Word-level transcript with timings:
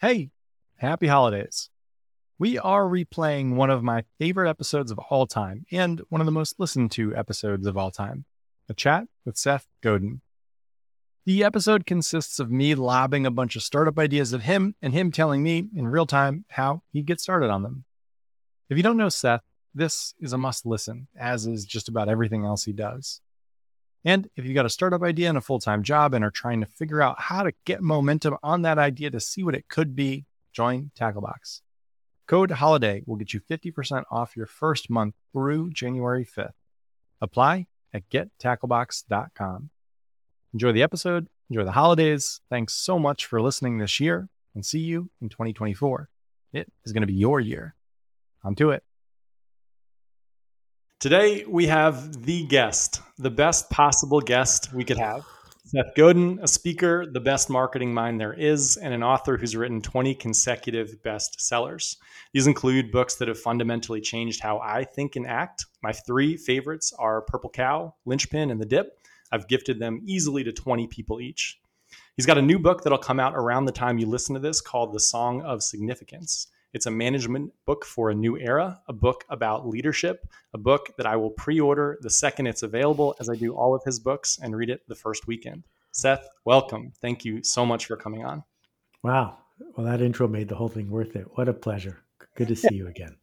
Hey, 0.00 0.30
happy 0.76 1.08
holidays. 1.08 1.70
We 2.38 2.56
are 2.56 2.84
replaying 2.84 3.56
one 3.56 3.68
of 3.68 3.82
my 3.82 4.04
favorite 4.20 4.48
episodes 4.48 4.92
of 4.92 5.00
all 5.10 5.26
time 5.26 5.66
and 5.72 6.00
one 6.08 6.20
of 6.20 6.24
the 6.24 6.30
most 6.30 6.54
listened 6.60 6.92
to 6.92 7.16
episodes 7.16 7.66
of 7.66 7.76
all 7.76 7.90
time 7.90 8.24
a 8.68 8.74
chat 8.74 9.08
with 9.24 9.36
Seth 9.36 9.66
Godin. 9.82 10.20
The 11.26 11.42
episode 11.42 11.84
consists 11.84 12.38
of 12.38 12.48
me 12.48 12.76
lobbing 12.76 13.26
a 13.26 13.32
bunch 13.32 13.56
of 13.56 13.64
startup 13.64 13.98
ideas 13.98 14.32
at 14.32 14.42
him 14.42 14.76
and 14.80 14.92
him 14.92 15.10
telling 15.10 15.42
me 15.42 15.68
in 15.74 15.88
real 15.88 16.06
time 16.06 16.44
how 16.50 16.82
he 16.92 17.02
gets 17.02 17.24
started 17.24 17.50
on 17.50 17.64
them. 17.64 17.84
If 18.70 18.76
you 18.76 18.84
don't 18.84 18.98
know 18.98 19.08
Seth, 19.08 19.42
this 19.74 20.14
is 20.20 20.32
a 20.32 20.38
must 20.38 20.64
listen, 20.64 21.08
as 21.18 21.44
is 21.44 21.64
just 21.64 21.88
about 21.88 22.08
everything 22.08 22.44
else 22.44 22.62
he 22.62 22.72
does. 22.72 23.20
And 24.04 24.28
if 24.36 24.44
you've 24.44 24.54
got 24.54 24.66
a 24.66 24.70
startup 24.70 25.02
idea 25.02 25.28
and 25.28 25.38
a 25.38 25.42
full 25.42 25.58
time 25.58 25.82
job 25.82 26.14
and 26.14 26.24
are 26.24 26.30
trying 26.30 26.60
to 26.60 26.66
figure 26.66 27.02
out 27.02 27.20
how 27.20 27.42
to 27.42 27.52
get 27.64 27.82
momentum 27.82 28.36
on 28.42 28.62
that 28.62 28.78
idea 28.78 29.10
to 29.10 29.20
see 29.20 29.42
what 29.42 29.54
it 29.54 29.68
could 29.68 29.96
be, 29.96 30.24
join 30.52 30.90
Tacklebox. 30.98 31.62
Code 32.26 32.50
HOLIDAY 32.50 33.04
will 33.06 33.16
get 33.16 33.32
you 33.32 33.40
50% 33.40 34.04
off 34.10 34.36
your 34.36 34.46
first 34.46 34.90
month 34.90 35.14
through 35.32 35.70
January 35.70 36.26
5th. 36.26 36.52
Apply 37.20 37.66
at 37.92 38.08
gettacklebox.com. 38.10 39.70
Enjoy 40.52 40.72
the 40.72 40.82
episode, 40.82 41.28
enjoy 41.50 41.64
the 41.64 41.72
holidays. 41.72 42.40
Thanks 42.50 42.74
so 42.74 42.98
much 42.98 43.26
for 43.26 43.40
listening 43.40 43.78
this 43.78 43.98
year, 43.98 44.28
and 44.54 44.64
see 44.64 44.80
you 44.80 45.10
in 45.20 45.28
2024. 45.28 46.08
It 46.52 46.70
is 46.84 46.92
going 46.92 47.02
to 47.02 47.06
be 47.06 47.14
your 47.14 47.40
year. 47.40 47.74
On 48.44 48.54
to 48.56 48.70
it. 48.70 48.87
Today, 51.00 51.44
we 51.46 51.68
have 51.68 52.24
the 52.24 52.44
guest, 52.46 53.02
the 53.18 53.30
best 53.30 53.70
possible 53.70 54.20
guest 54.20 54.74
we 54.74 54.82
could 54.82 54.98
have. 54.98 55.24
Seth 55.64 55.94
Godin, 55.94 56.40
a 56.42 56.48
speaker, 56.48 57.06
the 57.06 57.20
best 57.20 57.48
marketing 57.48 57.94
mind 57.94 58.20
there 58.20 58.32
is, 58.32 58.76
and 58.76 58.92
an 58.92 59.04
author 59.04 59.36
who's 59.36 59.54
written 59.54 59.80
20 59.80 60.16
consecutive 60.16 61.00
bestsellers. 61.04 61.98
These 62.32 62.48
include 62.48 62.90
books 62.90 63.14
that 63.14 63.28
have 63.28 63.38
fundamentally 63.38 64.00
changed 64.00 64.42
how 64.42 64.58
I 64.58 64.82
think 64.82 65.14
and 65.14 65.24
act. 65.24 65.66
My 65.84 65.92
three 65.92 66.36
favorites 66.36 66.92
are 66.98 67.22
Purple 67.22 67.50
Cow, 67.50 67.94
Linchpin, 68.04 68.50
and 68.50 68.60
The 68.60 68.66
Dip. 68.66 68.98
I've 69.30 69.46
gifted 69.46 69.78
them 69.78 70.02
easily 70.04 70.42
to 70.42 70.52
20 70.52 70.88
people 70.88 71.20
each. 71.20 71.60
He's 72.16 72.26
got 72.26 72.38
a 72.38 72.42
new 72.42 72.58
book 72.58 72.82
that'll 72.82 72.98
come 72.98 73.20
out 73.20 73.36
around 73.36 73.66
the 73.66 73.72
time 73.72 73.98
you 73.98 74.06
listen 74.06 74.34
to 74.34 74.40
this 74.40 74.60
called 74.60 74.92
The 74.92 74.98
Song 74.98 75.42
of 75.42 75.62
Significance. 75.62 76.48
It's 76.74 76.86
a 76.86 76.90
management 76.90 77.52
book 77.64 77.84
for 77.84 78.10
a 78.10 78.14
new 78.14 78.36
era, 78.36 78.80
a 78.88 78.92
book 78.92 79.24
about 79.30 79.66
leadership, 79.66 80.28
a 80.52 80.58
book 80.58 80.90
that 80.98 81.06
I 81.06 81.16
will 81.16 81.30
pre 81.30 81.60
order 81.60 81.98
the 82.02 82.10
second 82.10 82.46
it's 82.46 82.62
available, 82.62 83.16
as 83.20 83.28
I 83.28 83.36
do 83.36 83.54
all 83.54 83.74
of 83.74 83.82
his 83.84 83.98
books, 83.98 84.38
and 84.42 84.54
read 84.54 84.70
it 84.70 84.82
the 84.88 84.94
first 84.94 85.26
weekend. 85.26 85.64
Seth, 85.92 86.28
welcome. 86.44 86.92
Thank 87.00 87.24
you 87.24 87.42
so 87.42 87.64
much 87.64 87.86
for 87.86 87.96
coming 87.96 88.24
on. 88.24 88.44
Wow. 89.02 89.38
Well, 89.76 89.86
that 89.86 90.02
intro 90.02 90.28
made 90.28 90.48
the 90.48 90.54
whole 90.54 90.68
thing 90.68 90.90
worth 90.90 91.16
it. 91.16 91.26
What 91.34 91.48
a 91.48 91.54
pleasure. 91.54 92.00
Good 92.34 92.48
to 92.48 92.56
see 92.56 92.74
you 92.74 92.88
again. 92.88 93.16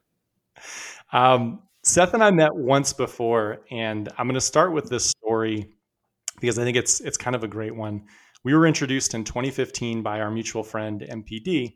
Um, 1.14 1.62
Seth 1.84 2.16
and 2.16 2.24
I 2.24 2.32
met 2.32 2.54
once 2.56 2.92
before, 2.92 3.62
and 3.70 4.10
I'm 4.18 4.26
going 4.26 4.34
to 4.34 4.42
start 4.42 4.74
with 4.74 4.90
this 4.90 5.06
story 5.06 5.70
because 6.42 6.58
I 6.58 6.64
think 6.64 6.76
it's 6.76 7.00
it's 7.00 7.16
kind 7.16 7.36
of 7.36 7.44
a 7.44 7.48
great 7.48 7.76
one. 7.76 8.06
We 8.44 8.56
were 8.56 8.66
introduced 8.66 9.14
in 9.14 9.24
2015 9.24 10.02
by 10.02 10.20
our 10.20 10.32
mutual 10.32 10.64
friend 10.64 11.02
MPD, 11.02 11.76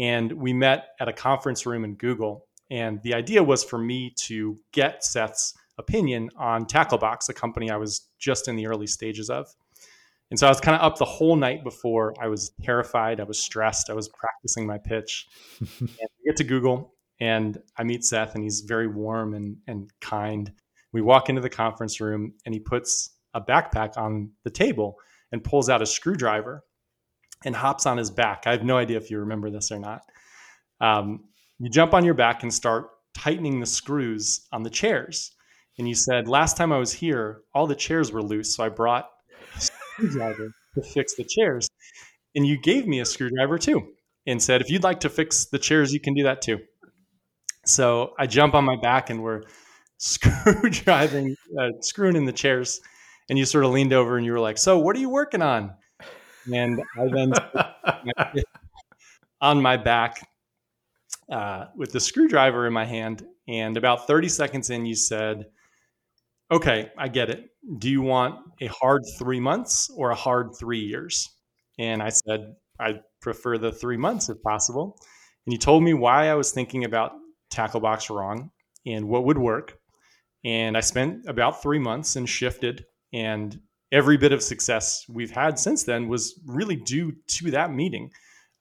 and 0.00 0.32
we 0.32 0.54
met 0.54 0.88
at 0.98 1.08
a 1.08 1.12
conference 1.12 1.66
room 1.66 1.84
in 1.84 1.94
Google. 1.94 2.46
And 2.70 3.02
the 3.02 3.14
idea 3.14 3.44
was 3.44 3.62
for 3.62 3.78
me 3.78 4.14
to 4.24 4.58
get 4.72 5.04
Seth's 5.04 5.52
opinion 5.78 6.30
on 6.36 6.64
Tacklebox, 6.64 7.28
a 7.28 7.34
company 7.34 7.70
I 7.70 7.76
was 7.76 8.08
just 8.18 8.48
in 8.48 8.56
the 8.56 8.66
early 8.66 8.86
stages 8.86 9.28
of. 9.28 9.54
And 10.30 10.38
so 10.38 10.46
I 10.46 10.50
was 10.50 10.60
kind 10.60 10.76
of 10.76 10.82
up 10.82 10.96
the 10.96 11.04
whole 11.04 11.36
night 11.36 11.64
before. 11.64 12.14
I 12.18 12.28
was 12.28 12.52
terrified. 12.62 13.20
I 13.20 13.24
was 13.24 13.42
stressed. 13.42 13.90
I 13.90 13.92
was 13.92 14.08
practicing 14.08 14.66
my 14.66 14.78
pitch. 14.78 15.26
and 15.60 15.90
we 15.90 16.24
get 16.26 16.36
to 16.36 16.44
Google, 16.44 16.94
and 17.20 17.60
I 17.76 17.82
meet 17.82 18.04
Seth, 18.04 18.34
and 18.34 18.42
he's 18.42 18.60
very 18.60 18.86
warm 18.86 19.34
and, 19.34 19.58
and 19.66 19.90
kind. 20.00 20.50
We 20.92 21.02
walk 21.02 21.28
into 21.28 21.42
the 21.42 21.50
conference 21.50 22.00
room, 22.00 22.32
and 22.46 22.54
he 22.54 22.60
puts 22.60 23.10
a 23.34 23.40
backpack 23.40 23.98
on 23.98 24.30
the 24.44 24.50
table 24.50 24.96
and 25.32 25.44
pulls 25.44 25.68
out 25.68 25.82
a 25.82 25.86
screwdriver 25.86 26.64
and 27.44 27.56
hops 27.56 27.86
on 27.86 27.96
his 27.96 28.10
back. 28.10 28.42
I 28.46 28.52
have 28.52 28.64
no 28.64 28.76
idea 28.76 28.96
if 28.98 29.10
you 29.10 29.18
remember 29.20 29.50
this 29.50 29.72
or 29.72 29.78
not. 29.78 30.02
Um, 30.80 31.24
you 31.58 31.70
jump 31.70 31.94
on 31.94 32.04
your 32.04 32.14
back 32.14 32.42
and 32.42 32.52
start 32.52 32.88
tightening 33.14 33.60
the 33.60 33.66
screws 33.66 34.46
on 34.52 34.62
the 34.62 34.70
chairs. 34.70 35.32
And 35.78 35.88
you 35.88 35.94
said, 35.94 36.28
Last 36.28 36.56
time 36.56 36.72
I 36.72 36.78
was 36.78 36.92
here, 36.92 37.42
all 37.54 37.66
the 37.66 37.74
chairs 37.74 38.12
were 38.12 38.22
loose. 38.22 38.56
So 38.56 38.64
I 38.64 38.68
brought 38.68 39.08
a 39.56 39.60
screwdriver 39.60 40.52
to 40.74 40.82
fix 40.82 41.14
the 41.16 41.24
chairs. 41.24 41.68
And 42.34 42.46
you 42.46 42.60
gave 42.60 42.86
me 42.86 43.00
a 43.00 43.04
screwdriver 43.04 43.58
too 43.58 43.92
and 44.26 44.42
said, 44.42 44.60
If 44.60 44.70
you'd 44.70 44.84
like 44.84 45.00
to 45.00 45.08
fix 45.08 45.46
the 45.46 45.58
chairs, 45.58 45.92
you 45.92 46.00
can 46.00 46.14
do 46.14 46.24
that 46.24 46.42
too. 46.42 46.58
So 47.66 48.14
I 48.18 48.26
jump 48.26 48.54
on 48.54 48.64
my 48.64 48.76
back 48.80 49.10
and 49.10 49.22
we're 49.22 49.42
screw 49.98 50.70
driving, 50.70 51.36
uh, 51.60 51.68
screwing 51.80 52.16
in 52.16 52.24
the 52.24 52.32
chairs. 52.32 52.80
And 53.28 53.38
you 53.38 53.44
sort 53.44 53.64
of 53.64 53.70
leaned 53.70 53.92
over 53.92 54.16
and 54.16 54.26
you 54.26 54.32
were 54.32 54.40
like, 54.40 54.58
So 54.58 54.78
what 54.78 54.96
are 54.96 55.00
you 55.00 55.10
working 55.10 55.42
on? 55.42 55.72
And 56.52 56.82
I 56.96 57.08
then 57.08 57.32
on 59.40 59.60
my 59.60 59.76
back 59.76 60.20
uh, 61.30 61.66
with 61.76 61.92
the 61.92 62.00
screwdriver 62.00 62.66
in 62.66 62.72
my 62.72 62.84
hand. 62.84 63.24
And 63.48 63.76
about 63.76 64.06
30 64.06 64.28
seconds 64.28 64.70
in, 64.70 64.86
you 64.86 64.94
said, 64.94 65.46
Okay, 66.52 66.90
I 66.98 67.06
get 67.06 67.30
it. 67.30 67.50
Do 67.78 67.88
you 67.88 68.02
want 68.02 68.40
a 68.60 68.66
hard 68.66 69.02
three 69.18 69.38
months 69.38 69.88
or 69.96 70.10
a 70.10 70.16
hard 70.16 70.50
three 70.58 70.80
years? 70.80 71.28
And 71.78 72.02
I 72.02 72.08
said, 72.08 72.54
I 72.80 73.00
prefer 73.22 73.56
the 73.56 73.70
three 73.70 73.96
months 73.96 74.28
if 74.28 74.42
possible. 74.42 74.98
And 75.46 75.52
you 75.52 75.58
told 75.58 75.84
me 75.84 75.94
why 75.94 76.28
I 76.28 76.34
was 76.34 76.50
thinking 76.50 76.84
about 76.84 77.12
Tacklebox 77.52 78.10
wrong 78.10 78.50
and 78.84 79.08
what 79.08 79.24
would 79.24 79.38
work. 79.38 79.78
And 80.44 80.76
I 80.76 80.80
spent 80.80 81.26
about 81.28 81.62
three 81.62 81.78
months 81.78 82.16
and 82.16 82.28
shifted 82.28 82.84
and 83.12 83.60
every 83.92 84.16
bit 84.16 84.32
of 84.32 84.42
success 84.42 85.04
we've 85.08 85.30
had 85.30 85.58
since 85.58 85.84
then 85.84 86.08
was 86.08 86.40
really 86.46 86.76
due 86.76 87.12
to 87.26 87.50
that 87.50 87.72
meeting. 87.72 88.10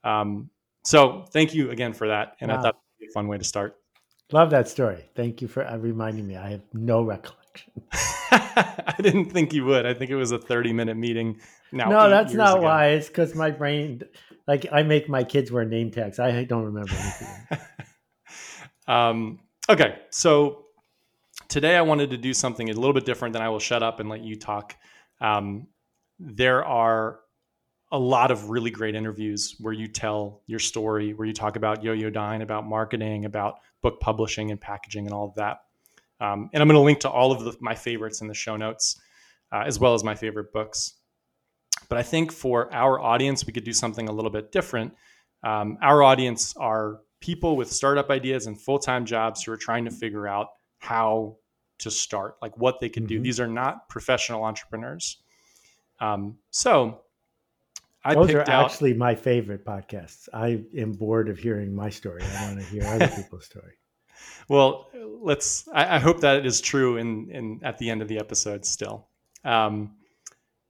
Um, 0.03 0.50
so 0.84 1.25
thank 1.31 1.53
you 1.53 1.72
again 1.72 1.94
for 1.94 2.07
that. 2.07 2.35
And 2.41 2.51
wow. 2.51 2.57
I 2.57 2.62
thought 2.62 2.75
it 3.00 3.06
was 3.06 3.12
a 3.12 3.13
fun 3.13 3.28
way 3.28 3.38
to 3.38 3.44
start. 3.44 3.75
Love 4.31 4.51
that 4.51 4.68
story. 4.68 5.09
Thank 5.16 5.41
you 5.41 5.47
for 5.47 5.66
uh, 5.66 5.78
reminding 5.78 6.28
me. 6.28 6.38
I 6.38 6.51
have 6.51 6.62
no 6.73 7.01
recollection. 7.01 7.73
I 8.31 8.95
didn't 9.01 9.31
think 9.31 9.53
you 9.53 9.66
would. 9.66 9.85
I 9.85 9.94
think 9.94 10.12
it 10.12 10.16
was 10.16 10.31
a 10.31 10.38
30 10.38 10.73
minute 10.73 10.97
meeting. 10.97 11.39
Now, 11.72 11.89
no, 11.89 12.09
that's 12.09 12.34
not 12.34 12.57
ago. 12.57 12.63
why. 12.66 12.89
It's 12.89 13.07
because 13.07 13.34
my 13.34 13.51
brain, 13.51 14.03
like 14.47 14.68
I 14.72 14.84
make 14.84 15.09
my 15.09 15.23
kids 15.23 15.51
wear 15.51 15.66
name 15.66 15.91
tags. 15.91 16.19
I 16.19 16.44
don't 16.44 16.66
remember 16.66 16.94
anything. 16.94 17.59
um, 18.88 19.39
okay. 19.68 20.00
So 20.12 20.66
today 21.47 21.75
I 21.75 21.81
wanted 21.81 22.12
to 22.12 22.18
do 22.18 22.34
something 22.34 22.69
a 22.69 22.73
little 22.73 22.94
bit 22.94 23.06
different 23.06 23.34
than 23.34 23.41
I 23.41 23.50
will 23.50 23.59
shut 23.59 23.81
up 23.81 24.00
and 24.00 24.09
let 24.09 24.22
you 24.22 24.35
talk 24.35 24.75
um, 25.22 25.68
there 26.19 26.66
are 26.66 27.19
a 27.91 28.00
lot 28.00 28.30
of 28.30 28.50
really 28.50 28.69
great 28.69 28.96
interviews 28.96 29.56
where 29.59 29.74
you 29.74 29.88
tell 29.88 30.41
your 30.46 30.59
story, 30.59 31.13
where 31.13 31.28
you 31.28 31.34
talk 31.34 31.56
about 31.56 31.81
Yoyodyne, 31.81 32.41
about 32.41 32.68
marketing, 32.68 33.25
about 33.25 33.56
book 33.81 34.00
publishing 34.00 34.52
and 34.52 34.62
packaging, 34.62 35.06
and 35.06 35.13
all 35.13 35.28
of 35.28 35.35
that. 35.35 35.62
Um, 36.22 36.50
and 36.53 36.62
I'm 36.62 36.68
going 36.68 36.75
to 36.75 36.81
link 36.81 37.00
to 37.02 37.09
all 37.09 37.31
of 37.31 37.44
the, 37.44 37.56
my 37.62 37.74
favorites 37.74 38.22
in 38.22 38.28
the 38.28 38.34
show 38.34 38.57
notes, 38.57 39.00
uh, 39.52 39.63
as 39.66 39.80
well 39.80 39.94
as 39.94 40.03
my 40.03 40.16
favorite 40.16 40.52
books. 40.53 40.96
But 41.88 41.97
I 41.97 42.03
think 42.03 42.31
for 42.31 42.72
our 42.74 43.00
audience, 43.00 43.46
we 43.46 43.53
could 43.53 43.63
do 43.63 43.74
something 43.74 44.09
a 44.09 44.12
little 44.12 44.31
bit 44.31 44.51
different. 44.51 44.94
Um, 45.44 45.78
our 45.81 46.03
audience 46.03 46.56
are 46.57 47.00
people 47.22 47.56
with 47.56 47.72
startup 47.72 48.09
ideas 48.09 48.46
and 48.46 48.59
full 48.59 48.80
time 48.80 49.06
jobs 49.06 49.44
who 49.44 49.51
are 49.51 49.57
trying 49.57 49.86
to 49.86 49.91
figure 49.91 50.28
out 50.28 50.47
how 50.80 51.38
to 51.79 51.91
start, 51.91 52.38
like 52.41 52.57
what 52.57 52.79
they 52.79 52.90
can 52.90 53.03
mm-hmm. 53.03 53.17
do. 53.17 53.22
These 53.22 53.40
are 53.40 53.47
not 53.47 53.90
professional 53.90 54.44
entrepreneurs. 54.44 55.17
Um, 56.00 56.38
so 56.51 57.01
I 58.03 58.16
those 58.16 58.34
are 58.34 58.41
out, 58.41 58.66
actually 58.66 58.94
my 58.94 59.16
favorite 59.16 59.66
podcasts. 59.66 60.29
I 60.34 60.63
am 60.78 60.94
bored 60.94 61.29
of 61.29 61.38
hearing 61.38 61.75
my 61.75 61.89
story. 61.89 62.24
I 62.24 62.45
want 62.45 62.59
to 62.59 62.65
hear 62.65 62.83
other 62.86 63.07
people's 63.15 63.45
story. 63.45 63.74
Well, 64.48 64.89
let's. 65.21 65.68
I, 65.74 65.95
I, 65.95 66.00
hope 66.00 66.21
that 66.21 66.45
is 66.45 66.62
true 66.62 66.98
in 66.98 67.30
in 67.30 67.59
at 67.63 67.77
the 67.77 67.89
end 67.89 68.01
of 68.01 68.07
the 68.07 68.19
episode 68.19 68.65
still. 68.65 69.07
Um, 69.44 69.95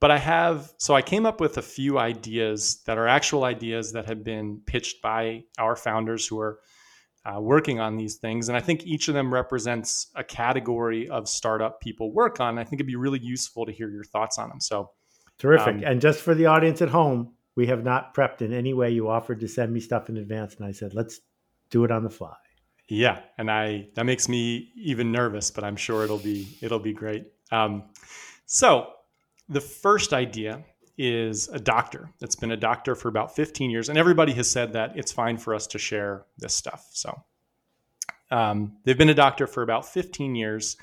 but 0.00 0.10
I 0.10 0.18
have 0.18 0.72
so 0.78 0.94
I 0.94 1.02
came 1.02 1.26
up 1.26 1.40
with 1.40 1.58
a 1.58 1.62
few 1.62 1.98
ideas 1.98 2.82
that 2.86 2.98
are 2.98 3.06
actual 3.06 3.44
ideas 3.44 3.92
that 3.92 4.06
have 4.06 4.24
been 4.24 4.62
pitched 4.66 5.02
by 5.02 5.44
our 5.58 5.76
founders 5.76 6.26
who 6.26 6.40
are 6.40 6.58
uh, 7.24 7.40
working 7.40 7.80
on 7.80 7.96
these 7.96 8.16
things. 8.16 8.48
And 8.48 8.56
I 8.56 8.60
think 8.60 8.86
each 8.86 9.08
of 9.08 9.14
them 9.14 9.32
represents 9.32 10.10
a 10.14 10.24
category 10.24 11.08
of 11.08 11.28
startup 11.28 11.80
people 11.80 12.12
work 12.12 12.40
on. 12.40 12.58
I 12.58 12.64
think 12.64 12.80
it'd 12.80 12.86
be 12.86 12.96
really 12.96 13.20
useful 13.20 13.66
to 13.66 13.72
hear 13.72 13.90
your 13.90 14.04
thoughts 14.04 14.38
on 14.38 14.48
them. 14.48 14.60
So 14.60 14.90
terrific. 15.38 15.76
Um, 15.76 15.84
and 15.84 16.00
just 16.00 16.20
for 16.20 16.34
the 16.34 16.46
audience 16.46 16.80
at 16.82 16.88
home, 16.88 17.34
we 17.56 17.66
have 17.66 17.84
not 17.84 18.14
prepped 18.14 18.42
in 18.42 18.52
any 18.52 18.72
way. 18.72 18.90
You 18.90 19.10
offered 19.10 19.40
to 19.40 19.48
send 19.48 19.72
me 19.72 19.80
stuff 19.80 20.08
in 20.08 20.16
advance, 20.16 20.54
and 20.56 20.64
I 20.64 20.72
said, 20.72 20.94
let's 20.94 21.20
do 21.70 21.84
it 21.84 21.90
on 21.90 22.04
the 22.04 22.10
fly. 22.10 22.34
Yeah, 22.88 23.20
and 23.38 23.50
I 23.50 23.88
that 23.94 24.04
makes 24.04 24.28
me 24.28 24.72
even 24.74 25.12
nervous, 25.12 25.50
but 25.52 25.62
I'm 25.62 25.76
sure 25.76 26.02
it'll 26.02 26.18
be 26.18 26.58
it'll 26.60 26.80
be 26.80 26.92
great. 26.92 27.24
Um, 27.52 27.84
so 28.46 28.88
the 29.48 29.60
first 29.60 30.12
idea 30.12 30.64
is 31.02 31.48
a 31.48 31.58
doctor 31.58 32.10
that's 32.20 32.36
been 32.36 32.50
a 32.50 32.56
doctor 32.58 32.94
for 32.94 33.08
about 33.08 33.34
15 33.34 33.70
years. 33.70 33.88
And 33.88 33.96
everybody 33.96 34.34
has 34.34 34.50
said 34.50 34.74
that 34.74 34.92
it's 34.96 35.10
fine 35.10 35.38
for 35.38 35.54
us 35.54 35.66
to 35.68 35.78
share 35.78 36.26
this 36.36 36.54
stuff. 36.54 36.88
So 36.92 37.22
um, 38.30 38.76
they've 38.84 38.98
been 38.98 39.08
a 39.08 39.14
doctor 39.14 39.46
for 39.46 39.62
about 39.62 39.86
15 39.86 40.34
years. 40.34 40.76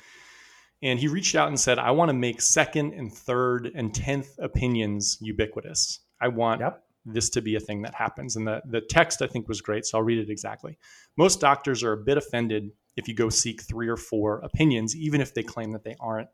And 0.82 0.98
he 0.98 1.06
reached 1.06 1.36
out 1.36 1.46
and 1.46 1.58
said, 1.58 1.78
I 1.78 1.92
want 1.92 2.08
to 2.08 2.14
make 2.14 2.40
second 2.40 2.94
and 2.94 3.12
third 3.12 3.70
and 3.76 3.92
10th 3.92 4.40
opinions 4.40 5.18
ubiquitous. 5.20 6.00
I 6.20 6.28
want 6.28 6.62
yep. 6.62 6.82
this 7.06 7.30
to 7.30 7.40
be 7.40 7.54
a 7.54 7.60
thing 7.60 7.82
that 7.82 7.94
happens. 7.94 8.34
And 8.34 8.44
the, 8.44 8.60
the 8.68 8.80
text 8.80 9.22
I 9.22 9.28
think 9.28 9.46
was 9.46 9.60
great. 9.60 9.86
So 9.86 9.98
I'll 9.98 10.04
read 10.04 10.18
it 10.18 10.30
exactly. 10.30 10.78
Most 11.16 11.40
doctors 11.40 11.84
are 11.84 11.92
a 11.92 11.96
bit 11.96 12.18
offended 12.18 12.72
if 12.96 13.06
you 13.06 13.14
go 13.14 13.28
seek 13.28 13.62
three 13.62 13.86
or 13.86 13.96
four 13.96 14.40
opinions, 14.40 14.96
even 14.96 15.20
if 15.20 15.32
they 15.32 15.44
claim 15.44 15.70
that 15.72 15.84
they 15.84 15.94
aren't. 16.00 16.28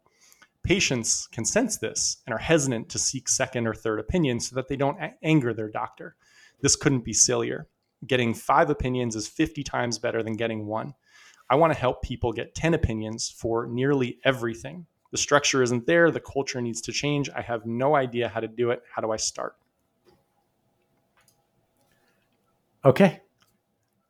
Patients 0.64 1.28
can 1.30 1.44
sense 1.44 1.76
this 1.76 2.16
and 2.26 2.34
are 2.34 2.38
hesitant 2.38 2.88
to 2.88 2.98
seek 2.98 3.28
second 3.28 3.66
or 3.66 3.74
third 3.74 4.00
opinions 4.00 4.48
so 4.48 4.56
that 4.56 4.66
they 4.68 4.76
don't 4.76 5.00
a- 5.00 5.14
anger 5.22 5.52
their 5.52 5.68
doctor. 5.68 6.16
This 6.60 6.74
couldn't 6.74 7.04
be 7.04 7.12
sillier. 7.12 7.68
Getting 8.06 8.32
five 8.34 8.70
opinions 8.70 9.14
is 9.14 9.28
50 9.28 9.62
times 9.62 9.98
better 9.98 10.22
than 10.22 10.36
getting 10.36 10.66
one. 10.66 10.94
I 11.50 11.56
want 11.56 11.72
to 11.72 11.78
help 11.78 12.02
people 12.02 12.32
get 12.32 12.54
10 12.54 12.72
opinions 12.74 13.28
for 13.28 13.66
nearly 13.66 14.18
everything. 14.24 14.86
The 15.10 15.18
structure 15.18 15.62
isn't 15.62 15.86
there. 15.86 16.10
The 16.10 16.20
culture 16.20 16.60
needs 16.60 16.80
to 16.82 16.92
change. 16.92 17.28
I 17.30 17.42
have 17.42 17.66
no 17.66 17.94
idea 17.94 18.28
how 18.28 18.40
to 18.40 18.48
do 18.48 18.70
it. 18.70 18.82
How 18.90 19.02
do 19.02 19.12
I 19.12 19.16
start? 19.16 19.54
Okay. 22.84 23.20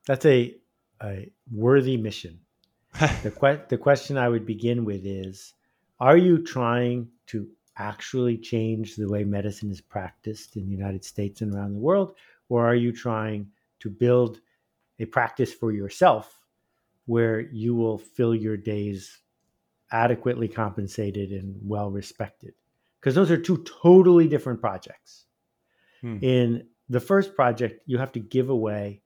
That's 0.06 0.24
a, 0.24 0.56
a 1.02 1.30
worthy 1.52 1.96
mission. 1.96 2.40
the, 3.22 3.30
que- 3.30 3.64
the 3.68 3.78
question 3.78 4.16
I 4.16 4.28
would 4.28 4.46
begin 4.46 4.84
with 4.84 5.04
is 5.04 5.52
Are 6.04 6.18
you 6.18 6.44
trying 6.44 7.08
to 7.28 7.48
actually 7.78 8.36
change 8.36 8.94
the 8.94 9.08
way 9.08 9.24
medicine 9.24 9.70
is 9.70 9.80
practiced 9.80 10.54
in 10.54 10.66
the 10.66 10.76
United 10.76 11.02
States 11.02 11.40
and 11.40 11.54
around 11.54 11.72
the 11.72 11.78
world? 11.78 12.14
Or 12.50 12.66
are 12.66 12.74
you 12.74 12.92
trying 12.92 13.46
to 13.80 13.88
build 13.88 14.42
a 14.98 15.06
practice 15.06 15.54
for 15.54 15.72
yourself 15.72 16.38
where 17.06 17.40
you 17.40 17.74
will 17.74 17.96
fill 17.96 18.34
your 18.34 18.58
days 18.58 19.22
adequately 19.92 20.46
compensated 20.46 21.30
and 21.30 21.56
well 21.62 21.90
respected? 21.90 22.52
Because 23.00 23.14
those 23.14 23.30
are 23.30 23.40
two 23.40 23.64
totally 23.64 24.28
different 24.28 24.60
projects. 24.60 25.24
Hmm. 26.02 26.18
In 26.20 26.66
the 26.90 27.00
first 27.00 27.34
project, 27.34 27.80
you 27.86 27.96
have 27.96 28.12
to 28.12 28.20
give 28.20 28.50
away 28.50 29.00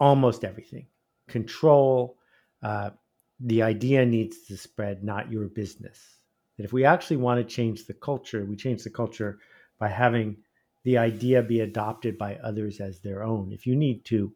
almost 0.00 0.42
everything 0.42 0.86
control. 1.28 2.16
Uh, 2.62 2.92
the 3.40 3.62
idea 3.62 4.04
needs 4.06 4.42
to 4.46 4.56
spread, 4.56 5.04
not 5.04 5.30
your 5.30 5.46
business. 5.46 6.16
That 6.56 6.64
if 6.64 6.72
we 6.72 6.84
actually 6.84 7.18
want 7.18 7.38
to 7.38 7.54
change 7.54 7.86
the 7.86 7.94
culture, 7.94 8.44
we 8.44 8.56
change 8.56 8.82
the 8.82 8.90
culture 8.90 9.38
by 9.78 9.88
having 9.88 10.38
the 10.84 10.98
idea 10.98 11.42
be 11.42 11.60
adopted 11.60 12.16
by 12.16 12.36
others 12.36 12.80
as 12.80 13.00
their 13.00 13.22
own. 13.22 13.52
If 13.52 13.66
you 13.66 13.76
need 13.76 14.04
to 14.06 14.32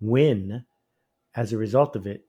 win 0.00 0.64
as 1.34 1.52
a 1.52 1.58
result 1.58 1.96
of 1.96 2.06
it, 2.06 2.26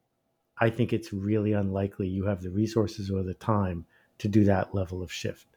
I 0.60 0.70
think 0.70 0.94
it's 0.94 1.12
really 1.12 1.54
unlikely 1.54 2.08
you 2.08 2.26
have 2.26 2.42
the 2.42 2.52
resources 2.52 3.10
or 3.10 3.24
the 3.24 3.34
time 3.34 3.86
to 4.20 4.28
do 4.28 4.44
that 4.46 4.76
level 4.76 5.02
of 5.02 5.12
shift. 5.12 5.48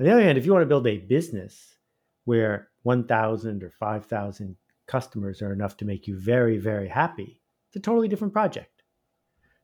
On 0.00 0.06
the 0.06 0.12
other 0.12 0.22
hand, 0.22 0.38
if 0.38 0.46
you 0.46 0.52
want 0.52 0.62
to 0.62 0.68
build 0.68 0.86
a 0.86 0.98
business 0.98 1.76
where 2.24 2.68
1,000 2.82 3.62
or 3.62 3.70
5,000 3.70 4.56
customers 4.86 5.42
are 5.42 5.52
enough 5.52 5.76
to 5.76 5.84
make 5.84 6.08
you 6.08 6.16
very, 6.18 6.56
very 6.56 6.88
happy, 6.88 7.40
it's 7.68 7.76
a 7.76 7.80
totally 7.80 8.08
different 8.08 8.32
project. 8.32 8.81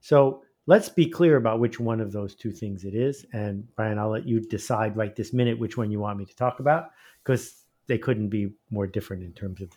So 0.01 0.43
let's 0.67 0.89
be 0.89 1.07
clear 1.09 1.37
about 1.37 1.61
which 1.61 1.81
one 1.81 2.01
of 2.01 2.13
those 2.13 2.35
two 2.35 2.53
things 2.53 2.85
it 2.85 2.95
is. 2.95 3.25
And 3.33 3.67
Brian, 3.75 3.99
I'll 3.99 4.11
let 4.11 4.27
you 4.27 4.41
decide 4.41 4.97
right 4.97 5.15
this 5.17 5.33
minute 5.33 5.59
which 5.59 5.77
one 5.77 5.91
you 5.91 6.01
want 6.01 6.19
me 6.19 6.25
to 6.27 6.37
talk 6.37 6.61
about 6.61 6.91
because 7.25 7.65
they 7.87 7.99
couldn't 7.99 8.29
be 8.29 8.53
more 8.71 8.87
different 8.87 9.23
in 9.23 9.33
terms 9.33 9.61
of 9.61 9.71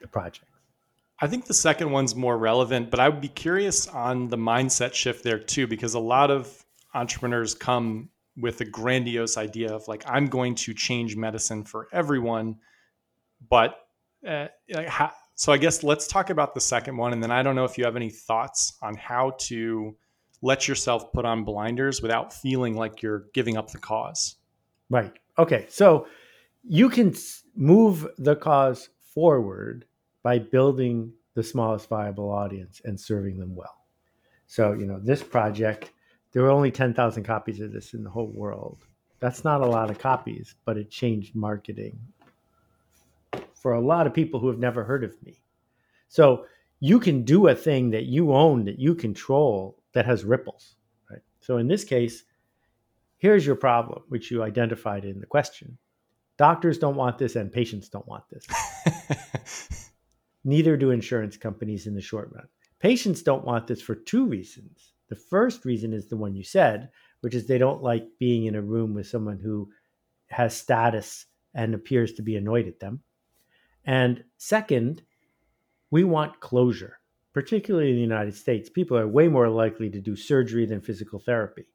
the 0.00 0.08
project. 0.08 0.46
I 1.20 1.28
think 1.28 1.46
the 1.46 1.54
second 1.54 1.92
one's 1.92 2.16
more 2.16 2.36
relevant, 2.36 2.90
but 2.90 2.98
I 2.98 3.08
would 3.08 3.20
be 3.20 3.28
curious 3.28 3.86
on 3.86 4.28
the 4.28 4.36
mindset 4.36 4.92
shift 4.92 5.22
there 5.22 5.38
too, 5.38 5.68
because 5.68 5.94
a 5.94 6.00
lot 6.00 6.32
of 6.32 6.64
entrepreneurs 6.94 7.54
come 7.54 8.10
with 8.36 8.60
a 8.60 8.64
grandiose 8.64 9.36
idea 9.36 9.72
of 9.72 9.86
like, 9.86 10.02
I'm 10.06 10.26
going 10.26 10.56
to 10.56 10.74
change 10.74 11.14
medicine 11.14 11.62
for 11.64 11.86
everyone. 11.92 12.56
But 13.48 13.76
uh, 14.26 14.48
so 15.42 15.50
I 15.50 15.56
guess 15.56 15.82
let's 15.82 16.06
talk 16.06 16.30
about 16.30 16.54
the 16.54 16.60
second 16.60 16.96
one. 16.96 17.12
And 17.12 17.20
then 17.20 17.32
I 17.32 17.42
don't 17.42 17.56
know 17.56 17.64
if 17.64 17.76
you 17.76 17.84
have 17.84 17.96
any 17.96 18.10
thoughts 18.10 18.74
on 18.80 18.94
how 18.94 19.32
to 19.40 19.96
let 20.40 20.68
yourself 20.68 21.12
put 21.12 21.24
on 21.24 21.42
blinders 21.42 22.00
without 22.00 22.32
feeling 22.32 22.76
like 22.76 23.02
you're 23.02 23.26
giving 23.34 23.56
up 23.56 23.72
the 23.72 23.78
cause. 23.78 24.36
Right. 24.88 25.12
Okay. 25.36 25.66
So 25.68 26.06
you 26.62 26.88
can 26.88 27.12
move 27.56 28.06
the 28.18 28.36
cause 28.36 28.90
forward 29.00 29.84
by 30.22 30.38
building 30.38 31.12
the 31.34 31.42
smallest 31.42 31.88
viable 31.88 32.30
audience 32.30 32.80
and 32.84 33.00
serving 33.00 33.40
them 33.40 33.56
well. 33.56 33.86
So, 34.46 34.74
you 34.74 34.86
know, 34.86 35.00
this 35.00 35.24
project, 35.24 35.90
there 36.30 36.44
were 36.44 36.50
only 36.50 36.70
10,000 36.70 37.24
copies 37.24 37.58
of 37.58 37.72
this 37.72 37.94
in 37.94 38.04
the 38.04 38.10
whole 38.10 38.30
world. 38.32 38.78
That's 39.18 39.42
not 39.42 39.60
a 39.60 39.66
lot 39.66 39.90
of 39.90 39.98
copies, 39.98 40.54
but 40.64 40.76
it 40.76 40.88
changed 40.88 41.34
marketing 41.34 41.98
for 43.62 43.72
a 43.72 43.80
lot 43.80 44.06
of 44.06 44.12
people 44.12 44.40
who 44.40 44.48
have 44.48 44.58
never 44.58 44.82
heard 44.82 45.04
of 45.04 45.14
me. 45.22 45.40
So, 46.08 46.46
you 46.80 46.98
can 46.98 47.22
do 47.22 47.46
a 47.46 47.54
thing 47.54 47.90
that 47.90 48.06
you 48.06 48.34
own, 48.34 48.64
that 48.64 48.80
you 48.80 48.96
control, 48.96 49.78
that 49.92 50.04
has 50.04 50.24
ripples, 50.24 50.74
right? 51.08 51.20
So, 51.40 51.58
in 51.58 51.68
this 51.68 51.84
case, 51.84 52.24
here's 53.18 53.46
your 53.46 53.54
problem, 53.54 54.02
which 54.08 54.30
you 54.30 54.42
identified 54.42 55.04
in 55.04 55.20
the 55.20 55.26
question. 55.26 55.78
Doctors 56.38 56.78
don't 56.78 56.96
want 56.96 57.18
this 57.18 57.36
and 57.36 57.52
patients 57.52 57.88
don't 57.88 58.08
want 58.08 58.24
this. 58.30 59.90
Neither 60.44 60.76
do 60.76 60.90
insurance 60.90 61.36
companies 61.36 61.86
in 61.86 61.94
the 61.94 62.00
short 62.00 62.30
run. 62.34 62.48
Patients 62.80 63.22
don't 63.22 63.44
want 63.44 63.68
this 63.68 63.80
for 63.80 63.94
two 63.94 64.26
reasons. 64.26 64.92
The 65.08 65.14
first 65.14 65.64
reason 65.64 65.92
is 65.92 66.08
the 66.08 66.16
one 66.16 66.34
you 66.34 66.42
said, 66.42 66.88
which 67.20 67.34
is 67.34 67.46
they 67.46 67.58
don't 67.58 67.82
like 67.82 68.08
being 68.18 68.46
in 68.46 68.56
a 68.56 68.62
room 68.62 68.92
with 68.92 69.06
someone 69.06 69.38
who 69.38 69.70
has 70.30 70.56
status 70.56 71.26
and 71.54 71.74
appears 71.74 72.14
to 72.14 72.22
be 72.22 72.34
annoyed 72.34 72.66
at 72.66 72.80
them. 72.80 73.00
And 73.84 74.24
second, 74.38 75.02
we 75.90 76.04
want 76.04 76.40
closure, 76.40 76.98
particularly 77.32 77.90
in 77.90 77.96
the 77.96 78.02
United 78.02 78.34
States. 78.34 78.70
People 78.70 78.96
are 78.96 79.08
way 79.08 79.28
more 79.28 79.48
likely 79.48 79.90
to 79.90 80.00
do 80.00 80.16
surgery 80.16 80.66
than 80.66 80.80
physical 80.80 81.18
therapy 81.18 81.66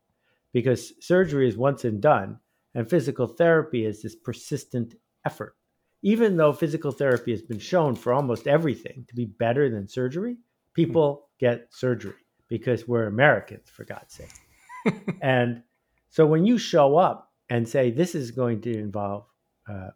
because 0.53 0.93
surgery 1.05 1.47
is 1.47 1.57
once 1.57 1.83
and 1.83 2.01
done, 2.01 2.39
and 2.73 2.89
physical 2.89 3.27
therapy 3.27 3.85
is 3.85 4.01
this 4.01 4.15
persistent 4.15 4.95
effort 5.25 5.55
even 6.01 6.37
though 6.37 6.53
physical 6.53 6.91
therapy 6.91 7.31
has 7.31 7.41
been 7.41 7.59
shown 7.59 7.95
for 7.95 8.13
almost 8.13 8.47
everything 8.47 9.05
to 9.07 9.15
be 9.15 9.25
better 9.25 9.69
than 9.69 9.87
surgery, 9.87 10.37
people 10.73 11.29
get 11.39 11.67
surgery 11.69 12.13
because 12.47 12.87
we're 12.87 13.07
Americans, 13.07 13.69
for 13.69 13.83
God's 13.83 14.13
sake. 14.13 15.03
and 15.21 15.63
so 16.09 16.25
when 16.25 16.45
you 16.45 16.57
show 16.57 16.97
up 16.97 17.31
and 17.49 17.67
say, 17.67 17.91
this 17.91 18.15
is 18.15 18.31
going 18.31 18.61
to 18.61 18.77
involve 18.77 19.25
uh, 19.69 19.89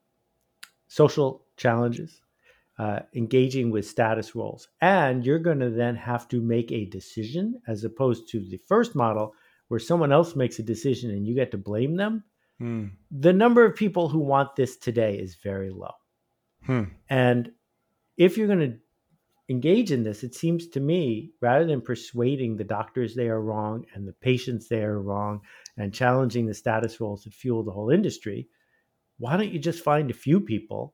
social 0.87 1.45
challenges, 1.61 2.21
uh, 2.79 2.99
engaging 3.13 3.71
with 3.71 3.87
status 3.87 4.35
roles, 4.35 4.67
and 4.81 5.25
you're 5.25 5.39
going 5.39 5.59
to 5.59 5.69
then 5.69 5.95
have 5.95 6.27
to 6.29 6.41
make 6.41 6.71
a 6.71 6.85
decision 6.85 7.61
as 7.67 7.83
opposed 7.83 8.27
to 8.29 8.39
the 8.39 8.59
first 8.67 8.95
model 8.95 9.33
where 9.67 9.79
someone 9.79 10.11
else 10.11 10.35
makes 10.35 10.59
a 10.59 10.63
decision 10.63 11.11
and 11.11 11.25
you 11.27 11.35
get 11.35 11.51
to 11.51 11.57
blame 11.57 11.95
them. 11.95 12.23
Hmm. 12.59 12.87
The 13.09 13.33
number 13.33 13.63
of 13.63 13.75
people 13.75 14.09
who 14.09 14.19
want 14.19 14.55
this 14.55 14.77
today 14.77 15.15
is 15.17 15.35
very 15.35 15.69
low. 15.69 15.93
Hmm. 16.65 16.83
And 17.09 17.51
if 18.17 18.37
you're 18.37 18.47
going 18.47 18.71
to 18.71 18.77
engage 19.49 19.91
in 19.91 20.03
this, 20.03 20.23
it 20.23 20.35
seems 20.35 20.67
to 20.67 20.79
me, 20.79 21.31
rather 21.41 21.65
than 21.65 21.81
persuading 21.81 22.57
the 22.57 22.63
doctors 22.63 23.15
they 23.15 23.27
are 23.27 23.41
wrong 23.41 23.85
and 23.93 24.07
the 24.07 24.13
patients 24.13 24.67
they 24.67 24.83
are 24.83 25.01
wrong 25.01 25.41
and 25.77 25.93
challenging 25.93 26.45
the 26.45 26.53
status 26.53 26.99
roles 26.99 27.23
that 27.23 27.33
fuel 27.33 27.63
the 27.63 27.71
whole 27.71 27.89
industry, 27.89 28.47
why 29.19 29.37
don't 29.37 29.51
you 29.51 29.59
just 29.59 29.83
find 29.83 30.09
a 30.09 30.15
few 30.25 30.39
people, 30.39 30.93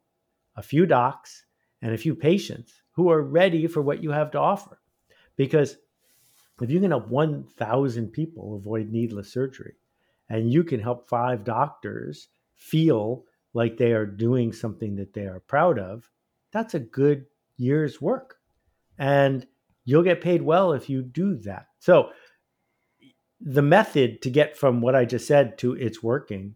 a 0.57 0.61
few 0.61 0.85
docs, 0.85 1.45
and 1.81 1.93
a 1.93 1.97
few 1.97 2.15
patients 2.15 2.81
who 2.91 3.09
are 3.09 3.21
ready 3.21 3.67
for 3.67 3.81
what 3.81 4.03
you 4.03 4.11
have 4.11 4.31
to 4.31 4.39
offer? 4.39 4.81
Because 5.35 5.77
if 6.61 6.71
you 6.71 6.79
can 6.79 6.91
help 6.91 7.07
1,000 7.07 8.11
people 8.11 8.55
avoid 8.55 8.89
needless 8.89 9.31
surgery, 9.31 9.75
and 10.29 10.51
you 10.51 10.63
can 10.63 10.79
help 10.79 11.07
five 11.07 11.43
doctors 11.43 12.27
feel 12.55 13.23
like 13.53 13.77
they 13.77 13.93
are 13.93 14.05
doing 14.05 14.51
something 14.51 14.95
that 14.95 15.13
they 15.13 15.25
are 15.25 15.39
proud 15.41 15.79
of, 15.79 16.09
that's 16.51 16.73
a 16.73 16.79
good 16.79 17.25
year's 17.57 18.01
work. 18.01 18.37
And 18.97 19.45
you'll 19.85 20.03
get 20.03 20.21
paid 20.21 20.41
well 20.41 20.73
if 20.73 20.89
you 20.89 21.01
do 21.01 21.35
that. 21.37 21.67
So, 21.79 22.09
the 23.39 23.61
method 23.61 24.23
to 24.23 24.31
get 24.31 24.57
from 24.57 24.81
what 24.81 24.95
I 24.95 25.05
just 25.05 25.27
said 25.27 25.59
to 25.59 25.73
it's 25.73 26.01
working, 26.01 26.55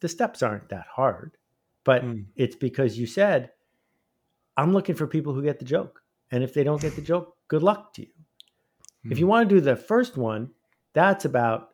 the 0.00 0.08
steps 0.08 0.42
aren't 0.42 0.68
that 0.68 0.86
hard, 0.94 1.36
but 1.84 2.04
mm. 2.04 2.24
it's 2.36 2.56
because 2.56 2.98
you 2.98 3.06
said, 3.06 3.50
I'm 4.56 4.72
looking 4.72 4.94
for 4.94 5.06
people 5.06 5.32
who 5.32 5.42
get 5.42 5.58
the 5.58 5.64
joke. 5.64 6.02
And 6.30 6.44
if 6.44 6.54
they 6.54 6.64
don't 6.64 6.80
get 6.80 6.96
the 6.96 7.02
joke, 7.02 7.36
good 7.48 7.62
luck 7.62 7.92
to 7.94 8.02
you. 8.02 8.12
Mm. 9.06 9.12
If 9.12 9.18
you 9.18 9.26
hmm. 9.26 9.30
want 9.30 9.48
to 9.48 9.54
do 9.54 9.60
the 9.60 9.76
first 9.76 10.16
one, 10.16 10.50
that's 10.92 11.24
about 11.24 11.70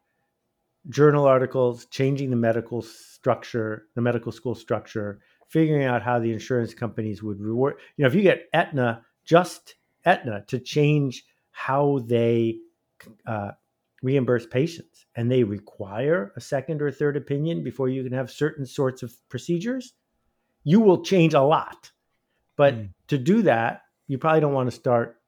journal 0.88 1.26
articles, 1.26 1.86
changing 1.86 2.30
the 2.30 2.36
medical 2.36 2.82
structure, 2.82 3.86
the 3.94 4.00
medical 4.00 4.32
school 4.32 4.54
structure, 4.54 5.20
figuring 5.48 5.84
out 5.84 6.02
how 6.02 6.18
the 6.18 6.32
insurance 6.32 6.74
companies 6.74 7.22
would 7.22 7.40
reward. 7.40 7.74
You 7.96 8.02
know, 8.02 8.08
if 8.08 8.14
you 8.14 8.22
get 8.22 8.48
Aetna, 8.52 9.02
just 9.24 9.74
Aetna, 10.04 10.44
to 10.48 10.58
change 10.58 11.24
how 11.50 12.00
they 12.06 12.58
uh, 13.26 13.52
reimburse 14.02 14.46
patients, 14.46 15.06
and 15.16 15.30
they 15.30 15.42
require 15.42 16.32
a 16.36 16.40
second 16.40 16.82
or 16.82 16.90
third 16.90 17.16
opinion 17.16 17.62
before 17.62 17.88
you 17.88 18.02
can 18.02 18.12
have 18.12 18.30
certain 18.30 18.66
sorts 18.66 19.02
of 19.02 19.12
procedures, 19.28 19.94
you 20.64 20.80
will 20.80 21.02
change 21.02 21.34
a 21.34 21.40
lot. 21.40 21.90
But 22.56 22.74
mm. 22.74 22.88
to 23.08 23.18
do 23.18 23.42
that, 23.42 23.82
you 24.06 24.18
probably 24.18 24.40
don't 24.40 24.52
want 24.52 24.70
to 24.70 24.76
start 24.76 25.20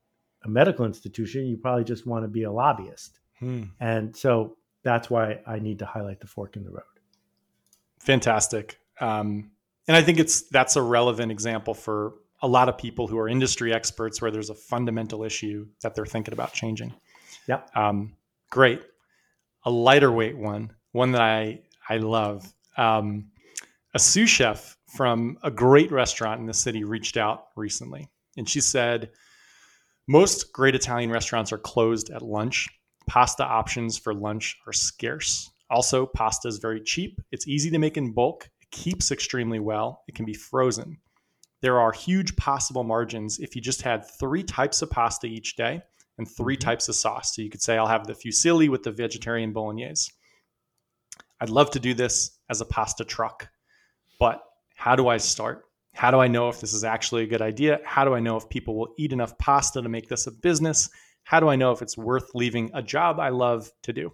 a 0.45 0.49
medical 0.49 0.85
institution. 0.85 1.47
You 1.47 1.57
probably 1.57 1.85
just 1.85 2.07
want 2.07 2.25
to 2.25 2.29
be 2.29 2.45
a 2.45 2.53
lobbyist. 2.53 3.19
Hmm. 3.39 3.65
And 3.81 4.17
so 4.17 4.57
that's 4.83 5.11
why 5.11 5.41
I 5.47 5.59
need 5.59 5.81
to 5.81 5.87
highlight 5.87 6.21
the 6.21 6.27
fork 6.27 6.57
in 6.57 6.65
the 6.65 6.71
road. 6.71 6.83
Fantastic. 8.01 8.79
Um, 9.01 9.51
and 9.87 9.97
I 9.97 10.03
think 10.03 10.19
it's 10.19 10.43
that's 10.43 10.77
a 10.77 10.83
relevant 10.83 11.33
example 11.33 11.75
for 11.75 12.15
a 12.41 12.49
lot 12.49 12.69
of 12.69 12.79
people 12.79 13.07
who 13.09 13.19
are 13.19 13.29
industry 13.29 13.73
experts 13.73 14.23
where 14.23 14.31
there's 14.31 14.51
a 14.51 14.55
fundamental 14.55 15.25
issue 15.25 15.67
that 15.83 15.95
they're 15.95 16.07
thinking 16.07 16.33
about 16.33 16.53
changing. 16.53 16.95
Yep. 17.49 17.71
Um, 17.75 18.13
great. 18.50 18.83
A 19.64 19.71
lighter 19.71 20.12
weight 20.12 20.37
one, 20.37 20.73
one 20.93 21.12
that 21.12 21.23
I 21.23 21.61
I 21.88 21.99
love. 21.99 22.52
Um, 22.76 23.31
a 23.95 23.99
sous 23.99 24.28
chef 24.28 24.76
from 24.97 25.38
a 25.43 25.50
great 25.50 25.90
restaurant 25.90 26.40
in 26.40 26.47
the 26.47 26.55
city 26.55 26.85
reached 26.85 27.17
out 27.17 27.49
recently, 27.57 28.09
and 28.37 28.49
she 28.49 28.61
said, 28.61 29.11
most 30.11 30.55
great 30.55 30.75
Italian 30.75 31.11
restaurants 31.11 31.52
are 31.52 31.59
closed 31.59 32.09
at 32.09 32.23
lunch. 32.23 32.67
Pasta 33.07 33.45
options 33.45 33.99
for 33.99 34.14
lunch 34.14 34.57
are 34.67 34.73
scarce. 34.73 35.50
Also, 35.69 36.07
pasta 36.07 36.49
is 36.49 36.57
very 36.57 36.81
cheap. 36.81 37.21
It's 37.31 37.47
easy 37.47 37.71
to 37.71 37.78
make 37.78 37.99
in 37.99 38.14
bulk. 38.14 38.49
It 38.62 38.71
keeps 38.71 39.11
extremely 39.11 39.61
well. 39.61 40.02
It 40.09 40.14
can 40.14 40.25
be 40.25 40.33
frozen. 40.33 40.97
There 41.61 41.78
are 41.78 41.93
huge 41.93 42.37
possible 42.37 42.85
margins 42.85 43.38
if 43.38 43.55
you 43.55 43.61
just 43.61 43.83
had 43.83 44.09
three 44.19 44.43
types 44.43 44.81
of 44.81 44.90
pasta 44.90 45.26
each 45.26 45.57
day 45.57 45.83
and 46.19 46.29
3 46.29 46.55
mm-hmm. 46.55 46.61
types 46.61 46.89
of 46.89 46.95
sauce. 46.95 47.35
So 47.35 47.43
you 47.43 47.51
could 47.51 47.63
say, 47.63 47.79
I'll 47.79 47.87
have 47.87 48.07
the 48.07 48.15
fusilli 48.15 48.69
with 48.69 48.83
the 48.83 48.93
vegetarian 48.93 49.53
bolognese. 49.53 50.13
I'd 51.41 51.51
love 51.51 51.71
to 51.73 51.81
do 51.81 51.95
this 51.95 52.33
as 52.51 52.61
a 52.61 52.65
pasta 52.65 53.05
truck, 53.05 53.49
but 54.19 54.43
how 54.75 54.97
do 54.97 55.09
I 55.09 55.19
start? 55.19 55.65
How 55.95 56.11
do 56.11 56.19
I 56.19 56.29
know 56.29 56.49
if 56.49 56.61
this 56.61 56.73
is 56.73 56.85
actually 56.85 57.25
a 57.25 57.27
good 57.27 57.43
idea? 57.43 57.81
How 57.85 58.05
do 58.05 58.15
I 58.15 58.21
know 58.21 58.37
if 58.37 58.49
people 58.49 58.77
will 58.77 58.95
eat 58.99 59.13
enough 59.13 59.37
pasta 59.39 59.83
to 59.83 59.89
make 59.89 60.09
this 60.09 60.27
a 60.27 60.33
business? 60.33 60.91
How 61.25 61.41
do 61.41 61.49
I 61.49 61.57
know 61.57 61.73
if 61.73 61.83
it's 61.83 61.99
worth 61.99 62.31
leaving 62.35 62.71
a 62.75 62.83
job 62.83 63.21
I 63.21 63.29
love 63.31 63.71
to 63.83 63.93
do? 63.93 64.13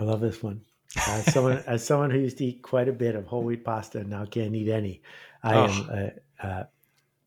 I 0.00 0.04
love 0.04 0.20
this 0.20 0.42
one. 0.42 0.62
As 1.06 1.32
someone, 1.32 1.62
as 1.66 1.84
someone 1.84 2.10
who 2.10 2.18
used 2.18 2.38
to 2.38 2.44
eat 2.44 2.62
quite 2.62 2.88
a 2.88 2.92
bit 2.92 3.14
of 3.14 3.26
whole 3.26 3.42
wheat 3.42 3.64
pasta 3.64 3.98
and 3.98 4.10
now 4.10 4.24
can't 4.24 4.54
eat 4.54 4.68
any, 4.68 5.02
I 5.42 5.54
oh. 5.54 5.64
am. 5.64 5.90
Uh, 5.90 6.46
uh, 6.46 6.64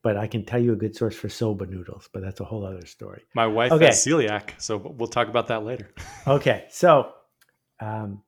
but 0.05 0.17
I 0.17 0.27
can 0.27 0.45
tell 0.45 0.61
you 0.61 0.71
a 0.71 0.75
good 0.75 0.95
source 0.95 1.15
for 1.15 1.29
soba 1.29 1.65
noodles, 1.65 2.07
but 2.13 2.21
that's 2.21 2.39
a 2.39 2.43
whole 2.43 2.63
other 2.63 2.85
story. 2.85 3.23
My 3.33 3.47
wife 3.47 3.71
okay. 3.71 3.87
has 3.87 4.05
celiac, 4.05 4.51
so 4.59 4.77
we'll 4.77 5.09
talk 5.09 5.29
about 5.29 5.47
that 5.47 5.65
later. 5.65 5.89
okay, 6.27 6.65
so 6.69 7.11
um, 7.79 8.21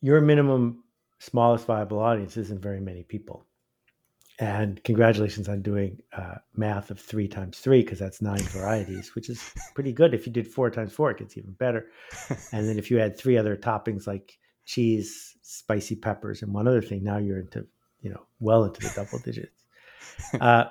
your 0.00 0.20
minimum 0.20 0.84
smallest 1.18 1.66
viable 1.66 1.98
audience 1.98 2.36
isn't 2.36 2.62
very 2.62 2.78
many 2.78 3.02
people. 3.02 3.46
And 4.38 4.80
congratulations 4.84 5.48
on 5.48 5.60
doing 5.60 6.02
uh, 6.16 6.36
math 6.54 6.92
of 6.92 7.00
three 7.00 7.26
times 7.26 7.58
three, 7.58 7.82
because 7.82 7.98
that's 7.98 8.22
nine 8.22 8.38
varieties, 8.52 9.16
which 9.16 9.28
is 9.28 9.42
pretty 9.74 9.92
good. 9.92 10.14
If 10.14 10.24
you 10.24 10.32
did 10.32 10.46
four 10.46 10.70
times 10.70 10.92
four, 10.92 11.10
it 11.10 11.18
gets 11.18 11.36
even 11.36 11.54
better. 11.54 11.86
And 12.52 12.68
then 12.68 12.78
if 12.78 12.92
you 12.92 12.98
had 12.98 13.18
three 13.18 13.36
other 13.36 13.56
toppings 13.56 14.06
like 14.06 14.38
cheese, 14.66 15.36
spicy 15.42 15.96
peppers, 15.96 16.42
and 16.42 16.54
one 16.54 16.68
other 16.68 16.80
thing, 16.80 17.02
now 17.02 17.18
you're 17.18 17.40
into, 17.40 17.66
you 18.08 18.14
know, 18.14 18.26
well 18.40 18.64
into 18.64 18.80
the 18.80 18.92
double 18.94 19.18
digits. 19.18 19.64
Uh, 20.40 20.64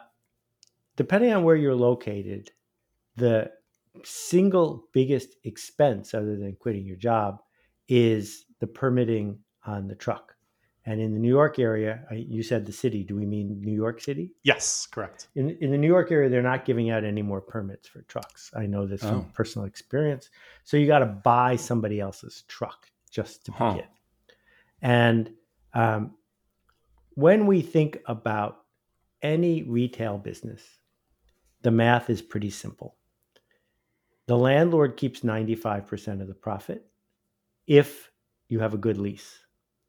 depending 0.95 1.31
on 1.31 1.43
where 1.43 1.55
you're 1.55 1.75
located, 1.75 2.49
the 3.15 3.51
single 4.03 4.87
biggest 4.91 5.35
expense, 5.43 6.13
other 6.13 6.35
than 6.35 6.55
quitting 6.59 6.85
your 6.85 6.97
job, 6.97 7.39
is 7.87 8.45
the 8.59 8.67
permitting 8.67 9.37
on 9.65 9.87
the 9.87 9.95
truck. 9.95 10.33
And 10.85 10.99
in 10.99 11.13
the 11.13 11.19
New 11.19 11.29
York 11.29 11.59
area, 11.59 12.05
you 12.11 12.41
said 12.41 12.65
the 12.65 12.71
city. 12.71 13.03
Do 13.03 13.15
we 13.15 13.25
mean 13.25 13.61
New 13.61 13.73
York 13.73 14.01
City? 14.01 14.31
Yes, 14.43 14.87
correct. 14.89 15.27
In, 15.35 15.51
in 15.61 15.69
the 15.69 15.77
New 15.77 15.87
York 15.87 16.11
area, 16.11 16.29
they're 16.29 16.41
not 16.41 16.65
giving 16.65 16.89
out 16.89 17.03
any 17.03 17.21
more 17.21 17.41
permits 17.41 17.87
for 17.87 18.01
trucks. 18.03 18.51
I 18.55 18.65
know 18.65 18.87
this 18.87 19.03
oh. 19.03 19.09
from 19.09 19.25
personal 19.33 19.67
experience. 19.67 20.29
So 20.63 20.77
you 20.77 20.87
got 20.87 20.99
to 20.99 21.05
buy 21.05 21.57
somebody 21.57 21.99
else's 21.99 22.43
truck 22.47 22.89
just 23.11 23.45
to 23.45 23.51
huh. 23.51 23.73
begin. 23.73 23.87
And 24.81 25.31
um, 25.73 26.16
when 27.17 27.47
we 27.47 27.61
think 27.61 27.97
about 28.05 28.59
any 29.23 29.63
retail 29.63 30.19
business, 30.19 30.61
the 31.63 31.71
math 31.71 32.11
is 32.11 32.21
pretty 32.21 32.51
simple. 32.51 32.95
The 34.27 34.37
landlord 34.37 34.97
keeps 34.97 35.21
95% 35.21 36.21
of 36.21 36.27
the 36.27 36.35
profit 36.35 36.85
if 37.65 38.11
you 38.49 38.59
have 38.59 38.75
a 38.75 38.77
good 38.77 38.99
lease 38.99 39.39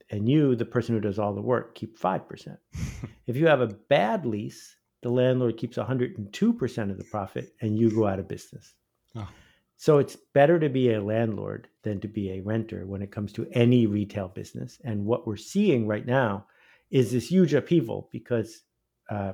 and 0.09 0.27
you, 0.27 0.57
the 0.57 0.65
person 0.65 0.95
who 0.95 1.03
does 1.03 1.19
all 1.19 1.35
the 1.35 1.43
work, 1.43 1.75
keep 1.75 1.99
5%. 1.99 2.57
if 3.27 3.37
you 3.37 3.47
have 3.47 3.61
a 3.61 3.67
bad 3.67 4.25
lease, 4.25 4.77
the 5.03 5.11
landlord 5.11 5.59
keeps 5.59 5.77
102% 5.77 6.91
of 6.91 6.97
the 6.97 7.05
profit 7.05 7.53
and 7.61 7.79
you 7.79 7.91
go 7.91 8.07
out 8.07 8.21
of 8.21 8.27
business. 8.27 8.73
Oh. 9.15 9.29
So 9.77 9.99
it's 9.99 10.17
better 10.33 10.59
to 10.59 10.71
be 10.71 10.95
a 10.95 11.03
landlord 11.03 11.69
than 11.83 12.01
to 12.01 12.09
be 12.09 12.31
a 12.31 12.41
renter 12.41 12.87
when 12.87 13.03
it 13.03 13.13
comes 13.13 13.35
to 13.35 13.47
any 13.53 13.87
retail 13.87 14.29
business. 14.29 14.79
And 14.83 15.05
what 15.05 15.27
we're 15.27 15.37
seeing 15.37 15.87
right 15.87 16.07
now 16.07 16.47
is 16.91 17.13
this 17.13 17.31
huge 17.31 17.55
upheaval 17.55 18.09
because 18.13 18.63
uh, 19.11 19.33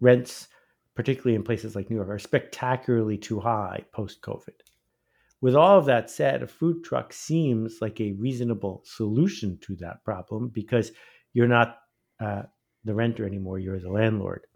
rents, 0.00 0.48
particularly 0.94 1.34
in 1.34 1.42
places 1.42 1.74
like 1.74 1.90
New 1.90 1.96
York, 1.96 2.08
are 2.08 2.18
spectacularly 2.18 3.16
too 3.18 3.40
high 3.40 3.84
post 3.92 4.20
COVID. 4.22 4.54
With 5.40 5.54
all 5.54 5.78
of 5.78 5.86
that 5.86 6.10
said, 6.10 6.42
a 6.42 6.46
food 6.46 6.82
truck 6.82 7.12
seems 7.12 7.78
like 7.80 8.00
a 8.00 8.12
reasonable 8.12 8.82
solution 8.84 9.58
to 9.62 9.76
that 9.76 10.02
problem 10.04 10.48
because 10.48 10.90
you're 11.32 11.46
not 11.46 11.78
uh, 12.20 12.42
the 12.84 12.94
renter 12.94 13.24
anymore, 13.24 13.58
you're 13.58 13.78
the 13.78 13.90
landlord. 13.90 14.46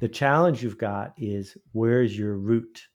The 0.00 0.08
challenge 0.08 0.62
you've 0.62 0.78
got 0.78 1.12
is 1.18 1.56
where's 1.72 2.18
your 2.18 2.36
route? 2.36 2.86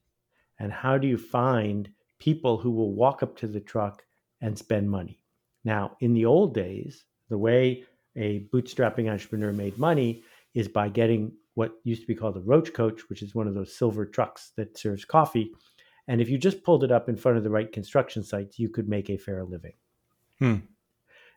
And 0.59 0.71
how 0.71 0.97
do 0.97 1.07
you 1.07 1.17
find 1.17 1.89
people 2.19 2.57
who 2.57 2.71
will 2.71 2.93
walk 2.93 3.23
up 3.23 3.35
to 3.37 3.47
the 3.47 3.59
truck 3.59 4.03
and 4.41 4.57
spend 4.57 4.89
money? 4.89 5.23
Now, 5.63 5.97
in 5.99 6.13
the 6.13 6.25
old 6.25 6.53
days, 6.53 7.05
the 7.29 7.37
way 7.37 7.83
a 8.15 8.41
bootstrapping 8.53 9.09
entrepreneur 9.11 9.51
made 9.51 9.77
money 9.77 10.23
is 10.53 10.67
by 10.67 10.89
getting 10.89 11.31
what 11.53 11.73
used 11.83 12.01
to 12.01 12.07
be 12.07 12.15
called 12.15 12.37
a 12.37 12.41
roach 12.41 12.73
coach, 12.73 13.09
which 13.09 13.21
is 13.21 13.35
one 13.35 13.47
of 13.47 13.53
those 13.53 13.75
silver 13.75 14.05
trucks 14.05 14.51
that 14.55 14.77
serves 14.77 15.05
coffee, 15.05 15.51
and 16.07 16.19
if 16.19 16.29
you 16.29 16.37
just 16.37 16.63
pulled 16.63 16.83
it 16.83 16.91
up 16.91 17.09
in 17.09 17.15
front 17.15 17.37
of 17.37 17.43
the 17.43 17.49
right 17.49 17.71
construction 17.71 18.23
sites, 18.23 18.59
you 18.59 18.69
could 18.69 18.89
make 18.89 19.09
a 19.09 19.17
fair 19.17 19.43
living. 19.43 19.73
Hmm. 20.39 20.55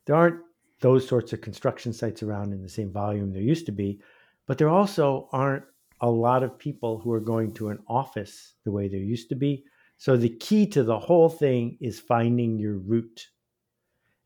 There 0.06 0.16
aren't 0.16 0.40
those 0.80 1.06
sorts 1.06 1.32
of 1.32 1.40
construction 1.40 1.92
sites 1.92 2.22
around 2.22 2.52
in 2.52 2.62
the 2.62 2.68
same 2.68 2.92
volume 2.92 3.32
there 3.32 3.42
used 3.42 3.66
to 3.66 3.72
be, 3.72 4.00
but 4.46 4.58
there 4.58 4.68
also 4.68 5.28
aren't 5.32 5.64
a 6.00 6.10
lot 6.10 6.42
of 6.42 6.58
people 6.58 6.98
who 6.98 7.12
are 7.12 7.20
going 7.20 7.52
to 7.54 7.68
an 7.68 7.78
office 7.88 8.54
the 8.64 8.72
way 8.72 8.88
there 8.88 9.00
used 9.00 9.28
to 9.28 9.34
be. 9.34 9.64
So 9.96 10.16
the 10.16 10.36
key 10.36 10.66
to 10.68 10.82
the 10.82 10.98
whole 10.98 11.28
thing 11.28 11.78
is 11.80 12.00
finding 12.00 12.58
your 12.58 12.78
route. 12.78 13.28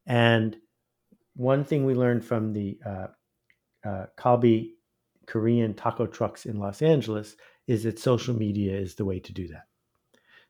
And 0.06 0.56
one 1.38 1.64
thing 1.64 1.84
we 1.84 1.94
learned 1.94 2.24
from 2.24 2.52
the 2.52 2.76
uh, 2.84 3.06
uh, 3.86 4.06
Kalbi 4.18 4.72
Korean 5.26 5.72
taco 5.72 6.04
trucks 6.04 6.46
in 6.46 6.58
Los 6.58 6.82
Angeles 6.82 7.36
is 7.68 7.84
that 7.84 8.00
social 8.00 8.34
media 8.34 8.76
is 8.76 8.96
the 8.96 9.04
way 9.04 9.20
to 9.20 9.32
do 9.32 9.46
that. 9.48 9.68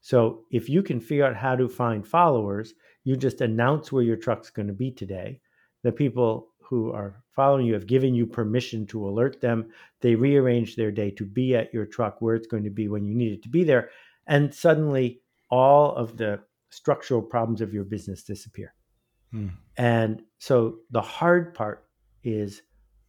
So 0.01 0.45
if 0.51 0.69
you 0.69 0.83
can 0.83 0.99
figure 0.99 1.27
out 1.27 1.37
how 1.37 1.57
to 1.57 1.69
find 1.69 2.07
followers, 2.07 2.73
you 3.05 3.17
just 3.17 3.43
announce 3.43 3.93
where 3.93 4.03
your 4.03 4.17
truck's 4.17 4.49
going 4.49 4.69
to 4.69 4.73
be 4.73 4.91
today. 4.91 5.43
The 5.83 5.93
people 5.93 6.49
who 6.63 6.91
are 6.93 7.23
following 7.33 7.67
you 7.67 7.75
have 7.75 7.87
given 7.87 8.15
you 8.15 8.27
permission 8.27 8.87
to 8.87 9.07
alert 9.07 9.43
them. 9.43 9.71
They 10.01 10.15
rearrange 10.15 10.75
their 10.75 10.91
day 10.91 11.11
to 11.13 11.25
be 11.27 11.55
at 11.55 11.73
your 11.75 11.85
truck 11.85 12.23
where 12.23 12.35
it's 12.35 12.47
going 12.47 12.65
to 12.65 12.71
be 12.71 12.89
when 12.89 13.05
you 13.05 13.15
need 13.15 13.33
it 13.33 13.43
to 13.43 13.51
be 13.51 13.63
there. 13.63 13.91
And 14.27 14.55
suddenly 14.55 15.21
all 15.51 15.95
of 15.97 16.17
the 16.17 16.41
structural 16.71 17.21
problems 17.21 17.61
of 17.61 17.75
your 17.75 17.85
business 17.85 18.23
disappear. 18.23 18.75
Hmm. 19.31 19.49
And 19.77 20.23
so 20.39 20.79
the 20.91 21.01
hard 21.01 21.55
part 21.55 21.87
is 22.25 22.63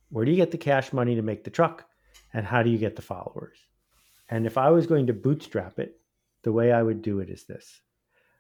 where 0.10 0.26
do 0.26 0.32
you 0.32 0.38
get 0.38 0.52
the 0.52 0.58
cash 0.58 0.94
money 0.94 1.16
to 1.16 1.22
make 1.22 1.44
the 1.44 1.50
truck? 1.50 1.86
And 2.34 2.46
how 2.46 2.64
do 2.64 2.70
you 2.70 2.78
get 2.78 2.96
the 2.96 3.02
followers? 3.02 3.58
And 4.30 4.46
if 4.46 4.58
I 4.58 4.70
was 4.70 4.86
going 4.86 5.08
to 5.08 5.14
bootstrap 5.14 5.80
it, 5.80 6.00
the 6.44 6.52
way 6.52 6.72
I 6.72 6.84
would 6.84 7.02
do 7.02 7.20
it 7.20 7.30
is 7.30 7.46
this 7.46 7.82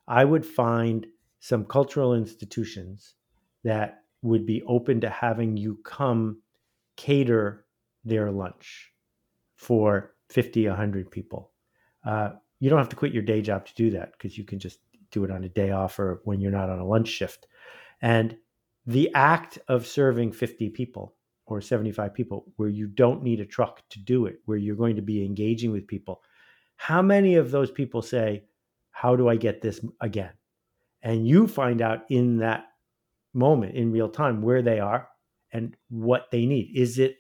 I 0.07 0.25
would 0.25 0.45
find 0.45 1.05
some 1.39 1.65
cultural 1.65 2.13
institutions 2.13 3.15
that 3.63 4.03
would 4.21 4.45
be 4.45 4.61
open 4.63 5.01
to 5.01 5.09
having 5.09 5.57
you 5.57 5.79
come 5.83 6.41
cater 6.97 7.65
their 8.03 8.31
lunch 8.31 8.91
for 9.55 10.15
50, 10.29 10.67
100 10.67 11.11
people. 11.11 11.51
Uh, 12.05 12.31
you 12.59 12.69
don't 12.69 12.79
have 12.79 12.89
to 12.89 12.95
quit 12.95 13.13
your 13.13 13.23
day 13.23 13.41
job 13.41 13.65
to 13.65 13.73
do 13.75 13.91
that 13.91 14.11
because 14.13 14.37
you 14.37 14.43
can 14.43 14.59
just 14.59 14.79
do 15.11 15.23
it 15.23 15.31
on 15.31 15.43
a 15.43 15.49
day 15.49 15.71
off 15.71 15.97
or 15.99 16.21
when 16.25 16.39
you're 16.41 16.51
not 16.51 16.69
on 16.69 16.79
a 16.79 16.85
lunch 16.85 17.07
shift. 17.07 17.47
And 18.01 18.37
the 18.85 19.11
act 19.13 19.59
of 19.67 19.85
serving 19.85 20.31
50 20.31 20.69
people 20.69 21.15
or 21.45 21.61
75 21.61 22.13
people 22.13 22.45
where 22.55 22.69
you 22.69 22.87
don't 22.87 23.23
need 23.23 23.39
a 23.39 23.45
truck 23.45 23.81
to 23.89 23.99
do 23.99 24.25
it, 24.25 24.39
where 24.45 24.57
you're 24.57 24.75
going 24.75 24.95
to 24.95 25.01
be 25.01 25.25
engaging 25.25 25.71
with 25.71 25.87
people, 25.87 26.21
how 26.75 27.01
many 27.01 27.35
of 27.35 27.51
those 27.51 27.71
people 27.71 28.01
say, 28.01 28.43
How 28.91 29.15
do 29.15 29.27
I 29.27 29.35
get 29.35 29.61
this 29.61 29.83
again? 29.99 30.31
And 31.01 31.27
you 31.27 31.47
find 31.47 31.81
out 31.81 32.03
in 32.09 32.37
that 32.37 32.65
moment 33.33 33.75
in 33.75 33.91
real 33.91 34.09
time 34.09 34.41
where 34.41 34.61
they 34.61 34.79
are 34.79 35.09
and 35.51 35.75
what 35.89 36.31
they 36.31 36.45
need. 36.45 36.71
Is 36.75 36.99
it 36.99 37.17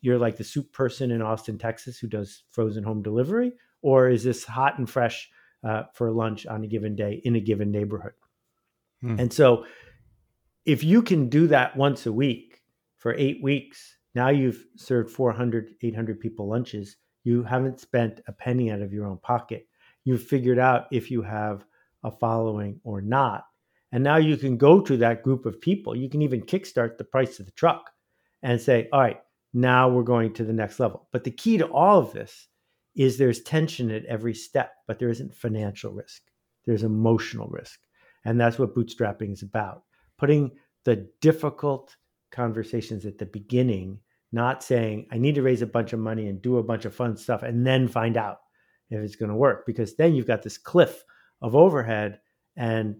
you're 0.00 0.18
like 0.18 0.36
the 0.36 0.44
soup 0.44 0.72
person 0.72 1.10
in 1.10 1.22
Austin, 1.22 1.58
Texas, 1.58 1.98
who 1.98 2.06
does 2.06 2.44
frozen 2.50 2.84
home 2.84 3.02
delivery, 3.02 3.52
or 3.82 4.08
is 4.08 4.24
this 4.24 4.44
hot 4.44 4.78
and 4.78 4.88
fresh 4.88 5.28
uh, 5.64 5.84
for 5.92 6.10
lunch 6.12 6.46
on 6.46 6.64
a 6.64 6.66
given 6.66 6.94
day 6.94 7.20
in 7.24 7.36
a 7.36 7.40
given 7.40 7.70
neighborhood? 7.70 8.12
Hmm. 9.00 9.18
And 9.18 9.32
so, 9.32 9.64
if 10.68 10.84
you 10.84 11.00
can 11.00 11.30
do 11.30 11.46
that 11.46 11.74
once 11.78 12.04
a 12.04 12.12
week 12.12 12.60
for 12.98 13.14
eight 13.14 13.42
weeks, 13.42 13.96
now 14.14 14.28
you've 14.28 14.66
served 14.76 15.10
400, 15.10 15.74
800 15.80 16.20
people 16.20 16.46
lunches. 16.46 16.96
You 17.24 17.42
haven't 17.42 17.80
spent 17.80 18.20
a 18.28 18.32
penny 18.32 18.70
out 18.70 18.82
of 18.82 18.92
your 18.92 19.06
own 19.06 19.16
pocket. 19.16 19.66
You've 20.04 20.22
figured 20.22 20.58
out 20.58 20.86
if 20.92 21.10
you 21.10 21.22
have 21.22 21.64
a 22.04 22.10
following 22.10 22.80
or 22.84 23.00
not. 23.00 23.46
And 23.92 24.04
now 24.04 24.18
you 24.18 24.36
can 24.36 24.58
go 24.58 24.78
to 24.82 24.98
that 24.98 25.22
group 25.22 25.46
of 25.46 25.58
people. 25.58 25.96
You 25.96 26.10
can 26.10 26.20
even 26.20 26.42
kickstart 26.42 26.98
the 26.98 27.04
price 27.04 27.40
of 27.40 27.46
the 27.46 27.52
truck 27.52 27.90
and 28.42 28.60
say, 28.60 28.90
all 28.92 29.00
right, 29.00 29.22
now 29.54 29.88
we're 29.88 30.02
going 30.02 30.34
to 30.34 30.44
the 30.44 30.52
next 30.52 30.78
level. 30.78 31.08
But 31.12 31.24
the 31.24 31.30
key 31.30 31.56
to 31.56 31.66
all 31.68 31.98
of 31.98 32.12
this 32.12 32.46
is 32.94 33.16
there's 33.16 33.40
tension 33.40 33.90
at 33.90 34.04
every 34.04 34.34
step, 34.34 34.72
but 34.86 34.98
there 34.98 35.08
isn't 35.08 35.34
financial 35.34 35.92
risk. 35.94 36.24
There's 36.66 36.82
emotional 36.82 37.48
risk. 37.48 37.80
And 38.26 38.38
that's 38.38 38.58
what 38.58 38.74
bootstrapping 38.74 39.32
is 39.32 39.40
about. 39.42 39.84
Putting 40.18 40.52
the 40.84 41.08
difficult 41.20 41.96
conversations 42.30 43.06
at 43.06 43.18
the 43.18 43.26
beginning, 43.26 44.00
not 44.32 44.62
saying, 44.62 45.06
I 45.10 45.18
need 45.18 45.34
to 45.36 45.42
raise 45.42 45.62
a 45.62 45.66
bunch 45.66 45.92
of 45.92 46.00
money 46.00 46.28
and 46.28 46.42
do 46.42 46.58
a 46.58 46.62
bunch 46.62 46.84
of 46.84 46.94
fun 46.94 47.16
stuff 47.16 47.42
and 47.42 47.66
then 47.66 47.88
find 47.88 48.16
out 48.16 48.40
if 48.90 49.00
it's 49.00 49.16
going 49.16 49.30
to 49.30 49.36
work. 49.36 49.64
Because 49.66 49.96
then 49.96 50.14
you've 50.14 50.26
got 50.26 50.42
this 50.42 50.58
cliff 50.58 51.04
of 51.40 51.54
overhead 51.54 52.20
and 52.56 52.96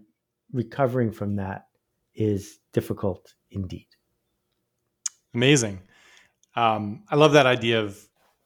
recovering 0.53 1.11
from 1.11 1.35
that 1.35 1.67
is 2.15 2.59
difficult 2.73 3.35
indeed. 3.51 3.87
Amazing. 5.33 5.79
Um, 6.55 7.03
I 7.09 7.15
love 7.15 7.33
that 7.33 7.45
idea 7.45 7.81
of 7.81 7.99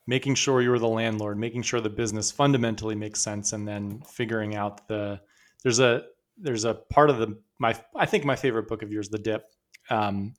making 0.06 0.36
sure 0.36 0.62
you're 0.62 0.80
the 0.80 0.88
landlord, 0.88 1.38
making 1.38 1.62
sure 1.62 1.80
the 1.80 1.90
business 1.90 2.32
fundamentally 2.32 2.96
makes 2.96 3.22
sense, 3.22 3.54
and 3.54 3.68
then 3.68 4.02
figuring 4.02 4.56
out 4.56 4.88
the 4.88 5.20
there's 5.64 5.80
a 5.80 6.04
there's 6.38 6.66
a 6.66 6.74
part 6.74 7.10
of 7.10 7.20
the 7.20 7.38
my 7.64 7.80
I 7.96 8.06
think 8.06 8.26
my 8.26 8.36
favorite 8.36 8.68
book 8.68 8.84
of 8.84 8.92
yours, 8.92 9.10
The 9.10 9.18
Dip, 9.18 9.46
um, 9.90 10.36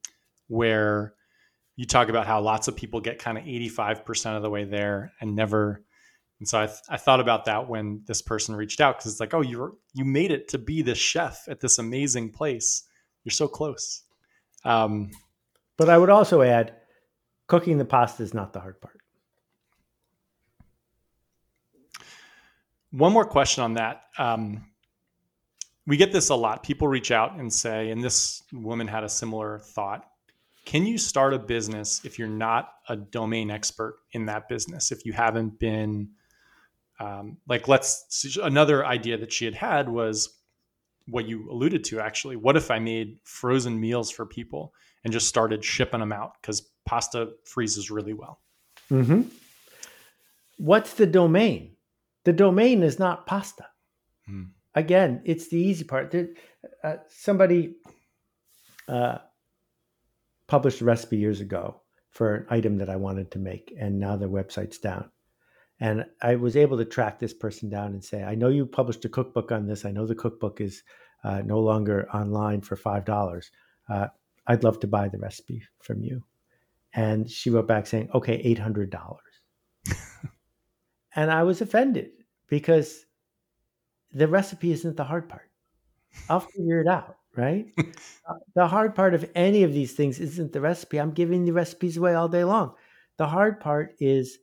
where 0.46 1.14
you 1.74 1.86
talk 1.86 2.08
about 2.08 2.26
how 2.26 2.40
lots 2.40 2.68
of 2.68 2.76
people 2.76 3.00
get 3.00 3.18
kind 3.18 3.36
of 3.36 3.44
85% 3.44 4.36
of 4.36 4.42
the 4.42 4.50
way 4.50 4.64
there 4.64 5.12
and 5.20 5.34
never 5.34 5.82
and 6.40 6.48
so 6.48 6.60
I, 6.60 6.66
th- 6.66 6.78
I 6.90 6.96
thought 6.96 7.20
about 7.20 7.46
that 7.46 7.68
when 7.68 8.02
this 8.06 8.20
person 8.20 8.54
reached 8.54 8.80
out 8.80 8.98
because 8.98 9.12
it's 9.12 9.20
like, 9.20 9.34
oh, 9.34 9.40
you're 9.40 9.74
you 9.94 10.04
made 10.04 10.30
it 10.30 10.48
to 10.48 10.58
be 10.58 10.82
the 10.82 10.94
chef 10.94 11.44
at 11.48 11.60
this 11.60 11.78
amazing 11.78 12.32
place. 12.32 12.82
You're 13.22 13.30
so 13.30 13.48
close. 13.48 14.02
Um, 14.64 15.10
but 15.78 15.88
I 15.88 15.96
would 15.96 16.10
also 16.10 16.42
add, 16.42 16.74
cooking 17.46 17.78
the 17.78 17.84
pasta 17.84 18.22
is 18.22 18.34
not 18.34 18.52
the 18.52 18.60
hard 18.60 18.80
part. 18.80 18.98
One 22.90 23.12
more 23.12 23.24
question 23.24 23.64
on 23.64 23.74
that. 23.74 24.02
Um, 24.18 24.66
we 25.86 25.96
get 25.96 26.12
this 26.12 26.30
a 26.30 26.34
lot. 26.34 26.62
People 26.62 26.88
reach 26.88 27.10
out 27.10 27.38
and 27.38 27.52
say, 27.52 27.90
and 27.90 28.02
this 28.02 28.42
woman 28.52 28.86
had 28.86 29.04
a 29.04 29.08
similar 29.08 29.58
thought. 29.58 30.06
Can 30.64 30.86
you 30.86 30.96
start 30.96 31.34
a 31.34 31.38
business 31.38 32.00
if 32.04 32.18
you're 32.18 32.26
not 32.26 32.72
a 32.88 32.96
domain 32.96 33.50
expert 33.50 33.98
in 34.12 34.26
that 34.26 34.48
business? 34.48 34.92
If 34.92 35.04
you 35.04 35.12
haven't 35.12 35.58
been 35.58 36.08
um, 37.00 37.38
like 37.48 37.68
let's 37.68 38.36
another 38.42 38.86
idea 38.86 39.18
that 39.18 39.32
she 39.32 39.44
had 39.44 39.54
had 39.54 39.88
was 39.88 40.38
what 41.06 41.26
you 41.26 41.50
alluded 41.50 41.84
to 41.84 42.00
actually 42.00 42.36
what 42.36 42.56
if 42.56 42.70
i 42.70 42.78
made 42.78 43.18
frozen 43.24 43.78
meals 43.78 44.10
for 44.10 44.24
people 44.24 44.72
and 45.02 45.12
just 45.12 45.28
started 45.28 45.64
shipping 45.64 46.00
them 46.00 46.12
out 46.12 46.32
because 46.40 46.70
pasta 46.86 47.32
freezes 47.44 47.90
really 47.90 48.14
well 48.14 48.40
mm-hmm. 48.90 49.22
what's 50.56 50.94
the 50.94 51.06
domain 51.06 51.74
the 52.24 52.32
domain 52.32 52.82
is 52.82 52.98
not 52.98 53.26
pasta 53.26 53.66
hmm. 54.26 54.44
Again 54.74 55.22
it's 55.24 55.48
the 55.48 55.58
easy 55.58 55.84
part 55.84 56.10
there, 56.10 56.28
uh, 56.82 56.96
somebody 57.08 57.76
uh, 58.88 59.18
published 60.46 60.80
a 60.80 60.84
recipe 60.84 61.16
years 61.16 61.40
ago 61.40 61.80
for 62.10 62.34
an 62.34 62.46
item 62.50 62.78
that 62.78 62.88
i 62.88 62.96
wanted 62.96 63.30
to 63.30 63.38
make 63.38 63.72
and 63.78 63.98
now 63.98 64.16
their 64.16 64.28
website's 64.28 64.78
down 64.78 65.10
and 65.80 66.06
I 66.22 66.36
was 66.36 66.56
able 66.56 66.78
to 66.78 66.84
track 66.84 67.18
this 67.18 67.34
person 67.34 67.68
down 67.68 67.92
and 67.92 68.04
say, 68.04 68.22
I 68.22 68.34
know 68.34 68.48
you 68.48 68.64
published 68.66 69.04
a 69.04 69.08
cookbook 69.08 69.50
on 69.50 69.66
this. 69.66 69.84
I 69.84 69.90
know 69.90 70.06
the 70.06 70.14
cookbook 70.14 70.60
is 70.60 70.82
uh, 71.24 71.42
no 71.44 71.58
longer 71.58 72.08
online 72.14 72.60
for 72.60 72.76
$5. 72.76 73.50
Uh, 73.88 74.06
I'd 74.46 74.62
love 74.62 74.78
to 74.80 74.86
buy 74.86 75.08
the 75.08 75.18
recipe 75.18 75.62
from 75.82 76.02
you. 76.02 76.22
And 76.92 77.28
she 77.28 77.50
wrote 77.50 77.66
back 77.66 77.86
saying, 77.86 78.10
okay, 78.14 78.42
$800. 78.54 79.16
and 81.16 81.30
I 81.30 81.42
was 81.42 81.60
offended 81.60 82.10
because 82.46 83.03
the 84.14 84.28
recipe 84.28 84.72
isn't 84.72 84.96
the 84.96 85.04
hard 85.04 85.28
part. 85.28 85.50
I'll 86.28 86.40
figure 86.40 86.80
it 86.80 86.88
out, 86.88 87.18
right? 87.36 87.66
uh, 87.78 88.34
the 88.54 88.66
hard 88.68 88.94
part 88.94 89.14
of 89.14 89.28
any 89.34 89.62
of 89.64 89.72
these 89.72 89.92
things 89.92 90.20
isn't 90.20 90.52
the 90.52 90.60
recipe. 90.60 91.00
I'm 91.00 91.12
giving 91.12 91.44
the 91.44 91.52
recipes 91.52 91.96
away 91.96 92.14
all 92.14 92.28
day 92.28 92.44
long. 92.44 92.74
The 93.16 93.26
hard 93.26 93.60
part 93.60 93.94
is 94.00 94.38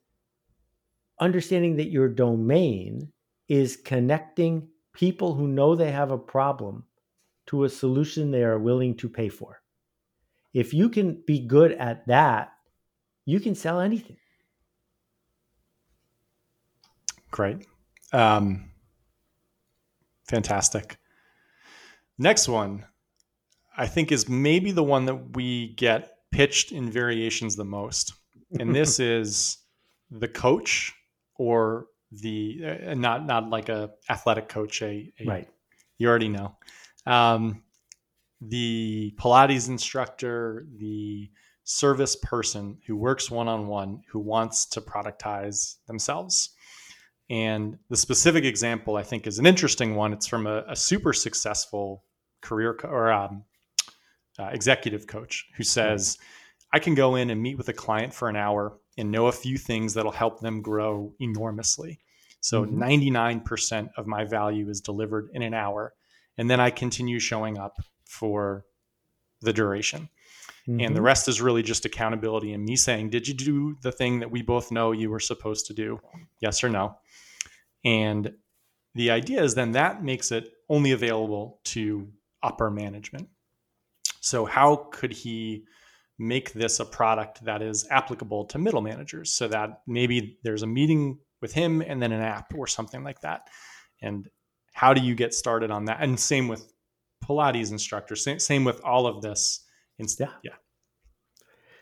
understanding 1.19 1.75
that 1.77 1.89
your 1.91 2.10
domain 2.10 3.12
is 3.47 3.77
connecting 3.77 4.67
people 4.93 5.34
who 5.36 5.47
know 5.47 5.75
they 5.75 5.91
have 5.91 6.12
a 6.12 6.17
problem 6.17 6.86
to 7.47 7.63
a 7.63 7.69
solution 7.69 8.31
they 8.31 8.43
are 8.43 8.60
willing 8.60 8.95
to 8.97 9.10
pay 9.10 9.29
for. 9.29 9.62
If 10.53 10.73
you 10.73 10.89
can 10.89 11.21
be 11.27 11.39
good 11.39 11.73
at 11.73 12.07
that, 12.07 12.53
you 13.25 13.39
can 13.39 13.55
sell 13.55 13.79
anything. 13.79 14.17
Great. 17.31 17.65
Um, 18.13 18.70
fantastic. 20.32 20.98
Next 22.17 22.48
one, 22.48 22.86
I 23.78 23.88
think, 23.88 24.12
is 24.12 24.28
maybe 24.28 24.72
the 24.72 24.84
one 24.84 25.06
that 25.06 25.36
we 25.36 25.74
get 25.76 26.17
pitched 26.32 26.72
in 26.72 26.89
variations 26.89 27.56
the 27.56 27.65
most. 27.65 28.13
And 28.60 28.74
this 28.80 29.00
is 29.00 29.58
the 30.10 30.28
coach 30.28 30.94
or 31.36 31.88
the 32.12 32.62
uh, 32.88 32.94
not 32.94 33.26
not 33.26 33.50
like 33.50 33.70
a 33.70 33.91
athletic 34.10 34.50
coach 34.50 34.82
a, 34.82 35.13
a 35.20 35.26
right 35.26 35.50
you 35.98 36.10
already 36.10 36.28
know 36.28 36.58
um, 37.06 37.63
the 38.41 39.13
pilates 39.17 39.70
instructor 39.70 40.67
the 40.78 41.32
service 41.63 42.17
person 42.17 42.78
who 42.86 42.98
works 42.98 43.32
one-on-one 43.32 44.02
who 44.12 44.20
wants 44.20 44.65
to 44.65 44.82
productize 44.82 45.78
themselves 45.88 46.50
and 47.32 47.80
the 47.89 47.98
specific 47.98 48.46
example 48.46 48.96
i 48.96 49.04
think 49.04 49.26
is 49.26 49.39
an 49.39 49.48
interesting 49.48 49.96
one 49.96 50.13
it's 50.13 50.28
from 50.28 50.46
a, 50.46 50.63
a 50.67 50.76
super 50.76 51.13
successful 51.13 52.04
career 52.41 52.76
co- 52.76 52.89
or 52.89 53.12
um, 53.12 53.44
uh, 54.38 54.50
executive 54.52 55.08
coach 55.08 55.48
who 55.58 55.63
says 55.63 56.17
i 56.74 56.78
can 56.78 56.94
go 56.94 57.15
in 57.15 57.32
and 57.32 57.41
meet 57.41 57.58
with 57.58 57.70
a 57.70 57.74
client 57.74 58.13
for 58.13 58.30
an 58.30 58.36
hour 58.36 58.78
and 58.98 59.12
know 59.12 59.28
a 59.28 59.32
few 59.32 59.58
things 59.58 59.94
that'll 59.94 60.12
help 60.12 60.39
them 60.39 60.62
grow 60.62 61.13
enormously. 61.20 62.00
So 62.39 62.65
mm-hmm. 62.65 62.82
99% 62.82 63.89
of 63.98 64.08
my 64.08 64.26
value 64.26 64.70
is 64.70 64.82
delivered 64.82 65.30
in 65.34 65.41
an 65.41 65.54
hour. 65.54 65.94
And 66.38 66.50
then 66.50 66.60
I 66.60 66.70
continue 66.70 67.20
showing 67.20 67.58
up 67.58 67.78
for 68.06 68.65
the 69.41 69.54
duration. 69.54 70.10
Mm-hmm. 70.67 70.80
And 70.82 70.95
the 70.95 71.00
mm-hmm. 71.00 71.06
rest 71.06 71.28
is 71.28 71.41
really 71.41 71.63
just 71.63 71.86
accountability 71.86 72.54
and 72.54 72.63
me 72.63 72.76
saying, 72.76 73.10
Did 73.10 73.28
you 73.28 73.34
do 73.34 73.78
the 73.82 73.91
thing 73.91 74.19
that 74.19 74.32
we 74.32 74.41
both 74.41 74.71
know 74.71 74.91
you 74.91 75.10
were 75.10 75.19
supposed 75.19 75.65
to 75.67 75.74
do? 75.74 76.00
Yes 76.39 76.63
or 76.63 76.69
no? 76.69 76.97
And 77.84 78.34
the 78.93 79.12
idea 79.12 79.43
is 79.43 79.56
then 79.56 79.71
that 79.71 80.04
makes 80.04 80.32
it 80.32 80.50
only 80.69 80.91
available 80.91 81.60
to 81.65 82.08
upper 82.43 82.69
management. 82.69 83.30
So, 84.19 84.45
how 84.45 84.88
could 84.91 85.13
he 85.13 85.65
make 86.21 86.54
this 86.54 86.80
a 86.80 86.86
product 86.86 87.43
that 87.43 87.63
is 87.63 87.88
applicable 87.89 88.45
to 88.45 88.60
middle 88.60 88.82
managers 88.82 89.32
so 89.32 89.47
that 89.47 89.82
maybe 89.88 90.38
there's 90.43 90.62
a 90.62 90.67
meeting 90.67 91.17
with 91.41 91.52
him 91.52 91.82
and 91.82 92.02
then 92.02 92.12
an 92.12 92.21
app 92.21 92.54
or 92.56 92.67
something 92.67 93.04
like 93.04 93.19
that. 93.21 93.50
And 94.02 94.30
how 94.74 94.93
do 94.93 95.02
you 95.02 95.15
get 95.15 95.34
started 95.34 95.71
on 95.71 95.86
that? 95.86 95.97
And 96.00 96.19
same 96.19 96.47
with 96.47 96.71
Pilates 97.24 97.71
instructors, 97.71 98.24
same, 98.24 98.39
same 98.39 98.63
with 98.63 98.80
all 98.84 99.08
of 99.08 99.21
this. 99.21 99.65
Yeah. 100.20 100.32
yeah. 100.44 100.52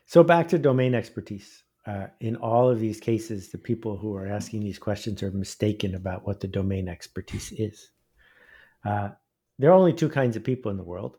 So 0.06 0.24
back 0.24 0.48
to 0.50 0.58
domain 0.58 0.96
expertise. 0.96 1.64
Uh, 1.86 2.08
in 2.20 2.36
all 2.36 2.70
of 2.70 2.80
these 2.80 3.00
cases, 3.00 3.50
the 3.50 3.58
people 3.58 3.98
who 3.98 4.16
are 4.16 4.28
asking 4.28 4.62
these 4.62 4.78
questions 4.78 5.24
are 5.24 5.32
mistaken 5.32 5.96
about 5.96 6.26
what 6.26 6.40
the 6.40 6.48
domain 6.48 6.88
expertise 6.88 7.52
is. 7.52 7.92
Uh, 8.86 9.10
there 9.58 9.72
are 9.72 9.74
only 9.74 9.94
two 9.94 10.10
kinds 10.10 10.36
of 10.36 10.44
people 10.44 10.72
in 10.72 10.78
the 10.78 10.84
world 10.84 11.18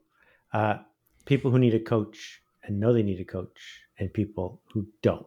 uh, 0.52 0.78
people 1.26 1.50
who 1.50 1.58
need 1.58 1.74
a 1.74 1.80
coach 1.80 2.42
and 2.64 2.78
know 2.78 2.92
they 2.92 3.02
need 3.02 3.20
a 3.20 3.24
coach, 3.24 3.80
and 3.98 4.12
people 4.12 4.60
who 4.72 4.86
don't. 5.02 5.26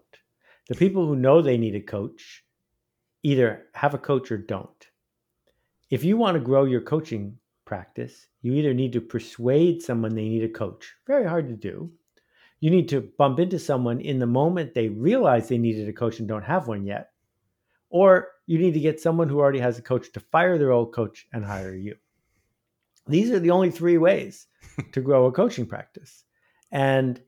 The 0.69 0.75
people 0.75 1.07
who 1.07 1.15
know 1.15 1.41
they 1.41 1.57
need 1.57 1.75
a 1.75 1.81
coach 1.81 2.43
either 3.23 3.65
have 3.73 3.93
a 3.93 3.97
coach 3.97 4.31
or 4.31 4.37
don't. 4.37 4.87
If 5.89 6.03
you 6.03 6.17
want 6.17 6.35
to 6.35 6.43
grow 6.43 6.65
your 6.65 6.81
coaching 6.81 7.37
practice, 7.65 8.27
you 8.43 8.53
either 8.53 8.73
need 8.73 8.93
to 8.93 9.01
persuade 9.01 9.81
someone 9.81 10.13
they 10.13 10.27
need 10.27 10.43
a 10.43 10.49
coach, 10.49 10.93
very 11.07 11.25
hard 11.25 11.47
to 11.47 11.55
do. 11.55 11.89
You 12.59 12.69
need 12.69 12.89
to 12.89 13.09
bump 13.17 13.39
into 13.39 13.57
someone 13.57 13.99
in 14.01 14.19
the 14.19 14.27
moment 14.27 14.73
they 14.73 14.89
realize 14.89 15.47
they 15.47 15.57
needed 15.57 15.89
a 15.89 15.93
coach 15.93 16.19
and 16.19 16.27
don't 16.27 16.43
have 16.43 16.67
one 16.67 16.85
yet. 16.85 17.09
Or 17.89 18.27
you 18.45 18.59
need 18.59 18.73
to 18.73 18.79
get 18.79 18.99
someone 18.99 19.29
who 19.29 19.39
already 19.39 19.59
has 19.59 19.79
a 19.79 19.81
coach 19.81 20.11
to 20.11 20.19
fire 20.19 20.57
their 20.57 20.71
old 20.71 20.93
coach 20.93 21.25
and 21.33 21.43
hire 21.43 21.73
you. 21.73 21.95
These 23.07 23.31
are 23.31 23.39
the 23.39 23.51
only 23.51 23.71
three 23.71 23.97
ways 23.97 24.47
to 24.91 25.01
grow 25.01 25.25
a 25.25 25.31
coaching 25.31 25.65
practice. 25.65 26.23
And 26.71 27.21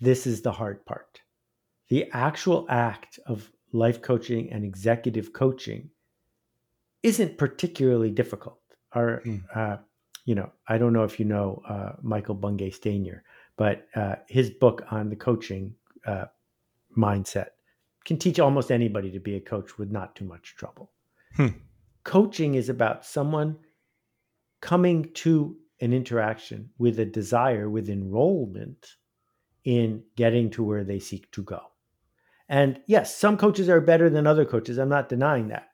this 0.00 0.26
is 0.26 0.40
the 0.40 0.52
hard 0.52 0.84
part. 0.86 1.20
The 1.88 2.10
actual 2.12 2.66
act 2.70 3.18
of 3.26 3.50
life 3.72 4.00
coaching 4.00 4.52
and 4.52 4.64
executive 4.64 5.32
coaching 5.34 5.90
isn't 7.02 7.36
particularly 7.36 8.10
difficult. 8.10 8.60
Our, 8.92 9.22
mm. 9.24 9.42
uh, 9.54 9.78
you 10.30 10.36
know, 10.36 10.52
I 10.68 10.78
don't 10.78 10.92
know 10.92 11.02
if 11.02 11.18
you 11.18 11.24
know 11.24 11.60
uh, 11.68 11.94
Michael 12.02 12.36
Bungay 12.36 12.70
Stanier, 12.70 13.22
but 13.56 13.88
uh, 13.96 14.14
his 14.28 14.48
book 14.48 14.84
on 14.88 15.10
the 15.10 15.16
coaching 15.16 15.74
uh, 16.06 16.26
mindset 16.96 17.48
can 18.04 18.16
teach 18.16 18.38
almost 18.38 18.70
anybody 18.70 19.10
to 19.10 19.18
be 19.18 19.34
a 19.34 19.40
coach 19.40 19.76
with 19.76 19.90
not 19.90 20.14
too 20.14 20.24
much 20.24 20.54
trouble. 20.54 20.92
Hmm. 21.34 21.48
Coaching 22.04 22.54
is 22.54 22.68
about 22.68 23.04
someone 23.04 23.56
coming 24.60 25.10
to 25.14 25.56
an 25.80 25.92
interaction 25.92 26.70
with 26.78 27.00
a 27.00 27.04
desire, 27.04 27.68
with 27.68 27.88
enrollment 27.88 28.86
in 29.64 30.04
getting 30.14 30.48
to 30.50 30.62
where 30.62 30.84
they 30.84 31.00
seek 31.00 31.28
to 31.32 31.42
go. 31.42 31.60
And 32.48 32.80
yes, 32.86 33.16
some 33.16 33.36
coaches 33.36 33.68
are 33.68 33.80
better 33.80 34.08
than 34.08 34.28
other 34.28 34.44
coaches. 34.44 34.78
I'm 34.78 34.88
not 34.88 35.08
denying 35.08 35.48
that. 35.48 35.69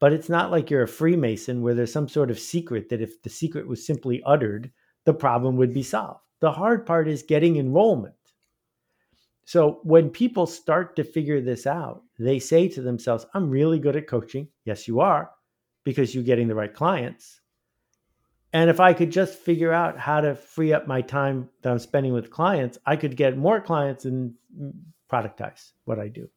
But 0.00 0.12
it's 0.12 0.28
not 0.28 0.50
like 0.50 0.70
you're 0.70 0.82
a 0.82 0.88
Freemason 0.88 1.62
where 1.62 1.74
there's 1.74 1.92
some 1.92 2.08
sort 2.08 2.30
of 2.30 2.40
secret 2.40 2.88
that 2.88 3.02
if 3.02 3.22
the 3.22 3.30
secret 3.30 3.68
was 3.68 3.86
simply 3.86 4.22
uttered, 4.24 4.70
the 5.04 5.14
problem 5.14 5.56
would 5.56 5.72
be 5.72 5.82
solved. 5.82 6.20
The 6.40 6.50
hard 6.50 6.86
part 6.86 7.06
is 7.06 7.22
getting 7.22 7.56
enrollment. 7.56 8.14
So 9.44 9.80
when 9.82 10.10
people 10.10 10.46
start 10.46 10.96
to 10.96 11.04
figure 11.04 11.40
this 11.40 11.66
out, 11.66 12.02
they 12.18 12.38
say 12.38 12.66
to 12.68 12.80
themselves, 12.80 13.26
I'm 13.34 13.50
really 13.50 13.78
good 13.78 13.96
at 13.96 14.06
coaching. 14.06 14.48
Yes, 14.64 14.88
you 14.88 15.00
are, 15.00 15.30
because 15.84 16.14
you're 16.14 16.24
getting 16.24 16.48
the 16.48 16.54
right 16.54 16.72
clients. 16.72 17.40
And 18.52 18.70
if 18.70 18.80
I 18.80 18.94
could 18.94 19.12
just 19.12 19.38
figure 19.38 19.72
out 19.72 19.98
how 19.98 20.20
to 20.20 20.34
free 20.34 20.72
up 20.72 20.86
my 20.86 21.02
time 21.02 21.48
that 21.62 21.70
I'm 21.70 21.78
spending 21.78 22.12
with 22.12 22.30
clients, 22.30 22.78
I 22.86 22.96
could 22.96 23.16
get 23.16 23.36
more 23.36 23.60
clients 23.60 24.06
and 24.06 24.34
productize 25.10 25.72
what 25.84 25.98
I 25.98 26.08
do. 26.08 26.28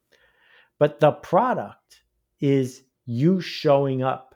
But 0.80 1.00
the 1.00 1.12
product 1.12 2.02
is 2.42 2.84
you 3.06 3.42
showing 3.42 4.04
up 4.04 4.36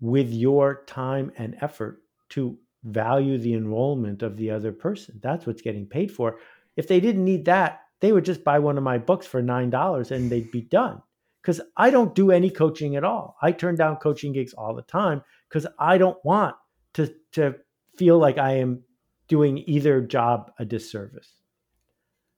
with 0.00 0.30
your 0.32 0.84
time 0.86 1.32
and 1.36 1.56
effort 1.60 2.02
to 2.30 2.58
value 2.84 3.38
the 3.38 3.54
enrollment 3.54 4.22
of 4.22 4.36
the 4.36 4.50
other 4.50 4.72
person. 4.72 5.20
That's 5.22 5.46
what's 5.46 5.62
getting 5.62 5.86
paid 5.86 6.10
for. 6.10 6.38
If 6.76 6.88
they 6.88 7.00
didn't 7.00 7.24
need 7.24 7.44
that, 7.44 7.82
they 8.00 8.12
would 8.12 8.24
just 8.24 8.42
buy 8.42 8.58
one 8.58 8.76
of 8.76 8.82
my 8.82 8.98
books 8.98 9.26
for 9.26 9.42
$9 9.42 10.10
and 10.10 10.30
they'd 10.30 10.50
be 10.50 10.62
done. 10.62 11.00
Because 11.40 11.60
I 11.76 11.90
don't 11.90 12.14
do 12.14 12.30
any 12.30 12.50
coaching 12.50 12.96
at 12.96 13.04
all. 13.04 13.36
I 13.42 13.52
turn 13.52 13.76
down 13.76 13.96
coaching 13.96 14.32
gigs 14.32 14.52
all 14.52 14.74
the 14.74 14.82
time 14.82 15.22
because 15.48 15.66
I 15.78 15.98
don't 15.98 16.22
want 16.24 16.54
to 16.94 17.12
to 17.32 17.56
feel 17.96 18.18
like 18.18 18.38
I 18.38 18.58
am 18.58 18.82
doing 19.28 19.64
either 19.66 20.00
job 20.00 20.52
a 20.58 20.64
disservice. 20.64 21.32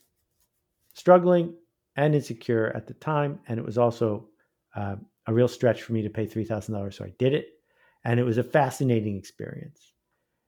struggling 0.94 1.54
and 2.00 2.14
insecure 2.14 2.72
at 2.74 2.86
the 2.86 2.94
time 2.94 3.38
and 3.46 3.58
it 3.58 3.64
was 3.64 3.78
also 3.78 4.28
uh, 4.74 4.96
a 5.26 5.34
real 5.34 5.48
stretch 5.48 5.82
for 5.82 5.92
me 5.92 6.02
to 6.02 6.10
pay 6.10 6.26
$3000 6.26 6.94
so 6.94 7.04
i 7.04 7.12
did 7.18 7.34
it 7.34 7.46
and 8.04 8.18
it 8.18 8.24
was 8.24 8.38
a 8.38 8.44
fascinating 8.44 9.16
experience. 9.16 9.92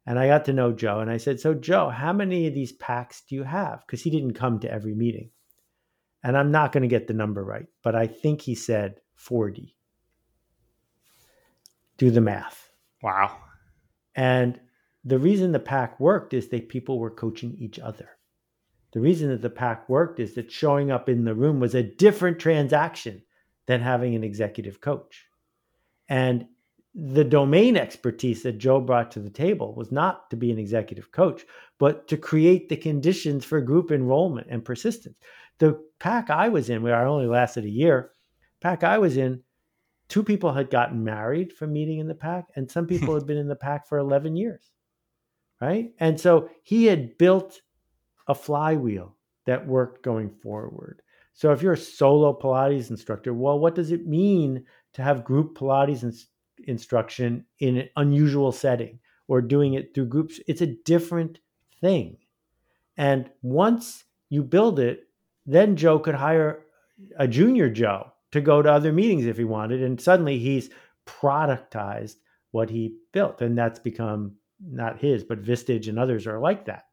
And 0.06 0.18
i 0.18 0.26
got 0.26 0.44
to 0.46 0.52
know 0.52 0.72
joe 0.72 1.00
and 1.00 1.10
i 1.10 1.16
said 1.16 1.38
so 1.38 1.54
joe 1.54 1.90
how 1.90 2.12
many 2.12 2.46
of 2.46 2.54
these 2.54 2.72
packs 2.72 3.22
do 3.28 3.34
you 3.34 3.44
have? 3.44 3.84
Because 3.86 4.02
he 4.02 4.10
didn't 4.10 4.34
come 4.34 4.58
to 4.60 4.70
every 4.70 4.94
meeting. 4.94 5.30
And 6.24 6.36
i'm 6.36 6.50
not 6.50 6.72
going 6.72 6.82
to 6.82 6.88
get 6.88 7.06
the 7.06 7.14
number 7.14 7.44
right 7.44 7.66
but 7.82 7.94
i 7.94 8.06
think 8.06 8.40
he 8.40 8.54
said 8.54 9.00
40 9.14 9.76
do 12.02 12.10
the 12.10 12.20
math. 12.20 12.68
Wow. 13.00 13.38
And 14.16 14.58
the 15.04 15.20
reason 15.20 15.52
the 15.52 15.60
pack 15.60 16.00
worked 16.00 16.34
is 16.34 16.48
that 16.48 16.68
people 16.68 16.98
were 16.98 17.10
coaching 17.10 17.54
each 17.60 17.78
other. 17.78 18.08
The 18.92 19.00
reason 19.00 19.30
that 19.30 19.42
the 19.42 19.50
pack 19.50 19.88
worked 19.88 20.20
is 20.20 20.34
that 20.34 20.52
showing 20.52 20.90
up 20.90 21.08
in 21.08 21.24
the 21.24 21.34
room 21.34 21.60
was 21.60 21.74
a 21.74 21.82
different 21.82 22.38
transaction 22.38 23.22
than 23.66 23.80
having 23.80 24.14
an 24.14 24.24
executive 24.24 24.80
coach. 24.80 25.26
And 26.08 26.46
the 26.94 27.24
domain 27.24 27.76
expertise 27.76 28.42
that 28.42 28.58
Joe 28.58 28.80
brought 28.80 29.10
to 29.12 29.20
the 29.20 29.30
table 29.30 29.74
was 29.74 29.90
not 29.90 30.28
to 30.30 30.36
be 30.36 30.50
an 30.50 30.58
executive 30.58 31.10
coach, 31.10 31.46
but 31.78 32.06
to 32.08 32.18
create 32.18 32.68
the 32.68 32.76
conditions 32.76 33.46
for 33.46 33.60
group 33.62 33.90
enrollment 33.90 34.48
and 34.50 34.64
persistence. 34.64 35.16
The 35.58 35.82
pack 35.98 36.28
I 36.28 36.48
was 36.48 36.68
in, 36.68 36.82
where 36.82 36.96
I 36.96 37.06
only 37.06 37.26
lasted 37.26 37.64
a 37.64 37.70
year, 37.70 38.10
pack 38.60 38.84
I 38.84 38.98
was 38.98 39.16
in, 39.16 39.42
two 40.08 40.22
people 40.22 40.52
had 40.52 40.68
gotten 40.68 41.02
married 41.02 41.54
from 41.54 41.72
meeting 41.72 41.98
in 41.98 42.08
the 42.08 42.14
pack, 42.14 42.48
and 42.56 42.70
some 42.70 42.86
people 42.86 43.14
had 43.14 43.26
been 43.26 43.38
in 43.38 43.48
the 43.48 43.56
pack 43.56 43.88
for 43.88 43.96
11 43.96 44.36
years. 44.36 44.70
Right. 45.62 45.92
And 45.98 46.20
so 46.20 46.50
he 46.62 46.86
had 46.86 47.16
built 47.16 47.60
a 48.28 48.34
flywheel 48.34 49.16
that 49.46 49.66
worked 49.66 50.02
going 50.02 50.30
forward. 50.30 51.02
So 51.34 51.52
if 51.52 51.62
you're 51.62 51.72
a 51.72 51.78
solo 51.78 52.38
Pilates 52.38 52.90
instructor, 52.90 53.32
well, 53.32 53.58
what 53.58 53.74
does 53.74 53.90
it 53.90 54.06
mean 54.06 54.64
to 54.94 55.02
have 55.02 55.24
group 55.24 55.56
Pilates 55.56 56.02
in- 56.02 56.14
instruction 56.66 57.44
in 57.58 57.78
an 57.78 57.88
unusual 57.96 58.52
setting 58.52 58.98
or 59.28 59.40
doing 59.40 59.74
it 59.74 59.94
through 59.94 60.06
groups? 60.06 60.40
It's 60.46 60.60
a 60.60 60.76
different 60.84 61.38
thing. 61.80 62.18
And 62.96 63.30
once 63.40 64.04
you 64.28 64.42
build 64.42 64.78
it, 64.78 65.08
then 65.46 65.76
Joe 65.76 65.98
could 65.98 66.14
hire 66.14 66.64
a 67.16 67.26
junior 67.26 67.68
Joe 67.68 68.12
to 68.32 68.40
go 68.40 68.62
to 68.62 68.70
other 68.70 68.92
meetings 68.92 69.26
if 69.26 69.36
he 69.36 69.44
wanted. 69.44 69.82
And 69.82 70.00
suddenly 70.00 70.38
he's 70.38 70.70
productized 71.06 72.16
what 72.50 72.70
he 72.70 72.96
built. 73.12 73.40
And 73.40 73.56
that's 73.56 73.78
become 73.78 74.36
not 74.60 75.00
his, 75.00 75.24
but 75.24 75.42
Vistage 75.42 75.88
and 75.88 75.98
others 75.98 76.26
are 76.26 76.38
like 76.38 76.66
that. 76.66 76.84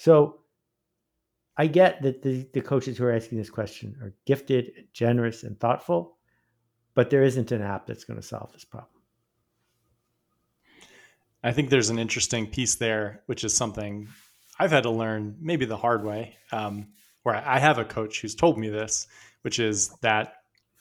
So 0.00 0.38
I 1.58 1.66
get 1.66 2.00
that 2.00 2.22
the, 2.22 2.48
the 2.54 2.62
coaches 2.62 2.96
who 2.96 3.04
are 3.04 3.12
asking 3.12 3.36
this 3.36 3.50
question 3.50 3.98
are 4.00 4.14
gifted, 4.24 4.86
generous, 4.94 5.42
and 5.42 5.60
thoughtful, 5.60 6.16
but 6.94 7.10
there 7.10 7.22
isn't 7.22 7.52
an 7.52 7.60
app 7.60 7.84
that's 7.84 8.04
going 8.04 8.18
to 8.18 8.26
solve 8.26 8.50
this 8.54 8.64
problem. 8.64 9.02
I 11.44 11.52
think 11.52 11.68
there's 11.68 11.90
an 11.90 11.98
interesting 11.98 12.46
piece 12.46 12.76
there, 12.76 13.20
which 13.26 13.44
is 13.44 13.54
something 13.54 14.08
I've 14.58 14.70
had 14.70 14.84
to 14.84 14.90
learn 14.90 15.36
maybe 15.38 15.66
the 15.66 15.76
hard 15.76 16.02
way, 16.02 16.38
um, 16.50 16.88
where 17.22 17.36
I 17.36 17.58
have 17.58 17.76
a 17.76 17.84
coach 17.84 18.22
who's 18.22 18.34
told 18.34 18.58
me 18.58 18.70
this, 18.70 19.06
which 19.42 19.58
is 19.58 19.90
that 20.00 20.32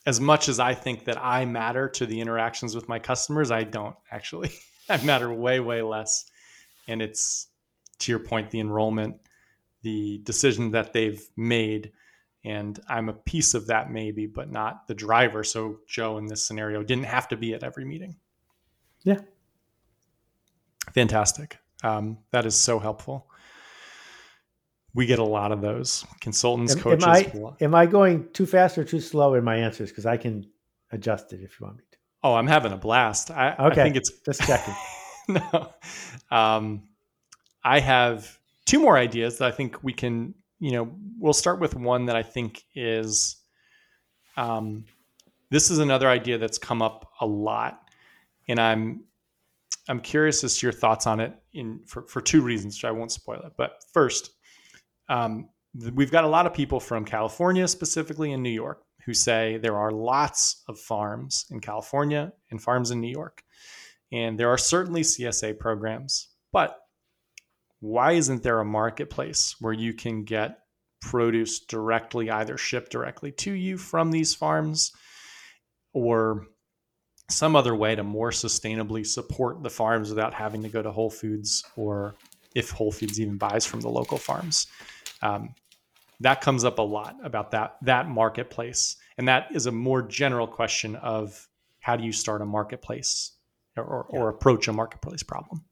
as 0.06 0.22
much 0.22 0.48
as 0.48 0.62
I 0.62 0.76
think 0.76 1.04
that 1.04 1.18
I 1.22 1.44
matter 1.44 1.90
to 1.90 2.06
the 2.06 2.22
interactions 2.22 2.74
with 2.74 2.88
my 2.88 3.00
customers, 3.00 3.52
I 3.52 3.66
don't 3.66 3.98
actually. 4.10 4.52
I 4.90 5.04
matter 5.04 5.30
way, 5.30 5.60
way 5.60 5.82
less. 5.82 6.24
And 6.88 7.02
it's 7.02 7.49
to 8.00 8.12
your 8.12 8.20
point, 8.20 8.52
the 8.52 8.60
enrollment, 8.60 9.16
the 9.82 10.20
decision 10.24 10.72
that 10.72 10.94
they've 10.94 11.22
made. 11.38 11.92
And 12.44 12.80
I'm 12.88 13.10
a 13.10 13.14
piece 13.14 13.54
of 13.54 13.68
that, 13.68 13.92
maybe, 13.92 14.26
but 14.26 14.52
not 14.52 14.88
the 14.88 14.94
driver. 14.94 15.44
So, 15.44 15.80
Joe, 15.88 16.18
in 16.18 16.26
this 16.26 16.46
scenario, 16.46 16.84
didn't 16.84 17.06
have 17.06 17.28
to 17.30 17.38
be 17.38 17.54
at 17.54 17.64
every 17.64 17.86
meeting. 17.86 18.16
Yeah. 19.04 19.20
Fantastic. 20.94 21.58
Um, 21.84 22.18
that 22.32 22.46
is 22.46 22.56
so 22.56 22.80
helpful. 22.80 23.28
We 24.94 25.06
get 25.06 25.20
a 25.20 25.24
lot 25.24 25.52
of 25.52 25.62
those 25.62 26.06
consultants, 26.20 26.76
am, 26.76 26.82
coaches. 26.82 27.06
Am 27.06 27.46
I, 27.46 27.52
am 27.62 27.76
I 27.76 27.86
going 27.86 28.28
too 28.34 28.46
fast 28.46 28.78
or 28.78 28.84
too 28.84 29.00
slow 29.00 29.36
in 29.36 29.44
my 29.44 29.58
answers? 29.58 29.90
Because 29.90 30.06
I 30.06 30.18
can 30.18 30.48
adjust 30.92 31.32
it 31.32 31.42
if 31.42 31.60
you 31.60 31.66
want 31.68 31.78
me 31.78 31.84
to. 31.92 31.98
Oh, 32.24 32.34
I'm 32.34 32.48
having 32.48 32.72
a 32.74 32.78
blast. 32.78 33.32
I, 33.32 33.54
okay. 33.54 33.82
I 33.82 33.84
think 33.84 33.96
it's 33.96 34.12
just 34.26 34.42
checking. 34.42 34.76
no, 35.30 35.74
um, 36.32 36.84
I 37.64 37.80
have 37.80 38.40
two 38.66 38.80
more 38.80 38.98
ideas 38.98 39.38
that 39.38 39.48
I 39.48 39.52
think 39.52 39.84
we 39.84 39.94
can. 39.94 40.34
You 40.60 40.72
know, 40.72 40.92
we'll 41.18 41.34
start 41.34 41.60
with 41.60 41.76
one 41.76 42.06
that 42.08 42.16
I 42.16 42.24
think 42.24 42.64
is. 42.76 43.38
Um, 44.38 44.86
this 45.50 45.72
is 45.72 45.80
another 45.80 46.08
idea 46.08 46.38
that's 46.38 46.58
come 46.58 46.82
up 46.82 47.12
a 47.22 47.26
lot, 47.26 47.90
and 48.48 48.60
I'm 48.60 49.04
I'm 49.90 50.00
curious 50.00 50.44
as 50.44 50.58
to 50.58 50.68
your 50.68 50.72
thoughts 50.72 51.08
on 51.08 51.20
it 51.20 51.34
in 51.54 51.82
for, 51.86 52.04
for 52.04 52.22
two 52.22 52.42
reasons, 52.42 52.84
I 52.84 52.92
won't 52.92 53.12
spoil 53.12 53.42
it. 53.42 53.54
But 53.58 53.84
first, 53.92 54.32
um, 55.10 55.50
we've 55.96 56.12
got 56.12 56.24
a 56.24 56.28
lot 56.28 56.46
of 56.46 56.54
people 56.54 56.80
from 56.80 57.04
California, 57.06 57.68
specifically 57.68 58.32
in 58.32 58.44
New 58.44 58.52
York, 58.52 58.84
who 59.04 59.14
say 59.14 59.58
there 59.58 59.78
are 59.78 59.92
lots 59.92 60.64
of 60.68 60.80
farms 60.80 61.46
in 61.50 61.60
California 61.60 62.32
and 62.52 62.62
farms 62.62 62.92
in 62.92 63.02
New 63.02 63.12
York. 63.12 63.44
And 64.12 64.40
there 64.40 64.50
are 64.50 64.58
certainly 64.58 65.02
CSA 65.02 65.58
programs, 65.58 66.30
but 66.52 66.78
why 67.80 68.14
isn't 68.14 68.44
there 68.44 68.60
a 68.60 68.66
marketplace 68.66 69.56
where 69.60 69.74
you 69.74 69.94
can 69.94 70.24
get 70.24 70.60
produce 71.02 71.60
directly, 71.60 72.30
either 72.30 72.58
shipped 72.58 72.92
directly 72.92 73.32
to 73.32 73.54
you 73.54 73.78
from 73.78 74.12
these 74.12 74.36
farms 74.36 74.92
or 75.94 76.46
some 77.30 77.56
other 77.56 77.76
way 77.76 77.96
to 77.96 78.04
more 78.04 78.32
sustainably 78.32 79.06
support 79.06 79.64
the 79.64 79.70
farms 79.70 80.10
without 80.10 80.34
having 80.34 80.64
to 80.64 80.70
go 80.70 80.82
to 80.82 80.92
Whole 80.92 81.10
Foods 81.10 81.64
or 81.76 82.16
if 82.56 82.72
Whole 82.72 82.92
Foods 82.92 83.20
even 83.20 83.38
buys 83.38 83.66
from 83.66 83.82
the 83.82 83.90
local 83.90 84.18
farms. 84.18 84.68
Um, 85.22 85.54
that 86.22 86.42
comes 86.42 86.66
up 86.66 86.80
a 86.80 86.84
lot 86.84 87.16
about 87.24 87.52
that 87.52 87.78
that 87.84 88.10
marketplace, 88.10 88.98
and 89.18 89.28
that 89.28 89.48
is 89.54 89.68
a 89.68 89.72
more 89.72 90.02
general 90.02 90.48
question 90.48 90.96
of 90.98 91.48
how 91.80 91.96
do 91.96 92.04
you 92.04 92.12
start 92.12 92.42
a 92.42 92.46
marketplace 92.46 93.32
or, 93.78 93.84
or, 93.84 94.08
yeah. 94.12 94.20
or 94.20 94.30
approach 94.30 94.68
a 94.68 94.74
marketplace 94.74 95.24
problem. 95.24 95.64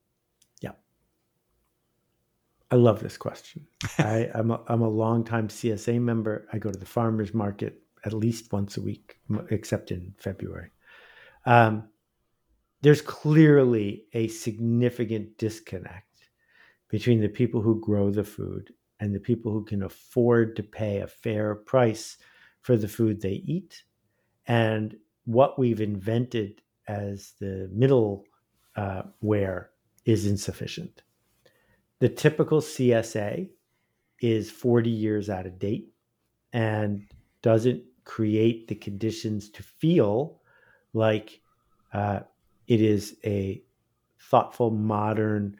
I 2.69 2.75
love 2.75 2.99
this 2.99 3.17
question. 3.17 3.65
I, 3.97 4.29
I'm 4.33 4.51
a, 4.51 4.61
I'm 4.67 4.81
a 4.81 4.89
longtime 4.89 5.47
CSA 5.47 6.01
member. 6.01 6.47
I 6.51 6.57
go 6.57 6.69
to 6.69 6.77
the 6.77 6.85
farmers 6.85 7.33
market 7.33 7.81
at 8.05 8.13
least 8.13 8.51
once 8.51 8.77
a 8.77 8.81
week, 8.81 9.19
except 9.49 9.91
in 9.91 10.13
February. 10.17 10.71
Um, 11.45 11.87
there's 12.81 13.01
clearly 13.01 14.05
a 14.13 14.27
significant 14.27 15.37
disconnect 15.37 16.03
between 16.89 17.21
the 17.21 17.29
people 17.29 17.61
who 17.61 17.81
grow 17.81 18.11
the 18.11 18.23
food 18.23 18.73
and 18.99 19.13
the 19.13 19.19
people 19.19 19.51
who 19.51 19.63
can 19.63 19.83
afford 19.83 20.55
to 20.55 20.63
pay 20.63 20.99
a 20.99 21.07
fair 21.07 21.55
price 21.55 22.17
for 22.61 22.75
the 22.77 22.87
food 22.87 23.21
they 23.21 23.41
eat 23.45 23.83
and 24.47 24.95
what 25.25 25.59
we've 25.59 25.81
invented 25.81 26.61
as 26.87 27.33
the 27.39 27.69
middle 27.73 28.25
uh, 28.75 29.03
is 30.05 30.25
insufficient. 30.25 31.01
The 31.99 32.09
typical 32.09 32.61
CSA 32.61 33.49
is 34.21 34.51
40 34.51 34.89
years 34.89 35.29
out 35.29 35.45
of 35.45 35.59
date 35.59 35.89
and 36.53 37.05
doesn't 37.41 37.83
create 38.03 38.67
the 38.67 38.75
conditions 38.75 39.49
to 39.49 39.63
feel 39.63 40.41
like 40.93 41.41
uh, 41.93 42.19
it 42.67 42.81
is 42.81 43.17
a 43.25 43.63
thoughtful, 44.19 44.71
modern, 44.71 45.57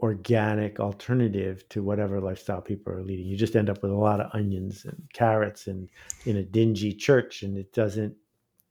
organic 0.00 0.80
alternative 0.80 1.68
to 1.70 1.82
whatever 1.82 2.20
lifestyle 2.20 2.60
people 2.60 2.92
are 2.92 3.02
leading. 3.02 3.26
You 3.26 3.36
just 3.36 3.56
end 3.56 3.70
up 3.70 3.82
with 3.82 3.90
a 3.90 3.96
lot 3.96 4.20
of 4.20 4.30
onions 4.34 4.84
and 4.84 5.02
carrots 5.12 5.66
and 5.66 5.88
in 6.26 6.36
a 6.36 6.42
dingy 6.42 6.92
church, 6.92 7.42
and 7.42 7.56
it 7.56 7.72
doesn't. 7.72 8.14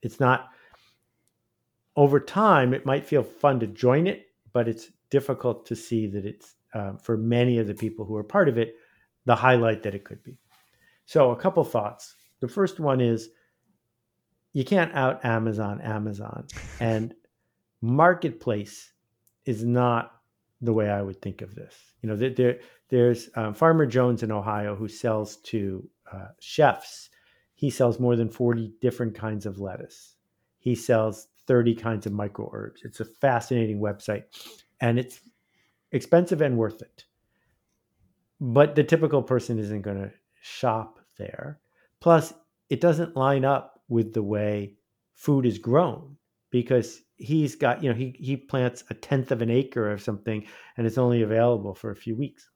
It's 0.02 0.20
not. 0.20 0.50
Over 1.96 2.20
time, 2.20 2.74
it 2.74 2.86
might 2.86 3.06
feel 3.06 3.24
fun 3.24 3.60
to 3.60 3.68
join 3.68 4.08
it, 4.08 4.28
but 4.52 4.68
it's 4.68 4.92
difficult 5.10 5.66
to 5.68 5.76
see 5.76 6.08
that 6.08 6.26
it's 6.26 6.56
uh, 6.74 6.94
for 6.98 7.18
many 7.18 7.58
of 7.60 7.68
the 7.68 7.74
people 7.74 8.06
who 8.06 8.16
are 8.16 8.24
part 8.24 8.50
of 8.50 8.58
it 8.58 8.76
the 9.26 9.36
highlight 9.36 9.84
that 9.84 9.96
it 9.96 10.04
could 10.04 10.24
be. 10.24 10.38
So, 11.06 11.32
a 11.32 11.36
couple 11.36 11.64
thoughts. 11.64 12.16
The 12.40 12.48
first 12.48 12.80
one 12.80 13.00
is 13.00 13.30
you 14.54 14.66
can't 14.66 14.94
out 14.94 15.24
Amazon 15.26 15.82
Amazon. 15.82 16.48
And 16.80 17.14
marketplace 17.82 18.92
is 19.46 19.64
not 19.64 20.14
the 20.62 20.74
way 20.74 20.90
I 20.90 21.02
would 21.02 21.22
think 21.22 21.42
of 21.42 21.56
this. 21.56 21.76
You 22.02 22.10
know, 22.10 22.16
there, 22.16 22.60
there's 22.90 23.30
um, 23.36 23.54
Farmer 23.54 23.86
Jones 23.86 24.24
in 24.24 24.32
Ohio 24.32 24.76
who 24.76 24.88
sells 24.88 25.38
to 25.38 25.88
uh, 26.12 26.28
chefs. 26.40 27.10
He 27.56 27.70
sells 27.70 28.00
more 28.00 28.16
than 28.16 28.30
40 28.30 28.74
different 28.82 29.16
kinds 29.16 29.46
of 29.46 29.60
lettuce. 29.60 30.16
He 30.60 30.76
sells 30.76 31.28
30 31.48 31.76
kinds 31.76 32.06
of 32.06 32.14
micro 32.14 32.50
herbs. 32.54 32.82
It's 32.84 33.00
a 33.00 33.06
fascinating 33.06 33.80
website 33.80 34.24
and 34.80 35.00
it's 35.00 35.20
expensive 35.94 36.42
and 36.42 36.58
worth 36.58 36.82
it. 36.82 37.06
But 38.42 38.76
the 38.76 38.84
typical 38.84 39.24
person 39.24 39.58
isn't 39.58 39.84
going 39.84 40.02
to 40.02 40.12
shop 40.42 41.00
there. 41.18 41.60
Plus, 42.02 42.34
it 42.70 42.82
doesn't 42.82 43.16
line 43.16 43.46
up 43.46 43.82
with 43.88 44.14
the 44.14 44.24
way 44.24 44.76
food 45.14 45.46
is 45.46 45.58
grown 45.58 46.18
because 46.50 47.02
he's 47.16 47.56
got 47.56 47.84
you 47.84 47.90
know 47.90 47.96
he 47.96 48.16
he 48.20 48.36
plants 48.36 48.84
a 48.90 48.94
tenth 48.94 49.32
of 49.32 49.42
an 49.42 49.50
acre 49.50 49.92
or 49.92 49.98
something 49.98 50.46
and 50.76 50.86
it's 50.88 50.98
only 50.98 51.22
available 51.22 51.74
for 51.74 51.92
a 51.92 51.96
few 51.96 52.16
weeks 52.16 52.50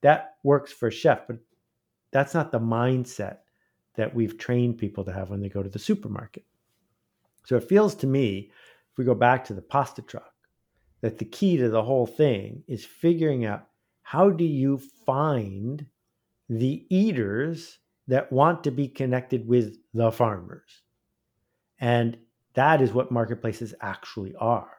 that 0.00 0.36
works 0.42 0.72
for 0.72 0.88
a 0.88 0.92
chef 0.92 1.26
but 1.26 1.36
that's 2.10 2.34
not 2.34 2.50
the 2.50 2.58
mindset 2.58 3.38
that 3.94 4.14
we've 4.14 4.38
trained 4.38 4.78
people 4.78 5.04
to 5.04 5.12
have 5.12 5.30
when 5.30 5.40
they 5.40 5.48
go 5.48 5.62
to 5.62 5.68
the 5.68 5.78
supermarket 5.78 6.44
so 7.44 7.56
it 7.56 7.68
feels 7.68 7.94
to 7.94 8.06
me 8.06 8.50
if 8.90 8.98
we 8.98 9.04
go 9.04 9.14
back 9.14 9.44
to 9.44 9.54
the 9.54 9.62
pasta 9.62 10.02
truck 10.02 10.32
that 11.00 11.18
the 11.18 11.24
key 11.24 11.56
to 11.56 11.68
the 11.68 11.82
whole 11.82 12.06
thing 12.06 12.62
is 12.66 12.84
figuring 12.84 13.44
out 13.44 13.66
how 14.02 14.30
do 14.30 14.44
you 14.44 14.80
find 15.06 15.86
the 16.48 16.86
eaters 16.88 17.78
that 18.08 18.32
want 18.32 18.64
to 18.64 18.70
be 18.70 18.88
connected 18.88 19.46
with 19.46 19.76
the 19.92 20.10
farmers. 20.10 20.82
And 21.78 22.16
that 22.54 22.80
is 22.80 22.92
what 22.92 23.12
marketplaces 23.12 23.74
actually 23.80 24.34
are. 24.36 24.70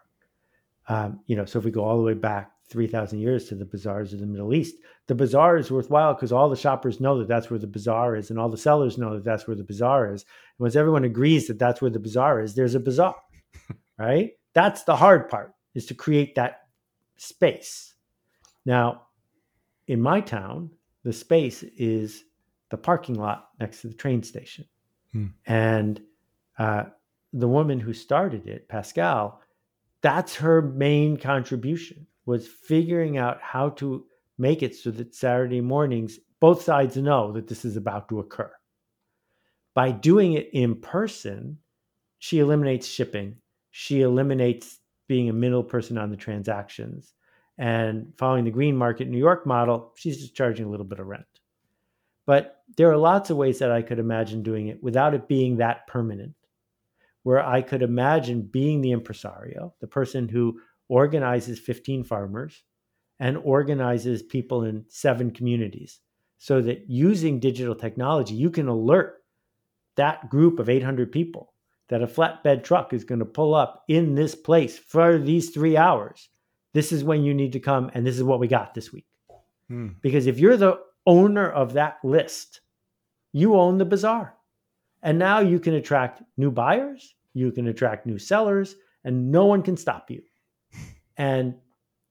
Um, 0.88 1.20
you 1.28 1.36
know, 1.36 1.46
so 1.46 1.60
if 1.60 1.66
we 1.66 1.72
go 1.72 1.84
all 1.84 1.98
the 1.98 2.04
way 2.04 2.16
back 2.16 2.52
3,000 2.70 3.20
years 3.20 3.48
to 3.48 3.56
the 3.56 3.66
bazaars 3.66 4.12
of 4.14 4.20
the 4.20 4.26
Middle 4.26 4.54
East, 4.54 4.76
the 5.08 5.16
bazaar 5.16 5.58
is 5.58 5.72
worthwhile 5.72 6.14
because 6.14 6.32
all 6.32 6.50
the 6.50 6.56
shoppers 6.56 7.00
know 7.00 7.20
that 7.20 7.28
that's 7.28 7.50
where 7.50 7.60
the 7.60 7.68
bazaar 7.68 8.16
is, 8.16 8.30
and 8.30 8.40
all 8.40 8.50
the 8.50 8.58
sellers 8.58 8.98
know 8.98 9.14
that 9.14 9.24
that's 9.24 9.48
where 9.48 9.56
the 9.56 9.64
bazaar 9.64 10.12
is. 10.12 10.24
And 10.24 10.66
once 10.66 10.76
everyone 10.76 11.04
agrees 11.04 11.48
that 11.48 11.60
that's 11.60 11.82
where 11.82 11.92
the 11.92 12.00
bazaar 12.00 12.42
is, 12.42 12.56
there's 12.56 12.76
a 12.76 12.80
bazaar, 12.80 13.16
right? 14.00 14.32
That's 14.54 14.84
the 14.84 14.96
hard 14.96 15.30
part, 15.30 15.54
is 15.80 15.86
to 15.86 15.94
create 15.94 16.36
that 16.36 16.68
space. 17.16 17.94
Now, 18.66 19.04
in 19.88 20.02
my 20.02 20.20
town, 20.20 20.70
the 21.04 21.14
space 21.14 21.64
is 21.64 22.26
the 22.70 22.78
parking 22.78 23.16
lot 23.16 23.50
next 23.62 23.82
to 23.82 23.88
the 23.88 23.94
train 23.94 24.22
station. 24.22 24.66
Hmm. 25.14 25.28
And 25.48 26.02
uh, 26.58 26.84
the 27.32 27.48
woman 27.48 27.80
who 27.80 27.94
started 27.94 28.46
it, 28.46 28.68
Pascal, 28.68 29.42
that's 30.02 30.36
her 30.36 30.62
main 30.62 31.16
contribution 31.16 32.06
was 32.26 32.46
figuring 32.46 33.18
out 33.18 33.42
how 33.42 33.70
to 33.70 34.06
make 34.38 34.62
it 34.62 34.76
so 34.76 34.92
that 34.92 35.16
Saturday 35.16 35.62
mornings 35.62 36.20
both 36.42 36.62
sides 36.62 36.98
know 36.98 37.32
that 37.32 37.48
this 37.48 37.64
is 37.64 37.78
about 37.78 38.10
to 38.10 38.20
occur. 38.20 38.52
By 39.74 39.92
doing 39.92 40.34
it 40.34 40.50
in 40.52 40.76
person, 40.76 41.58
she 42.20 42.40
eliminates 42.40 42.86
shipping. 42.86 43.38
She 43.72 44.02
eliminates 44.02 44.79
being 45.10 45.28
a 45.28 45.34
middle 45.34 45.64
person 45.64 45.98
on 45.98 46.12
the 46.12 46.16
transactions. 46.16 47.14
And 47.58 48.14
following 48.18 48.46
the 48.46 48.52
green 48.52 48.78
market 48.78 49.10
New 49.10 49.18
York 49.18 49.46
model, 49.46 49.92
she's 49.98 50.22
just 50.22 50.36
charging 50.36 50.68
a 50.68 50.70
little 50.70 50.86
bit 50.86 51.00
of 51.00 51.08
rent. 51.08 51.26
But 52.26 52.64
there 52.78 52.92
are 52.92 52.98
lots 52.98 53.32
of 53.32 53.38
ways 53.38 53.60
that 53.60 53.72
I 53.72 53.82
could 53.82 54.00
imagine 54.00 54.44
doing 54.44 54.68
it 54.68 54.82
without 54.82 55.16
it 55.16 55.28
being 55.28 55.58
that 55.58 55.88
permanent, 55.88 56.36
where 57.24 57.44
I 57.44 57.62
could 57.64 57.82
imagine 57.82 58.44
being 58.44 58.82
the 58.82 58.92
impresario, 58.92 59.74
the 59.82 59.88
person 59.88 60.30
who 60.30 60.62
organizes 60.88 61.60
15 61.60 62.04
farmers 62.04 62.64
and 63.20 63.36
organizes 63.38 64.22
people 64.22 64.64
in 64.64 64.86
seven 64.88 65.32
communities 65.32 66.00
so 66.38 66.62
that 66.62 66.88
using 66.88 67.40
digital 67.40 67.76
technology, 67.76 68.36
you 68.36 68.52
can 68.52 68.68
alert 68.68 69.24
that 69.96 70.30
group 70.30 70.60
of 70.60 70.70
800 70.70 71.12
people 71.12 71.54
that 71.90 72.04
a 72.04 72.08
flatbed 72.08 72.64
truck 72.64 72.94
is 72.94 73.04
going 73.04 73.20
to 73.20 73.26
pull 73.26 73.54
up 73.54 73.84
in 73.88 74.16
this 74.16 74.36
place 74.36 74.78
for 74.78 75.18
these 75.18 75.50
three 75.50 75.76
hours. 75.76 76.30
This 76.74 76.92
is 76.92 77.04
when 77.04 77.24
you 77.24 77.34
need 77.34 77.54
to 77.54 77.60
come, 77.60 77.90
and 77.94 78.06
this 78.06 78.16
is 78.16 78.24
what 78.24 78.40
we 78.40 78.48
got 78.48 78.74
this 78.74 78.94
week. 78.94 79.06
Hmm. 79.68 79.90
Because 80.02 80.28
if 80.28 80.40
you're 80.40 80.58
the 80.58 80.80
owner 81.06 81.50
of 81.50 81.74
that 81.74 81.98
list, 82.04 82.62
you 83.34 83.56
own 83.56 83.78
the 83.78 83.86
bazaar. 83.86 84.36
And 85.02 85.18
now 85.18 85.40
you 85.40 85.60
can 85.60 85.76
attract 85.76 86.22
new 86.38 86.52
buyers, 86.52 87.16
you 87.34 87.52
can 87.52 87.68
attract 87.68 88.06
new 88.06 88.20
sellers, 88.20 88.76
and 89.04 89.32
no 89.32 89.46
one 89.46 89.62
can 89.62 89.78
stop 89.78 90.10
you. 90.10 90.22
And 91.18 91.56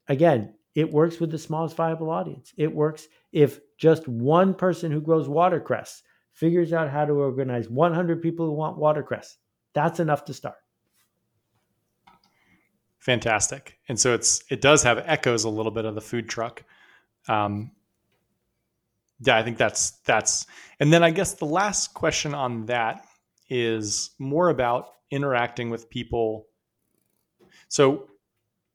again, 0.09 0.53
it 0.75 0.93
works 0.93 1.19
with 1.19 1.31
the 1.31 1.39
smallest 1.39 1.75
viable 1.77 2.11
audience. 2.11 2.53
It 2.59 2.75
works 2.75 3.09
if 3.33 3.61
just 3.79 4.07
one 4.07 4.53
person 4.53 4.93
who 4.93 5.01
grows 5.01 5.29
watercress 5.29 6.03
figures 6.35 6.75
out 6.75 6.91
how 6.91 7.07
to 7.07 7.15
organize 7.15 7.71
100 7.71 8.21
people 8.21 8.45
who 8.45 8.53
want 8.53 8.77
watercress. 8.77 9.39
That's 9.79 10.01
enough 10.01 10.25
to 10.25 10.35
start. 10.35 10.57
Fantastic. 12.99 13.79
And 13.89 13.99
so 13.99 14.13
it's 14.13 14.43
it 14.51 14.61
does 14.61 14.83
have 14.83 14.99
echoes 15.07 15.45
a 15.45 15.49
little 15.49 15.71
bit 15.71 15.85
of 15.85 15.95
the 15.95 16.01
food 16.01 16.29
truck. 16.29 16.65
Um, 17.29 17.71
yeah, 19.21 19.37
I 19.37 19.45
think 19.45 19.57
that's 19.57 19.93
that's 20.05 20.47
and 20.81 20.93
then 20.93 21.05
I 21.05 21.11
guess 21.11 21.35
the 21.35 21.45
last 21.45 21.95
question 21.95 22.35
on 22.35 22.67
that 22.67 23.07
is 23.49 24.11
more 24.19 24.49
about 24.49 24.95
interacting 25.13 25.71
with 25.71 25.89
people. 25.89 26.49
So 27.69 28.09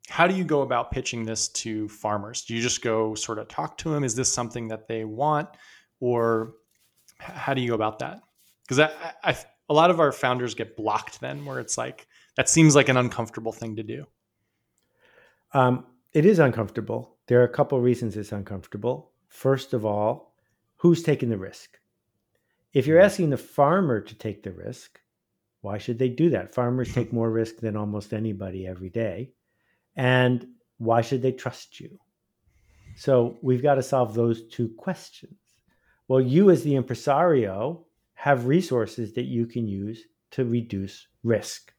how 0.07 0.25
do 0.25 0.33
you 0.33 0.45
go 0.45 0.61
about 0.61 0.89
pitching 0.89 1.25
this 1.25 1.49
to 1.49 1.89
farmers? 1.89 2.45
Do 2.45 2.55
you 2.55 2.61
just 2.61 2.81
go 2.81 3.13
sort 3.13 3.39
of 3.39 3.49
talk 3.49 3.77
to 3.79 3.89
them? 3.89 4.05
Is 4.05 4.15
this 4.15 4.31
something 4.31 4.69
that 4.69 4.87
they 4.87 5.03
want, 5.03 5.49
or 5.99 6.53
how 7.19 7.53
do 7.53 7.59
you 7.59 7.67
go 7.67 7.75
about 7.75 7.99
that? 7.99 8.21
Because 8.61 8.79
I, 8.79 9.13
I, 9.21 9.37
a 9.69 9.73
lot 9.73 9.89
of 9.89 9.99
our 9.99 10.11
founders 10.11 10.55
get 10.55 10.75
blocked 10.75 11.19
then, 11.21 11.45
where 11.45 11.59
it's 11.59 11.77
like 11.77 12.07
that 12.35 12.49
seems 12.49 12.75
like 12.75 12.89
an 12.89 12.97
uncomfortable 12.97 13.51
thing 13.51 13.75
to 13.75 13.83
do. 13.83 14.05
Um, 15.53 15.85
it 16.13 16.25
is 16.25 16.39
uncomfortable. 16.39 17.17
There 17.27 17.41
are 17.41 17.45
a 17.45 17.49
couple 17.49 17.77
of 17.77 17.83
reasons 17.83 18.17
it's 18.17 18.31
uncomfortable. 18.31 19.11
First 19.27 19.73
of 19.73 19.85
all, 19.85 20.35
who's 20.77 21.03
taking 21.03 21.29
the 21.29 21.37
risk? 21.37 21.79
If 22.73 22.87
you're 22.87 22.99
asking 22.99 23.29
the 23.29 23.37
farmer 23.37 24.01
to 24.01 24.15
take 24.15 24.43
the 24.43 24.51
risk, 24.51 24.99
why 25.61 25.77
should 25.77 25.97
they 25.97 26.09
do 26.09 26.29
that? 26.31 26.53
Farmers 26.53 26.93
take 26.93 27.13
more 27.13 27.31
risk 27.31 27.57
than 27.57 27.77
almost 27.77 28.13
anybody 28.13 28.67
every 28.67 28.89
day. 28.89 29.31
And 29.95 30.45
why 30.77 31.01
should 31.01 31.21
they 31.21 31.31
trust 31.31 31.79
you? 31.79 31.99
So 32.95 33.37
we've 33.41 33.63
got 33.63 33.75
to 33.75 33.83
solve 33.83 34.13
those 34.13 34.47
two 34.47 34.69
questions. 34.77 35.37
Well, 36.07 36.21
you, 36.21 36.49
as 36.49 36.63
the 36.63 36.75
impresario, 36.75 37.85
have 38.23 38.45
resources 38.45 39.11
that 39.13 39.25
you 39.25 39.45
can 39.45 39.67
use 39.67 40.05
to 40.31 40.45
reduce 40.45 41.07
risk. 41.23 41.73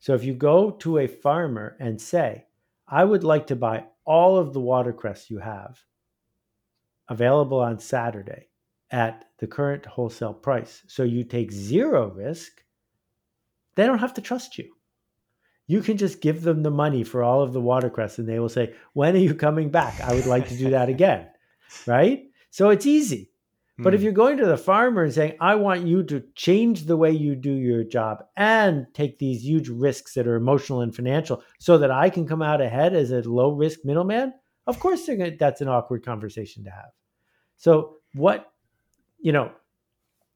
So 0.00 0.14
if 0.14 0.24
you 0.24 0.34
go 0.34 0.72
to 0.82 0.98
a 0.98 1.06
farmer 1.06 1.76
and 1.78 2.00
say, 2.00 2.46
I 2.88 3.04
would 3.04 3.22
like 3.22 3.46
to 3.46 3.56
buy 3.56 3.84
all 4.04 4.36
of 4.36 4.52
the 4.52 4.60
watercress 4.60 5.30
you 5.30 5.38
have 5.38 5.78
available 7.08 7.60
on 7.60 7.78
Saturday 7.78 8.48
at 8.90 9.26
the 9.38 9.46
current 9.46 9.86
wholesale 9.86 10.34
price, 10.34 10.82
so 10.88 11.04
you 11.04 11.22
take 11.22 11.52
zero 11.52 12.10
risk, 12.10 12.64
they 13.76 13.86
don't 13.86 13.98
have 13.98 14.14
to 14.14 14.20
trust 14.20 14.58
you 14.58 14.72
you 15.70 15.80
can 15.82 15.96
just 15.96 16.20
give 16.20 16.42
them 16.42 16.64
the 16.64 16.70
money 16.84 17.04
for 17.04 17.22
all 17.22 17.42
of 17.42 17.52
the 17.52 17.60
watercress 17.60 18.18
and 18.18 18.28
they 18.28 18.40
will 18.40 18.48
say, 18.48 18.74
When 18.92 19.14
are 19.14 19.20
you 19.20 19.36
coming 19.36 19.70
back? 19.70 20.00
I 20.00 20.14
would 20.14 20.26
like 20.26 20.48
to 20.48 20.56
do 20.56 20.70
that 20.70 20.88
again. 20.88 21.28
right? 21.86 22.24
So 22.50 22.70
it's 22.70 22.86
easy. 22.86 23.30
But 23.82 23.94
if 23.94 24.00
hmm. 24.00 24.04
you're 24.04 24.12
going 24.12 24.36
to 24.38 24.46
the 24.46 24.56
farmer 24.56 25.04
and 25.04 25.12
saying, 25.12 25.36
I 25.40 25.54
want 25.54 25.86
you 25.86 26.02
to 26.04 26.22
change 26.34 26.84
the 26.84 26.96
way 26.96 27.10
you 27.10 27.34
do 27.34 27.52
your 27.52 27.84
job 27.84 28.24
and 28.36 28.86
take 28.94 29.18
these 29.18 29.44
huge 29.44 29.68
risks 29.68 30.14
that 30.14 30.26
are 30.26 30.36
emotional 30.36 30.80
and 30.80 30.94
financial 30.94 31.42
so 31.58 31.78
that 31.78 31.90
I 31.90 32.10
can 32.10 32.26
come 32.26 32.42
out 32.42 32.60
ahead 32.60 32.94
as 32.94 33.10
a 33.10 33.20
low 33.22 33.52
risk 33.52 33.80
middleman, 33.84 34.32
of 34.66 34.78
course 34.78 35.06
gonna, 35.06 35.36
that's 35.36 35.60
an 35.60 35.68
awkward 35.68 36.04
conversation 36.04 36.64
to 36.64 36.70
have. 36.70 36.90
So, 37.56 37.96
what, 38.14 38.52
you 39.20 39.32
know, 39.32 39.52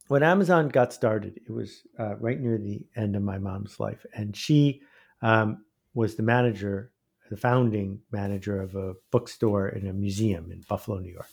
when 0.09 0.23
Amazon 0.23 0.69
got 0.69 0.93
started, 0.93 1.41
it 1.47 1.51
was 1.51 1.83
uh, 1.99 2.17
right 2.17 2.39
near 2.39 2.59
the 2.59 2.87
end 2.97 3.17
of 3.17 3.23
my 3.23 3.39
mom's 3.39 3.81
life. 3.81 4.05
And 4.15 4.37
she, 4.37 4.83
um, 5.23 5.65
was 5.95 6.17
the 6.17 6.23
manager, 6.23 6.91
the 7.31 7.37
founding 7.37 8.01
manager 8.11 8.61
of 8.61 8.75
a 8.75 8.95
bookstore 9.11 9.69
in 9.69 9.87
a 9.87 9.93
museum 9.93 10.51
in 10.51 10.61
Buffalo, 10.69 10.99
New 10.99 11.13
York. 11.13 11.29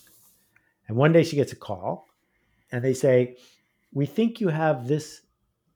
And 0.88 0.96
one 0.96 1.12
day 1.12 1.22
she 1.22 1.36
gets 1.36 1.52
a 1.52 1.56
call 1.56 2.08
and 2.70 2.84
they 2.84 2.94
say, 2.94 3.36
We 3.92 4.06
think 4.06 4.40
you 4.40 4.48
have 4.48 4.86
this 4.86 5.22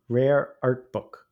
rare 0.08 0.54
art 0.62 0.92
book 0.92 1.26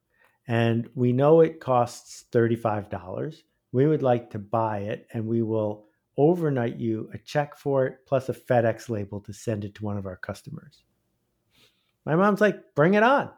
and 0.47 0.89
we 0.95 1.13
know 1.13 1.41
it 1.41 1.61
costs 1.61 2.25
$35. 2.33 3.43
We 3.73 3.87
would 3.87 4.03
like 4.03 4.31
to 4.31 4.39
buy 4.39 4.79
it 4.79 5.07
and 5.13 5.27
we 5.27 5.43
will 5.43 5.87
overnight 6.17 6.77
you 6.77 7.11
a 7.13 7.19
check 7.19 7.57
for 7.57 7.87
it 7.87 7.99
plus 8.07 8.29
a 8.29 8.35
FedEx 8.35 8.89
label 8.89 9.21
to 9.21 9.33
send 9.33 9.65
it 9.65 9.75
to 9.77 9.85
one 9.85 9.97
of 9.97 10.07
our 10.07 10.17
customers. 10.17 10.83
My 12.05 12.15
mom's 12.17 12.41
like, 12.41 12.75
Bring 12.75 12.95
it 12.95 13.03
on. 13.03 13.31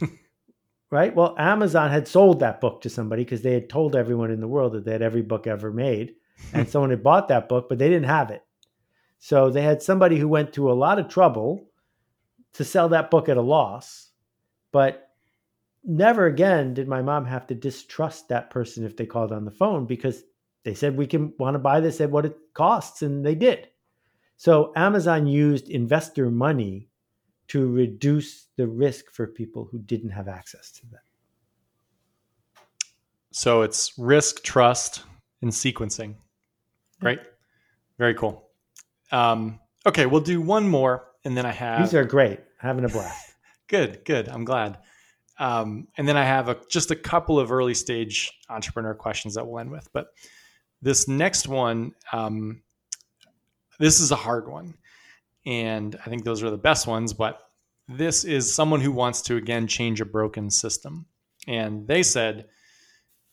right? 0.90 1.14
Well, 1.14 1.34
Amazon 1.38 1.90
had 1.90 2.06
sold 2.06 2.40
that 2.40 2.60
book 2.60 2.82
to 2.82 2.88
somebody 2.88 3.24
because 3.24 3.42
they 3.42 3.52
had 3.52 3.68
told 3.68 3.96
everyone 3.96 4.30
in 4.30 4.40
the 4.40 4.48
world 4.48 4.72
that 4.72 4.84
they 4.84 4.92
had 4.92 5.02
every 5.02 5.22
book 5.22 5.46
ever 5.46 5.72
made. 5.72 6.14
And 6.52 6.68
someone 6.70 6.90
had 6.90 7.02
bought 7.02 7.28
that 7.28 7.48
book, 7.48 7.68
but 7.68 7.78
they 7.78 7.88
didn't 7.88 8.08
have 8.08 8.30
it. 8.30 8.42
So 9.24 9.48
they 9.48 9.62
had 9.62 9.82
somebody 9.82 10.18
who 10.18 10.28
went 10.28 10.52
to 10.52 10.70
a 10.70 10.74
lot 10.74 10.98
of 10.98 11.08
trouble 11.08 11.70
to 12.52 12.62
sell 12.62 12.90
that 12.90 13.10
book 13.10 13.30
at 13.30 13.38
a 13.38 13.40
loss. 13.40 14.10
But 14.70 15.12
never 15.82 16.26
again 16.26 16.74
did 16.74 16.88
my 16.88 17.00
mom 17.00 17.24
have 17.24 17.46
to 17.46 17.54
distrust 17.54 18.28
that 18.28 18.50
person 18.50 18.84
if 18.84 18.98
they 18.98 19.06
called 19.06 19.32
on 19.32 19.46
the 19.46 19.50
phone 19.50 19.86
because 19.86 20.24
they 20.64 20.74
said, 20.74 20.94
We 20.94 21.06
can 21.06 21.32
want 21.38 21.54
to 21.54 21.58
buy 21.58 21.80
this 21.80 22.02
at 22.02 22.10
what 22.10 22.26
it 22.26 22.36
costs. 22.52 23.00
And 23.00 23.24
they 23.24 23.34
did. 23.34 23.68
So 24.36 24.74
Amazon 24.76 25.26
used 25.26 25.70
investor 25.70 26.30
money 26.30 26.90
to 27.48 27.66
reduce 27.66 28.48
the 28.58 28.66
risk 28.68 29.10
for 29.10 29.26
people 29.26 29.66
who 29.72 29.78
didn't 29.78 30.10
have 30.10 30.28
access 30.28 30.70
to 30.72 30.86
them. 30.88 31.00
So 33.30 33.62
it's 33.62 33.94
risk, 33.96 34.42
trust, 34.42 35.04
and 35.40 35.50
sequencing. 35.50 36.16
Right? 37.00 37.20
Very 37.96 38.12
cool. 38.12 38.43
Um, 39.14 39.60
okay, 39.86 40.06
we'll 40.06 40.20
do 40.20 40.40
one 40.40 40.68
more, 40.68 41.06
and 41.24 41.36
then 41.36 41.46
I 41.46 41.52
have. 41.52 41.82
These 41.82 41.94
are 41.94 42.04
great. 42.04 42.40
Having 42.58 42.84
a 42.84 42.88
blast. 42.88 43.34
good, 43.68 44.04
good. 44.04 44.28
I'm 44.28 44.44
glad. 44.44 44.78
Um, 45.38 45.88
and 45.96 46.06
then 46.06 46.16
I 46.16 46.24
have 46.24 46.48
a, 46.48 46.56
just 46.70 46.90
a 46.90 46.96
couple 46.96 47.38
of 47.38 47.50
early 47.50 47.74
stage 47.74 48.32
entrepreneur 48.48 48.94
questions 48.94 49.34
that 49.34 49.46
we'll 49.46 49.58
end 49.58 49.70
with. 49.70 49.88
But 49.92 50.06
this 50.80 51.08
next 51.08 51.48
one, 51.48 51.92
um, 52.12 52.62
this 53.78 54.00
is 54.00 54.12
a 54.12 54.16
hard 54.16 54.48
one 54.48 54.74
and 55.46 55.96
I 56.04 56.08
think 56.08 56.24
those 56.24 56.42
are 56.42 56.50
the 56.50 56.56
best 56.56 56.86
ones. 56.86 57.12
But 57.12 57.40
this 57.88 58.24
is 58.24 58.54
someone 58.54 58.80
who 58.80 58.92
wants 58.92 59.22
to 59.22 59.36
again 59.36 59.66
change 59.66 60.00
a 60.00 60.06
broken 60.06 60.50
system. 60.50 61.06
And 61.46 61.86
they 61.86 62.02
said 62.02 62.46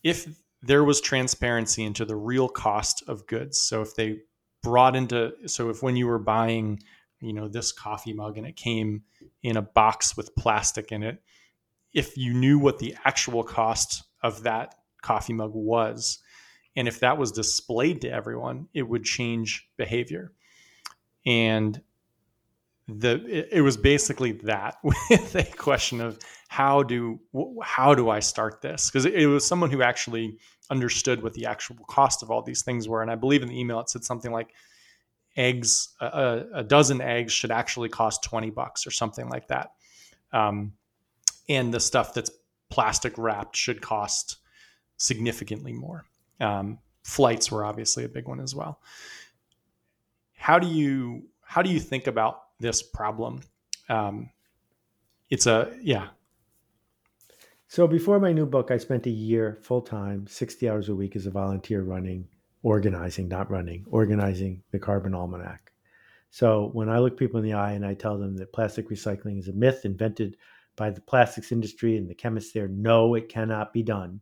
if 0.02 0.26
there 0.62 0.84
was 0.84 1.00
transparency 1.00 1.84
into 1.84 2.04
the 2.04 2.16
real 2.16 2.48
cost 2.48 3.02
of 3.08 3.26
goods, 3.26 3.58
so 3.58 3.80
if 3.82 3.94
they 3.94 4.18
brought 4.62 4.96
into, 4.96 5.32
so 5.46 5.70
if 5.70 5.82
when 5.82 5.96
you 5.96 6.06
were 6.06 6.18
buying, 6.18 6.82
you 7.20 7.32
know, 7.32 7.48
this 7.48 7.72
coffee 7.72 8.12
mug 8.12 8.38
and 8.38 8.46
it 8.46 8.56
came 8.56 9.02
in 9.42 9.56
a 9.56 9.62
box 9.62 10.16
with 10.16 10.34
plastic 10.36 10.92
in 10.92 11.02
it, 11.02 11.22
if 11.92 12.16
you 12.16 12.32
knew 12.32 12.58
what 12.58 12.78
the 12.78 12.96
actual 13.04 13.42
cost 13.42 14.04
of 14.22 14.44
that 14.44 14.74
coffee 15.02 15.32
mug 15.32 15.52
was, 15.54 16.18
and 16.76 16.88
if 16.88 17.00
that 17.00 17.18
was 17.18 17.32
displayed 17.32 18.00
to 18.02 18.10
everyone, 18.10 18.68
it 18.72 18.82
would 18.82 19.04
change 19.04 19.68
behavior. 19.76 20.32
And 21.26 21.80
the 22.88 23.46
it, 23.56 23.60
was 23.60 23.76
basically 23.76 24.32
that 24.32 24.76
with 24.82 25.34
a 25.34 25.44
question 25.56 26.00
of 26.00 26.18
how 26.48 26.82
do 26.82 27.20
how 27.62 27.94
do 27.94 28.10
I 28.10 28.20
start 28.20 28.60
this 28.60 28.90
because 28.90 29.06
it, 29.06 29.26
was 29.26 29.46
someone 29.46 29.70
who 29.70 29.82
actually 29.82 30.38
understood 30.72 31.22
what 31.22 31.34
the 31.34 31.46
actual 31.46 31.76
cost 31.86 32.22
of 32.22 32.30
all 32.30 32.42
these 32.42 32.62
things 32.62 32.88
were 32.88 33.02
and 33.02 33.10
I 33.10 33.14
believe 33.14 33.42
in 33.42 33.48
the 33.48 33.60
email 33.60 33.78
it 33.78 33.90
said 33.90 34.02
something 34.02 34.32
like 34.32 34.48
eggs 35.36 35.94
a, 36.00 36.44
a 36.54 36.64
dozen 36.64 37.00
eggs 37.00 37.32
should 37.32 37.50
actually 37.50 37.88
cost 37.88 38.24
20 38.24 38.50
bucks 38.50 38.86
or 38.86 38.90
something 38.90 39.28
like 39.28 39.48
that 39.48 39.72
um, 40.32 40.72
and 41.48 41.72
the 41.72 41.80
stuff 41.80 42.14
that's 42.14 42.30
plastic 42.70 43.18
wrapped 43.18 43.56
should 43.56 43.82
cost 43.82 44.38
significantly 44.96 45.72
more. 45.72 46.04
Um, 46.40 46.78
flights 47.02 47.50
were 47.50 47.64
obviously 47.64 48.04
a 48.04 48.08
big 48.08 48.26
one 48.26 48.40
as 48.40 48.54
well. 48.54 48.80
How 50.34 50.58
do 50.58 50.66
you 50.66 51.28
how 51.42 51.62
do 51.62 51.70
you 51.70 51.78
think 51.78 52.06
about 52.06 52.44
this 52.58 52.82
problem? 52.82 53.42
Um, 53.88 54.30
it's 55.28 55.46
a 55.46 55.72
yeah. 55.82 56.08
So 57.72 57.86
before 57.86 58.20
my 58.20 58.34
new 58.34 58.44
book, 58.44 58.70
I 58.70 58.76
spent 58.76 59.06
a 59.06 59.10
year 59.10 59.58
full 59.62 59.80
time, 59.80 60.26
sixty 60.26 60.68
hours 60.68 60.90
a 60.90 60.94
week 60.94 61.16
as 61.16 61.24
a 61.24 61.30
volunteer 61.30 61.80
running, 61.80 62.28
organizing, 62.62 63.28
not 63.28 63.50
running, 63.50 63.86
organizing 63.90 64.62
the 64.72 64.78
Carbon 64.78 65.14
Almanac. 65.14 65.72
So 66.28 66.68
when 66.74 66.90
I 66.90 66.98
look 66.98 67.16
people 67.16 67.40
in 67.40 67.46
the 67.46 67.54
eye 67.54 67.72
and 67.72 67.86
I 67.86 67.94
tell 67.94 68.18
them 68.18 68.36
that 68.36 68.52
plastic 68.52 68.90
recycling 68.90 69.38
is 69.38 69.48
a 69.48 69.54
myth 69.54 69.86
invented 69.86 70.36
by 70.76 70.90
the 70.90 71.00
plastics 71.00 71.50
industry 71.50 71.96
and 71.96 72.10
the 72.10 72.14
chemists 72.14 72.52
there, 72.52 72.68
no, 72.68 73.14
it 73.14 73.30
cannot 73.30 73.72
be 73.72 73.82
done. 73.82 74.20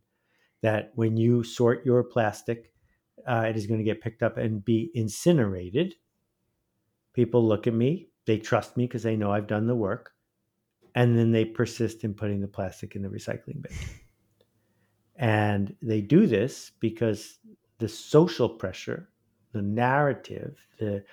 That 0.61 0.93
when 0.95 1.17
you 1.17 1.43
sort 1.43 1.85
your 1.85 2.05
plastic, 2.05 2.71
uh, 3.27 3.47
it 3.49 3.57
is 3.57 3.67
going 3.67 3.81
to 3.81 3.83
get 3.83 3.99
picked 3.99 4.23
up 4.23 4.37
and 4.37 4.63
be 4.63 4.91
incinerated. 4.93 5.95
People 7.11 7.45
look 7.45 7.67
at 7.67 7.73
me, 7.73 8.11
they 8.25 8.37
trust 8.37 8.77
me 8.77 8.87
because 8.87 9.03
they 9.03 9.17
know 9.17 9.29
I've 9.29 9.47
done 9.47 9.67
the 9.67 9.75
work, 9.75 10.13
and 10.95 11.17
then 11.17 11.31
they 11.31 11.45
persist 11.45 12.03
in 12.03 12.13
putting 12.13 12.41
the 12.41 12.47
plastic 12.47 12.95
in 12.95 13.01
the 13.01 13.09
recycling 13.09 13.61
bin. 13.61 13.71
And 15.15 15.75
they 15.81 16.01
do 16.01 16.27
this 16.27 16.71
because 16.79 17.39
the 17.77 17.87
social 17.87 18.49
pressure, 18.49 19.09
the 19.53 19.61
narrative, 19.61 20.57
the 20.79 21.03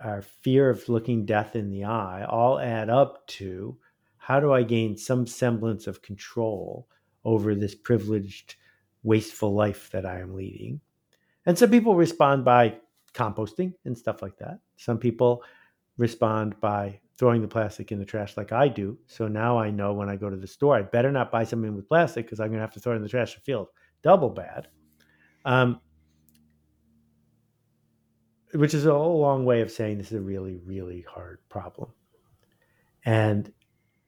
our 0.00 0.22
fear 0.22 0.70
of 0.70 0.88
looking 0.88 1.26
death 1.26 1.56
in 1.56 1.70
the 1.70 1.84
eye 1.84 2.24
all 2.28 2.60
add 2.60 2.88
up 2.88 3.26
to 3.26 3.76
how 4.16 4.38
do 4.38 4.52
I 4.52 4.62
gain 4.62 4.96
some 4.96 5.26
semblance 5.26 5.86
of 5.86 6.02
control 6.02 6.86
over 7.24 7.54
this 7.54 7.74
privileged, 7.74 8.56
wasteful 9.02 9.54
life 9.54 9.90
that 9.90 10.06
I 10.06 10.20
am 10.20 10.34
leading? 10.34 10.80
And 11.46 11.58
some 11.58 11.70
people 11.70 11.94
respond 11.94 12.44
by 12.44 12.76
composting 13.14 13.72
and 13.84 13.96
stuff 13.96 14.22
like 14.22 14.36
that. 14.38 14.60
Some 14.76 14.98
people 14.98 15.42
respond 15.96 16.60
by 16.60 17.00
throwing 17.18 17.42
the 17.42 17.48
plastic 17.48 17.90
in 17.90 17.98
the 17.98 18.04
trash 18.04 18.36
like 18.36 18.52
I 18.52 18.68
do. 18.68 18.96
So 19.06 19.26
now 19.26 19.58
I 19.58 19.70
know 19.70 19.92
when 19.92 20.08
I 20.08 20.16
go 20.16 20.30
to 20.30 20.36
the 20.36 20.46
store, 20.46 20.76
I 20.76 20.82
better 20.82 21.10
not 21.10 21.32
buy 21.32 21.44
something 21.44 21.74
with 21.74 21.88
plastic 21.88 22.26
because 22.26 22.38
I'm 22.38 22.48
going 22.48 22.58
to 22.58 22.62
have 22.62 22.72
to 22.74 22.80
throw 22.80 22.92
it 22.92 22.96
in 22.96 23.02
the 23.02 23.08
trash 23.08 23.34
feel 23.44 23.70
double 24.02 24.30
bad. 24.30 24.68
Um, 25.44 25.80
which 28.54 28.72
is 28.72 28.86
a 28.86 28.94
long 28.94 29.44
way 29.44 29.60
of 29.60 29.70
saying 29.70 29.98
this 29.98 30.08
is 30.08 30.18
a 30.18 30.22
really, 30.22 30.56
really 30.56 31.04
hard 31.08 31.38
problem. 31.48 31.90
And 33.04 33.52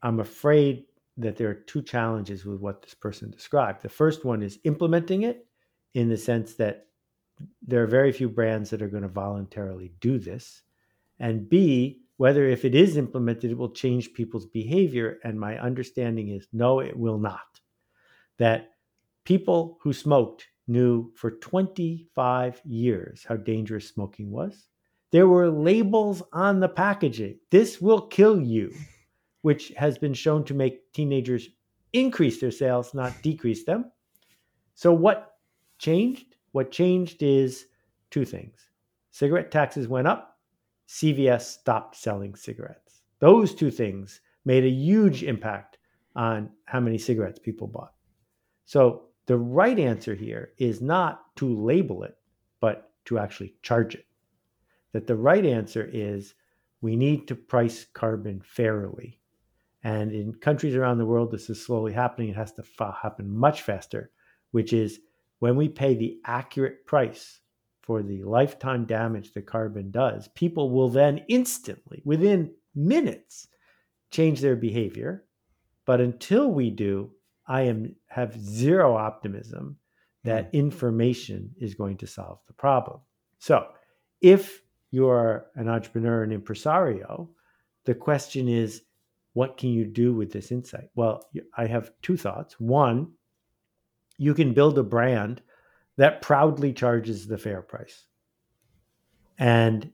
I'm 0.02 0.20
afraid 0.20 0.84
that 1.18 1.36
there 1.36 1.48
are 1.50 1.54
two 1.54 1.82
challenges 1.82 2.44
with 2.44 2.60
what 2.60 2.82
this 2.82 2.94
person 2.94 3.30
described. 3.30 3.82
The 3.82 3.88
first 3.88 4.24
one 4.24 4.42
is 4.42 4.58
implementing 4.64 5.22
it 5.24 5.46
in 5.94 6.08
the 6.08 6.16
sense 6.16 6.54
that 6.54 6.86
there 7.62 7.82
are 7.82 7.86
very 7.86 8.12
few 8.12 8.28
brands 8.28 8.70
that 8.70 8.82
are 8.82 8.88
going 8.88 9.02
to 9.02 9.08
voluntarily 9.08 9.92
do 10.00 10.18
this. 10.18 10.62
And 11.18 11.48
B, 11.48 12.00
whether 12.20 12.46
if 12.46 12.66
it 12.66 12.74
is 12.74 12.98
implemented, 12.98 13.50
it 13.50 13.56
will 13.56 13.70
change 13.72 14.12
people's 14.12 14.44
behavior. 14.44 15.18
And 15.24 15.40
my 15.40 15.58
understanding 15.58 16.28
is 16.28 16.46
no, 16.52 16.80
it 16.80 16.94
will 16.94 17.16
not. 17.16 17.60
That 18.36 18.72
people 19.24 19.78
who 19.80 19.94
smoked 19.94 20.46
knew 20.68 21.10
for 21.16 21.30
25 21.30 22.60
years 22.66 23.24
how 23.26 23.36
dangerous 23.36 23.88
smoking 23.88 24.30
was. 24.30 24.66
There 25.12 25.28
were 25.28 25.48
labels 25.48 26.22
on 26.30 26.60
the 26.60 26.68
packaging. 26.68 27.38
This 27.50 27.80
will 27.80 28.02
kill 28.02 28.38
you, 28.38 28.74
which 29.40 29.72
has 29.78 29.96
been 29.96 30.12
shown 30.12 30.44
to 30.44 30.52
make 30.52 30.92
teenagers 30.92 31.48
increase 31.94 32.38
their 32.38 32.50
sales, 32.50 32.92
not 32.92 33.14
decrease 33.22 33.64
them. 33.64 33.90
So, 34.74 34.92
what 34.92 35.36
changed? 35.78 36.36
What 36.52 36.70
changed 36.70 37.22
is 37.22 37.64
two 38.10 38.26
things 38.26 38.58
cigarette 39.10 39.50
taxes 39.50 39.88
went 39.88 40.06
up, 40.06 40.29
CVS 40.90 41.42
stopped 41.42 41.94
selling 41.94 42.34
cigarettes. 42.34 43.02
Those 43.20 43.54
two 43.54 43.70
things 43.70 44.20
made 44.44 44.64
a 44.64 44.68
huge 44.68 45.22
impact 45.22 45.78
on 46.16 46.50
how 46.64 46.80
many 46.80 46.98
cigarettes 46.98 47.38
people 47.38 47.68
bought. 47.68 47.94
So, 48.64 49.04
the 49.26 49.36
right 49.36 49.78
answer 49.78 50.16
here 50.16 50.52
is 50.58 50.82
not 50.82 51.36
to 51.36 51.64
label 51.64 52.02
it, 52.02 52.16
but 52.58 52.90
to 53.04 53.20
actually 53.20 53.54
charge 53.62 53.94
it. 53.94 54.04
That 54.92 55.06
the 55.06 55.14
right 55.14 55.46
answer 55.46 55.88
is 55.92 56.34
we 56.80 56.96
need 56.96 57.28
to 57.28 57.36
price 57.36 57.84
carbon 57.84 58.40
fairly. 58.44 59.20
And 59.84 60.10
in 60.10 60.34
countries 60.34 60.74
around 60.74 60.98
the 60.98 61.06
world, 61.06 61.30
this 61.30 61.48
is 61.48 61.64
slowly 61.64 61.92
happening. 61.92 62.30
It 62.30 62.36
has 62.36 62.52
to 62.54 62.64
fa- 62.64 62.98
happen 63.00 63.30
much 63.30 63.62
faster, 63.62 64.10
which 64.50 64.72
is 64.72 64.98
when 65.38 65.54
we 65.54 65.68
pay 65.68 65.94
the 65.94 66.18
accurate 66.24 66.84
price 66.84 67.39
for 67.90 68.04
the 68.04 68.22
lifetime 68.22 68.84
damage 68.84 69.32
that 69.32 69.46
carbon 69.46 69.90
does, 69.90 70.28
people 70.36 70.70
will 70.70 70.88
then 70.88 71.24
instantly, 71.26 72.00
within 72.04 72.52
minutes, 72.72 73.48
change 74.12 74.40
their 74.40 74.54
behavior. 74.54 75.24
But 75.86 76.00
until 76.00 76.52
we 76.52 76.70
do, 76.70 77.10
I 77.48 77.62
am 77.62 77.96
have 78.06 78.40
zero 78.40 78.96
optimism 78.96 79.76
that 80.22 80.50
hmm. 80.50 80.56
information 80.58 81.50
is 81.58 81.74
going 81.74 81.96
to 81.96 82.06
solve 82.06 82.38
the 82.46 82.52
problem. 82.52 83.00
So, 83.40 83.66
if 84.20 84.62
you're 84.92 85.46
an 85.56 85.68
entrepreneur 85.68 86.22
and 86.22 86.32
impresario, 86.32 87.28
the 87.86 87.94
question 87.96 88.46
is, 88.46 88.82
what 89.32 89.58
can 89.58 89.70
you 89.70 89.84
do 89.84 90.14
with 90.14 90.30
this 90.30 90.52
insight? 90.52 90.90
Well, 90.94 91.28
I 91.56 91.66
have 91.66 91.90
two 92.02 92.16
thoughts. 92.16 92.54
One, 92.60 93.14
you 94.16 94.32
can 94.32 94.54
build 94.54 94.78
a 94.78 94.84
brand 94.84 95.42
that 96.00 96.22
proudly 96.22 96.72
charges 96.72 97.26
the 97.26 97.36
fair 97.36 97.60
price. 97.60 98.04
And 99.38 99.92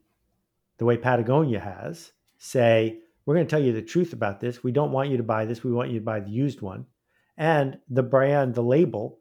the 0.79 0.85
way 0.85 0.97
Patagonia 0.97 1.59
has, 1.59 2.13
say, 2.39 3.01
we're 3.25 3.35
going 3.35 3.47
to 3.47 3.51
tell 3.51 3.63
you 3.63 3.73
the 3.73 3.83
truth 3.83 4.13
about 4.13 4.41
this. 4.41 4.63
We 4.63 4.71
don't 4.71 4.93
want 4.93 5.11
you 5.11 5.17
to 5.17 5.25
buy 5.25 5.47
this. 5.47 5.65
We 5.65 5.73
want 5.73 5.91
you 5.91 5.99
to 5.99 6.05
buy 6.05 6.21
the 6.21 6.31
used 6.31 6.61
one 6.61 6.87
and 7.37 7.79
the 7.89 8.05
brand, 8.05 8.55
the 8.55 8.63
label 8.63 9.19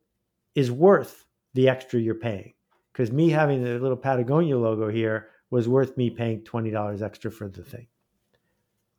is 0.54 0.72
worth 0.72 1.26
the 1.56 1.70
extra 1.70 2.00
you're 2.00 2.16
paying. 2.16 2.54
Because 2.94 3.12
me 3.12 3.30
having 3.30 3.64
the 3.64 3.80
little 3.80 3.98
Patagonia 3.98 4.56
logo 4.56 4.88
here 4.88 5.30
was 5.50 5.68
worth 5.68 5.98
me 5.98 6.12
paying 6.12 6.42
$20 6.42 7.02
extra 7.02 7.32
for 7.32 7.50
the 7.50 7.64
thing. 7.64 7.88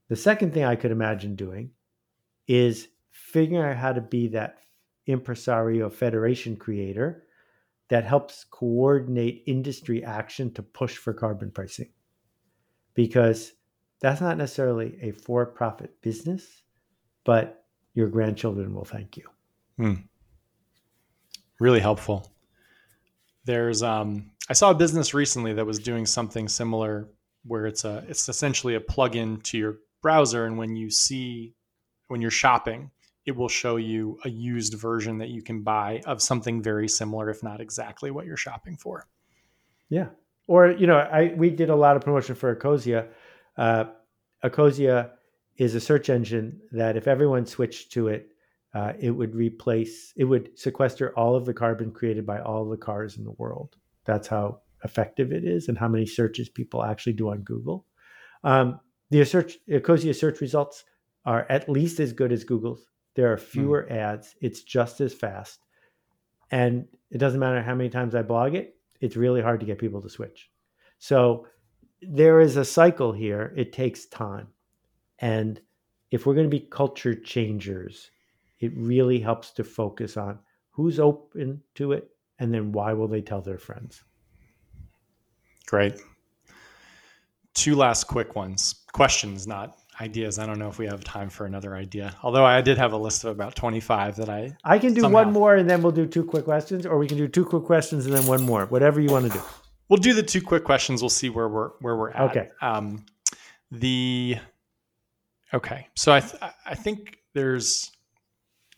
The 0.09 0.16
second 0.16 0.53
thing 0.53 0.64
I 0.64 0.74
could 0.74 0.91
imagine 0.91 1.37
doing 1.37 1.70
is 2.47 2.89
figuring 3.12 3.64
out 3.64 3.76
how 3.76 3.93
to 3.93 4.01
be 4.01 4.26
that 4.28 4.59
impresario 5.07 5.89
federation 5.89 6.57
creator 6.57 7.22
that 7.89 8.05
helps 8.05 8.45
coordinate 8.45 9.45
industry 9.47 10.05
action 10.05 10.53
to 10.55 10.62
push 10.62 10.97
for 10.97 11.12
carbon 11.12 11.51
pricing. 11.51 11.91
Because 12.95 13.53
that's 14.01 14.20
not 14.20 14.39
necessarily 14.39 14.99
a 15.03 15.12
for 15.12 15.47
profit 15.47 16.01
business, 16.03 16.62
but 17.24 17.64
your 17.95 18.09
grandchildren 18.09 18.74
will 18.74 18.84
thank 18.84 19.16
you. 19.16 19.24
Hmm. 19.76 19.95
Really 21.59 21.80
helpful. 21.80 22.32
There's 23.45 23.82
um, 23.82 24.30
I 24.49 24.53
saw 24.53 24.70
a 24.70 24.74
business 24.74 25.14
recently 25.14 25.53
that 25.55 25.66
was 25.66 25.78
doing 25.78 26.07
something 26.07 26.49
similar 26.49 27.09
where 27.45 27.66
it's 27.66 27.84
a 27.84 28.05
it's 28.09 28.28
essentially 28.28 28.74
a 28.74 28.80
plugin 28.80 29.43
to 29.45 29.59
your 29.59 29.78
browser 30.03 30.45
and 30.45 30.59
when 30.59 30.76
you 30.76 30.91
see 30.91 31.55
when 32.09 32.20
you're 32.20 32.30
shopping 32.30 32.91
it 33.27 33.35
will 33.35 33.49
show 33.49 33.77
you 33.77 34.18
a 34.24 34.31
used 34.31 34.74
version 34.74 35.18
that 35.18 35.29
you 35.29 35.43
can 35.43 35.62
buy 35.62 36.01
of 36.07 36.22
something 36.22 36.62
very 36.62 36.89
similar 36.89 37.29
if 37.29 37.43
not 37.43 37.61
exactly 37.61 38.11
what 38.11 38.27
you're 38.27 38.37
shopping 38.37 38.77
for 38.77 39.07
yeah 39.89 40.07
or 40.47 40.70
you 40.70 40.87
know 40.87 40.97
i 40.97 41.33
we 41.37 41.51
did 41.51 41.70
a 41.70 41.77
lot 41.77 41.97
of 41.97 42.03
promotion 42.03 42.35
for 42.35 42.55
ecosia 42.55 43.09
uh, 43.57 43.85
ecosia 44.45 45.11
is 45.59 45.74
a 45.74 45.81
search 45.81 46.11
engine 46.11 46.61
that 46.72 46.97
if 46.97 47.09
everyone 47.09 47.47
switched 47.47 47.93
to 47.93 48.09
it, 48.09 48.29
uh, 48.74 48.93
it 49.01 49.11
would 49.11 49.35
replace, 49.35 50.12
it 50.16 50.24
would 50.24 50.51
sequester 50.59 51.16
all 51.18 51.35
of 51.35 51.47
the 51.47 51.55
carbon 51.55 51.91
created 51.91 52.27
by 52.27 52.41
all 52.41 52.68
the 52.68 52.77
cars 52.77 53.16
in 53.16 53.24
the 53.24 53.33
world. 53.33 53.77
That's 54.05 54.29
how 54.29 54.61
effective 54.85 55.33
it 55.33 55.45
is 55.45 55.68
and 55.68 55.79
how 55.79 55.89
many 55.89 56.05
searches 56.05 56.49
people 56.49 56.85
actually 56.85 57.14
do 57.14 57.31
on 57.31 57.41
Google. 57.41 57.87
Um, 58.45 58.81
the 59.11 59.24
search, 59.24 59.57
Ecosia 59.68 60.14
search 60.14 60.41
results 60.41 60.85
are 61.24 61.47
at 61.49 61.68
least 61.68 62.01
as 62.01 62.12
good 62.12 62.33
as 62.33 62.45
Google's. 62.45 62.87
There 63.17 63.33
are 63.33 63.39
fewer 63.39 63.89
mm. 63.91 63.97
ads. 63.97 64.37
It's 64.41 64.62
just 64.62 65.01
as 65.01 65.12
fast. 65.12 65.61
And 66.51 66.87
it 67.11 67.19
doesn't 67.19 67.41
matter 67.41 67.62
how 67.62 67.75
many 67.75 67.89
times 67.89 68.14
I 68.14 68.23
blog 68.23 68.55
it, 68.55 68.77
it's 69.01 69.17
really 69.17 69.43
hard 69.43 69.59
to 69.61 69.67
get 69.67 69.79
people 69.79 70.01
to 70.03 70.09
switch. 70.09 70.51
So 70.99 71.47
there 72.01 72.41
is 72.41 72.57
a 72.57 72.64
cycle 72.64 73.12
here. 73.12 73.53
It 73.57 73.73
takes 73.73 74.07
time. 74.07 74.49
And 75.19 75.61
if 76.11 76.25
we're 76.25 76.35
going 76.35 76.47
to 76.47 76.57
be 76.57 76.61
culture 76.61 77.14
changers, 77.14 78.11
it 78.61 78.73
really 78.77 79.19
helps 79.19 79.51
to 79.53 79.64
focus 79.64 80.17
on 80.17 80.39
who's 80.71 81.01
open 81.01 81.62
to 81.75 81.93
it 81.93 82.11
and 82.39 82.53
then 82.53 82.71
why 82.71 82.93
will 82.93 83.09
they 83.09 83.23
tell 83.23 83.41
their 83.41 83.59
friends. 83.59 84.05
Great. 85.67 86.01
Two 87.55 87.75
last 87.75 88.05
quick 88.05 88.37
ones. 88.37 88.85
Questions, 88.93 89.47
not 89.47 89.79
ideas. 90.01 90.39
I 90.39 90.47
don't 90.47 90.59
know 90.59 90.69
if 90.69 90.79
we 90.79 90.87
have 90.87 91.03
time 91.05 91.31
for 91.31 91.47
another 91.47 91.75
idea. 91.75 92.15
Although 92.23 92.45
I 92.45 92.61
did 92.61 92.77
have 92.79 92.93
a 92.93 92.97
list 92.97 93.25
of 93.25 93.31
about 93.31 93.55
25 93.55 94.17
that 94.17 94.29
I 94.29 94.57
I 94.65 94.79
can 94.79 94.95
do 94.95 95.01
Somehow. 95.03 95.25
one 95.25 95.33
more 95.33 95.55
and 95.57 95.69
then 95.69 95.83
we'll 95.83 95.93
do 95.93 96.07
two 96.07 96.25
quick 96.25 96.45
questions, 96.45 96.85
or 96.87 96.99
we 96.99 97.07
can 97.07 97.17
do 97.17 97.29
two 97.29 97.45
quick 97.45 97.65
questions 97.65 98.07
and 98.07 98.15
then 98.15 98.27
one 98.27 98.43
more. 98.43 98.67
Whatever 98.67 99.01
you 99.01 99.09
want 99.11 99.27
to 99.31 99.39
do. 99.39 99.43
We'll 99.89 99.99
do 100.01 100.13
the 100.15 100.23
two 100.23 100.43
quick 100.43 100.65
questions. 100.65 101.01
We'll 101.03 101.11
see 101.11 101.31
where 101.31 101.49
we're 101.49 101.69
where 101.81 101.97
we're 101.97 102.11
at. 102.11 102.31
Okay. 102.31 102.49
Um, 102.61 103.07
the 103.71 104.37
okay. 105.55 105.87
So 105.95 106.13
I 106.13 106.21
th- 106.21 106.43
I 106.67 106.75
think 106.75 107.19
there's 107.35 107.91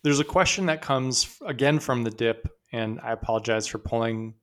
there's 0.05 0.21
a 0.21 0.25
question 0.25 0.67
that 0.67 0.83
comes 0.83 1.39
again 1.47 1.79
from 1.79 2.05
the 2.05 2.11
dip, 2.11 2.49
and 2.73 3.01
I 3.01 3.13
apologize 3.13 3.67
for 3.67 3.79
pulling 3.79 4.35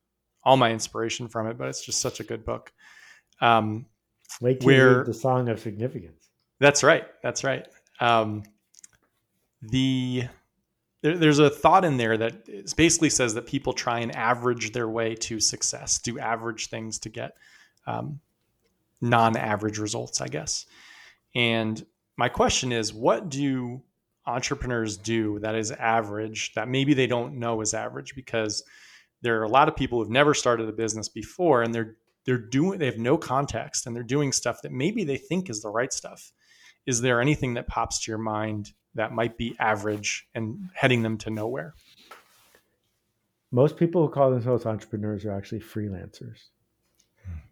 all 0.43 0.57
my 0.57 0.71
inspiration 0.71 1.27
from 1.27 1.47
it, 1.47 1.57
but 1.57 1.67
it's 1.69 1.85
just 1.85 2.01
such 2.01 2.19
a 2.19 2.23
good 2.23 2.45
book. 2.45 2.71
Um, 3.41 3.85
Wait 4.41 4.59
till 4.59 4.67
Where- 4.67 5.03
the 5.03 5.13
song 5.13 5.49
of 5.49 5.59
significance. 5.59 6.24
That's 6.59 6.83
right. 6.83 7.05
That's 7.21 7.43
right. 7.43 7.67
Um, 7.99 8.43
the 9.61 10.23
there, 11.01 11.17
there's 11.17 11.39
a 11.39 11.49
thought 11.49 11.85
in 11.85 11.97
there 11.97 12.17
that 12.17 12.75
basically 12.75 13.09
says 13.09 13.33
that 13.35 13.45
people 13.45 13.73
try 13.73 13.99
and 13.99 14.15
average 14.15 14.71
their 14.71 14.89
way 14.89 15.15
to 15.15 15.39
success, 15.39 15.99
do 15.99 16.19
average 16.19 16.67
things 16.67 16.99
to 16.99 17.09
get 17.09 17.37
um, 17.85 18.19
non-average 19.01 19.77
results, 19.77 20.21
I 20.21 20.27
guess. 20.27 20.65
And 21.35 21.85
my 22.17 22.29
question 22.29 22.71
is, 22.71 22.93
what 22.93 23.29
do 23.29 23.81
entrepreneurs 24.25 24.97
do 24.97 25.39
that 25.39 25.55
is 25.55 25.71
average 25.71 26.53
that 26.55 26.67
maybe 26.67 26.93
they 26.93 27.07
don't 27.07 27.37
know 27.37 27.61
is 27.61 27.73
average 27.73 28.15
because 28.15 28.63
there 29.21 29.39
are 29.39 29.43
a 29.43 29.49
lot 29.49 29.67
of 29.67 29.75
people 29.75 29.99
who've 29.99 30.09
never 30.09 30.33
started 30.33 30.67
a 30.67 30.73
business 30.73 31.07
before 31.07 31.61
and 31.61 31.73
they're 31.75 31.95
they're 32.25 32.39
doing 32.39 32.79
they 32.79 32.87
have 32.87 32.97
no 32.97 33.17
context 33.17 33.85
and 33.85 33.95
they're 33.95 34.01
doing 34.01 34.31
stuff 34.31 34.63
that 34.63 34.71
maybe 34.71 35.03
they 35.03 35.17
think 35.17 35.49
is 35.49 35.61
the 35.61 35.69
right 35.69 35.93
stuff 35.93 36.31
is 36.85 37.01
there 37.01 37.21
anything 37.21 37.55
that 37.55 37.67
pops 37.67 37.99
to 38.03 38.11
your 38.11 38.19
mind 38.19 38.73
that 38.95 39.11
might 39.13 39.37
be 39.37 39.55
average 39.59 40.27
and 40.35 40.69
heading 40.73 41.03
them 41.03 41.17
to 41.19 41.29
nowhere 41.29 41.73
Most 43.51 43.77
people 43.77 44.05
who 44.05 44.13
call 44.13 44.31
themselves 44.31 44.65
entrepreneurs 44.65 45.25
are 45.25 45.31
actually 45.31 45.61
freelancers. 45.61 46.49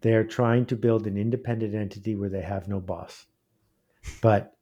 They 0.02 0.14
are 0.14 0.26
trying 0.26 0.66
to 0.68 0.76
build 0.76 1.08
an 1.08 1.18
independent 1.18 1.76
entity 1.76 2.16
where 2.16 2.30
they 2.30 2.42
have 2.42 2.68
no 2.68 2.80
boss. 2.82 3.26
But 4.22 4.54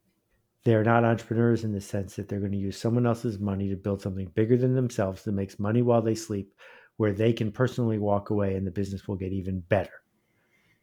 they're 0.64 0.84
not 0.84 1.04
entrepreneurs 1.06 1.64
in 1.64 1.74
the 1.74 1.82
sense 1.82 2.16
that 2.16 2.30
they're 2.30 2.40
going 2.40 2.52
to 2.52 2.58
use 2.58 2.78
someone 2.80 3.08
else's 3.08 3.40
money 3.40 3.70
to 3.70 3.76
build 3.76 4.02
something 4.02 4.32
bigger 4.36 4.58
than 4.58 4.76
themselves 4.76 5.24
that 5.24 5.34
makes 5.34 5.60
money 5.60 5.82
while 5.82 6.04
they 6.04 6.16
sleep, 6.16 6.54
where 6.98 7.14
they 7.14 7.34
can 7.34 7.52
personally 7.52 7.98
walk 7.98 8.30
away 8.30 8.56
and 8.56 8.68
the 8.68 8.72
business 8.72 9.08
will 9.08 9.18
get 9.18 9.34
even 9.34 9.62
better. 9.62 10.04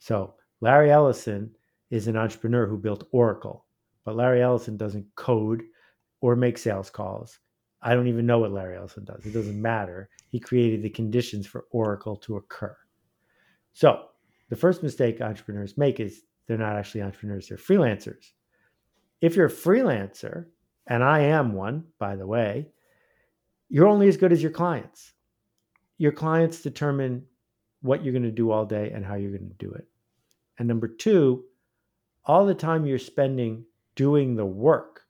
So, 0.00 0.34
Larry 0.60 0.90
Ellison 0.90 1.52
is 1.90 2.08
an 2.08 2.16
entrepreneur 2.16 2.66
who 2.66 2.78
built 2.78 3.08
Oracle, 3.12 3.66
but 4.08 4.16
Larry 4.16 4.40
Ellison 4.40 4.78
doesn't 4.78 5.04
code 5.16 5.64
or 6.22 6.34
make 6.34 6.56
sales 6.56 6.88
calls. 6.88 7.40
I 7.82 7.92
don't 7.92 8.08
even 8.08 8.24
know 8.24 8.38
what 8.38 8.52
Larry 8.52 8.74
Ellison 8.74 9.04
does. 9.04 9.26
It 9.26 9.34
doesn't 9.34 9.60
matter. 9.60 10.08
He 10.30 10.40
created 10.40 10.82
the 10.82 10.88
conditions 10.88 11.46
for 11.46 11.66
Oracle 11.72 12.16
to 12.16 12.36
occur. 12.38 12.74
So, 13.74 14.06
the 14.48 14.56
first 14.56 14.82
mistake 14.82 15.20
entrepreneurs 15.20 15.76
make 15.76 16.00
is 16.00 16.22
they're 16.46 16.56
not 16.56 16.76
actually 16.76 17.02
entrepreneurs, 17.02 17.48
they're 17.48 17.58
freelancers. 17.58 18.30
If 19.20 19.36
you're 19.36 19.48
a 19.48 19.50
freelancer, 19.50 20.46
and 20.86 21.04
I 21.04 21.18
am 21.18 21.52
one, 21.52 21.84
by 21.98 22.16
the 22.16 22.26
way, 22.26 22.68
you're 23.68 23.88
only 23.88 24.08
as 24.08 24.16
good 24.16 24.32
as 24.32 24.42
your 24.42 24.52
clients. 24.52 25.12
Your 25.98 26.12
clients 26.12 26.62
determine 26.62 27.26
what 27.82 28.02
you're 28.02 28.14
going 28.14 28.22
to 28.22 28.30
do 28.30 28.52
all 28.52 28.64
day 28.64 28.90
and 28.90 29.04
how 29.04 29.16
you're 29.16 29.36
going 29.36 29.50
to 29.50 29.66
do 29.66 29.70
it. 29.70 29.86
And 30.58 30.66
number 30.66 30.88
two, 30.88 31.44
all 32.24 32.46
the 32.46 32.54
time 32.54 32.86
you're 32.86 32.98
spending 32.98 33.66
doing 33.98 34.36
the 34.36 34.46
work 34.46 35.02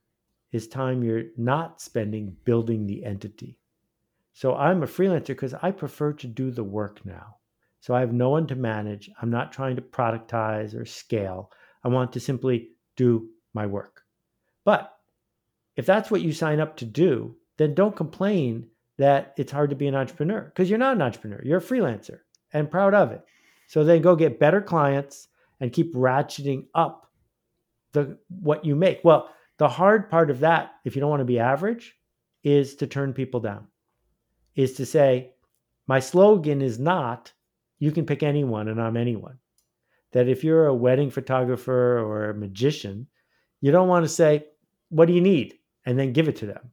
is 0.51 0.67
time 0.67 1.03
you're 1.03 1.25
not 1.37 1.79
spending 1.79 2.35
building 2.43 2.87
the 2.87 3.05
entity. 3.05 3.59
So 4.33 4.55
I'm 4.55 4.81
a 4.81 4.87
freelancer 4.87 5.27
because 5.27 5.53
I 5.53 5.69
prefer 5.69 6.11
to 6.13 6.27
do 6.27 6.49
the 6.49 6.63
work 6.63 7.05
now. 7.05 7.35
So 7.81 7.93
I 7.93 7.99
have 7.99 8.11
no 8.11 8.31
one 8.31 8.47
to 8.47 8.55
manage. 8.55 9.07
I'm 9.21 9.29
not 9.29 9.51
trying 9.51 9.75
to 9.75 9.83
productize 9.83 10.73
or 10.73 10.85
scale. 10.85 11.51
I 11.83 11.89
want 11.89 12.13
to 12.13 12.19
simply 12.19 12.69
do 12.95 13.29
my 13.53 13.67
work. 13.67 14.01
But 14.65 14.91
if 15.75 15.85
that's 15.85 16.09
what 16.09 16.23
you 16.23 16.33
sign 16.33 16.59
up 16.59 16.75
to 16.77 16.85
do, 16.85 17.35
then 17.57 17.75
don't 17.75 17.95
complain 17.95 18.69
that 18.97 19.35
it's 19.37 19.51
hard 19.51 19.69
to 19.69 19.75
be 19.75 19.87
an 19.87 19.95
entrepreneur 19.95 20.41
because 20.41 20.67
you're 20.67 20.79
not 20.79 20.95
an 20.95 21.03
entrepreneur. 21.03 21.41
You're 21.43 21.59
a 21.59 21.61
freelancer 21.61 22.21
and 22.51 22.71
proud 22.71 22.95
of 22.95 23.11
it. 23.11 23.21
So 23.67 23.83
then 23.83 24.01
go 24.01 24.15
get 24.15 24.39
better 24.39 24.61
clients 24.61 25.27
and 25.59 25.71
keep 25.71 25.93
ratcheting 25.93 26.65
up 26.73 27.08
the 27.91 28.17
what 28.29 28.65
you 28.65 28.75
make. 28.75 29.01
Well, 29.03 29.29
the 29.57 29.67
hard 29.67 30.09
part 30.09 30.29
of 30.29 30.39
that, 30.41 30.71
if 30.85 30.95
you 30.95 30.99
don't 31.01 31.09
want 31.09 31.21
to 31.21 31.25
be 31.25 31.39
average, 31.39 31.95
is 32.43 32.75
to 32.75 32.87
turn 32.87 33.13
people 33.13 33.39
down. 33.39 33.67
Is 34.55 34.73
to 34.73 34.85
say, 34.85 35.33
my 35.87 35.99
slogan 35.99 36.61
is 36.61 36.79
not 36.79 37.33
you 37.79 37.91
can 37.91 38.05
pick 38.05 38.23
anyone 38.23 38.67
and 38.67 38.81
I'm 38.81 38.97
anyone. 38.97 39.39
That 40.11 40.27
if 40.27 40.43
you're 40.43 40.67
a 40.67 40.75
wedding 40.75 41.09
photographer 41.09 41.99
or 41.99 42.29
a 42.29 42.35
magician, 42.35 43.07
you 43.61 43.71
don't 43.71 43.87
want 43.87 44.05
to 44.05 44.09
say, 44.09 44.45
What 44.89 45.07
do 45.07 45.13
you 45.13 45.21
need? 45.21 45.55
and 45.85 45.97
then 45.97 46.13
give 46.13 46.27
it 46.27 46.35
to 46.35 46.45
them. 46.45 46.71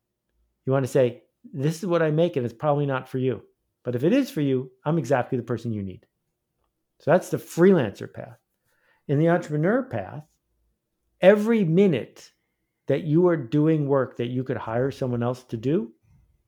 You 0.65 0.73
want 0.73 0.85
to 0.85 0.91
say, 0.91 1.23
This 1.55 1.79
is 1.79 1.87
what 1.87 2.03
I 2.03 2.11
make, 2.11 2.37
and 2.37 2.45
it's 2.45 2.55
probably 2.55 2.87
not 2.87 3.09
for 3.09 3.19
you. 3.19 3.43
But 3.85 3.95
if 3.95 4.03
it 4.03 4.13
is 4.13 4.31
for 4.31 4.41
you, 4.41 4.71
I'm 4.85 4.99
exactly 4.99 5.39
the 5.39 5.45
person 5.45 5.73
you 5.73 5.83
need. 5.83 6.05
So 7.01 7.13
that's 7.13 7.31
the 7.31 7.37
freelancer 7.37 8.13
path. 8.13 8.39
In 9.07 9.19
the 9.19 9.29
entrepreneur 9.29 9.85
path, 9.85 10.25
every 11.27 11.65
minute 11.65 12.31
that 12.87 13.03
you 13.03 13.27
are 13.27 13.37
doing 13.37 13.89
work 13.89 14.17
that 14.17 14.29
you 14.29 14.45
could 14.45 14.57
hire 14.57 14.93
someone 14.93 15.25
else 15.25 15.43
to 15.43 15.57
do, 15.57 15.91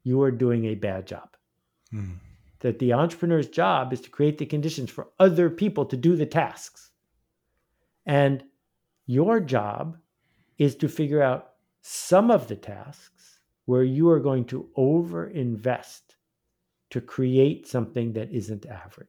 you 0.05 0.23
are 0.23 0.31
doing 0.31 0.67
a 0.67 0.77
bad 0.77 1.05
job. 1.05 1.37
Hmm. 1.91 2.13
That 2.61 2.79
the 2.79 2.93
entrepreneur's 2.93 3.49
job 3.49 3.93
is 3.93 4.01
to 4.03 4.11
create 4.11 4.39
the 4.39 4.47
conditions 4.47 4.91
for 4.91 5.09
other 5.19 5.51
people 5.51 5.85
to 5.87 5.97
do 5.97 6.15
the 6.15 6.27
tasks. 6.27 6.91
And 8.07 8.45
your 9.07 9.41
job 9.41 9.97
is 10.59 10.77
to 10.77 10.89
figure 10.89 11.23
out 11.23 11.51
some 11.83 12.31
of 12.31 12.47
the 12.47 12.57
tasks 12.57 13.41
where 13.65 13.83
you 13.83 14.09
are 14.11 14.21
going 14.21 14.45
to 14.47 14.69
over 14.77 15.27
invest 15.27 16.17
to 16.91 17.01
create 17.01 17.67
something 17.67 18.13
that 18.13 18.31
isn't 18.31 18.65
average. 18.67 19.09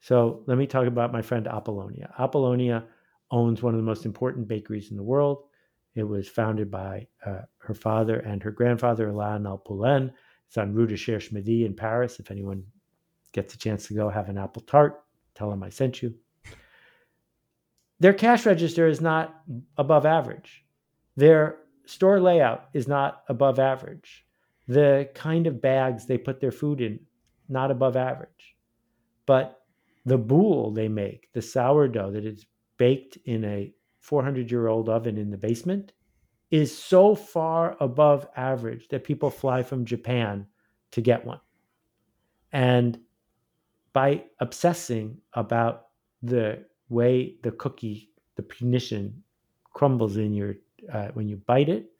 So 0.00 0.42
let 0.46 0.58
me 0.58 0.66
talk 0.66 0.86
about 0.86 1.12
my 1.12 1.22
friend 1.22 1.46
Apollonia. 1.46 2.14
Apollonia 2.18 2.84
owns 3.30 3.62
one 3.62 3.74
of 3.74 3.78
the 3.78 3.86
most 3.86 4.04
important 4.04 4.48
bakeries 4.48 4.90
in 4.90 4.96
the 4.96 5.02
world. 5.02 5.44
It 5.94 6.04
was 6.04 6.28
founded 6.28 6.70
by 6.70 7.06
uh, 7.26 7.42
her 7.58 7.74
father 7.74 8.20
and 8.20 8.42
her 8.42 8.50
grandfather, 8.50 9.12
Lionel 9.12 9.62
Poilane. 9.66 10.12
It's 10.46 10.58
on 10.58 10.74
Rue 10.74 10.86
de 10.86 10.96
Cherche 10.96 11.32
Midi 11.32 11.64
in 11.64 11.74
Paris. 11.74 12.20
If 12.20 12.30
anyone 12.30 12.64
gets 13.32 13.54
a 13.54 13.58
chance 13.58 13.86
to 13.86 13.94
go 13.94 14.08
have 14.08 14.28
an 14.28 14.38
apple 14.38 14.62
tart, 14.62 15.04
tell 15.34 15.50
them 15.50 15.62
I 15.62 15.68
sent 15.68 16.02
you. 16.02 16.14
Their 18.00 18.14
cash 18.14 18.46
register 18.46 18.88
is 18.88 19.00
not 19.00 19.42
above 19.76 20.06
average. 20.06 20.64
Their 21.16 21.58
store 21.84 22.20
layout 22.20 22.68
is 22.72 22.88
not 22.88 23.22
above 23.28 23.58
average. 23.58 24.24
The 24.68 25.10
kind 25.14 25.46
of 25.46 25.60
bags 25.60 26.06
they 26.06 26.16
put 26.16 26.40
their 26.40 26.52
food 26.52 26.80
in, 26.80 27.00
not 27.48 27.70
above 27.70 27.96
average. 27.96 28.56
But 29.26 29.60
the 30.06 30.16
boule 30.16 30.70
they 30.72 30.88
make, 30.88 31.28
the 31.32 31.42
sourdough 31.42 32.12
that 32.12 32.24
is 32.24 32.46
baked 32.80 33.18
in 33.26 33.44
a 33.44 33.70
400 34.00 34.50
year 34.50 34.68
old 34.68 34.88
oven 34.88 35.18
in 35.18 35.30
the 35.30 35.36
basement, 35.36 35.92
is 36.50 36.76
so 36.76 37.14
far 37.14 37.76
above 37.78 38.26
average 38.36 38.88
that 38.88 39.04
people 39.04 39.28
fly 39.28 39.62
from 39.62 39.84
Japan 39.84 40.46
to 40.92 41.02
get 41.02 41.24
one. 41.24 41.40
And 42.52 42.98
by 43.92 44.24
obsessing 44.40 45.18
about 45.34 45.88
the 46.22 46.64
way 46.88 47.36
the 47.42 47.52
cookie, 47.52 48.10
the 48.36 48.42
punition, 48.42 49.12
crumbles 49.74 50.16
in 50.16 50.32
your 50.32 50.54
uh, 50.90 51.08
when 51.12 51.28
you 51.28 51.36
bite 51.36 51.68
it, 51.68 51.92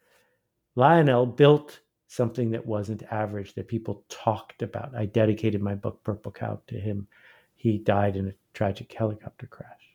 Lionel 0.77 1.27
built 1.27 1.81
something 2.09 2.51
that 2.53 2.65
wasn't 2.65 3.03
average 3.11 3.55
that 3.55 3.69
people 3.69 4.03
talked 4.09 4.63
about. 4.63 4.97
I 4.97 5.05
dedicated 5.05 5.61
my 5.61 5.75
book 5.75 6.03
Purple 6.03 6.33
Cow 6.33 6.59
to 6.69 6.81
him. 6.81 7.07
He 7.55 7.77
died 7.77 8.17
in 8.17 8.29
a 8.29 8.35
tragic 8.55 8.93
helicopter 8.93 9.47
crash. 9.47 9.90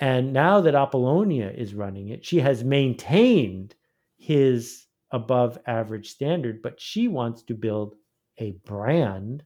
And 0.00 0.32
now 0.32 0.60
that 0.60 0.74
Apollonia 0.74 1.50
is 1.50 1.74
running 1.74 2.08
it, 2.08 2.24
she 2.24 2.40
has 2.40 2.62
maintained 2.62 3.74
his 4.16 4.86
above 5.10 5.58
average 5.66 6.08
standard, 6.10 6.62
but 6.62 6.80
she 6.80 7.08
wants 7.08 7.42
to 7.44 7.54
build 7.54 7.96
a 8.38 8.52
brand 8.64 9.42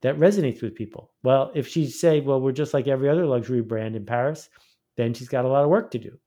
that 0.00 0.18
resonates 0.18 0.62
with 0.62 0.74
people. 0.74 1.12
Well, 1.22 1.50
if 1.54 1.68
she 1.68 1.86
say, 1.86 2.20
well, 2.20 2.40
we're 2.40 2.52
just 2.52 2.74
like 2.74 2.88
every 2.88 3.08
other 3.08 3.26
luxury 3.26 3.62
brand 3.62 3.96
in 3.96 4.06
Paris, 4.06 4.48
then 4.96 5.14
she's 5.14 5.28
got 5.28 5.44
a 5.44 5.48
lot 5.48 5.64
of 5.64 5.70
work 5.70 5.90
to 5.92 5.98
do. 5.98 6.18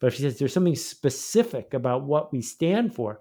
But 0.00 0.08
if 0.08 0.14
she 0.14 0.22
says 0.22 0.38
there's 0.38 0.52
something 0.52 0.76
specific 0.76 1.74
about 1.74 2.04
what 2.04 2.32
we 2.32 2.40
stand 2.42 2.94
for, 2.94 3.20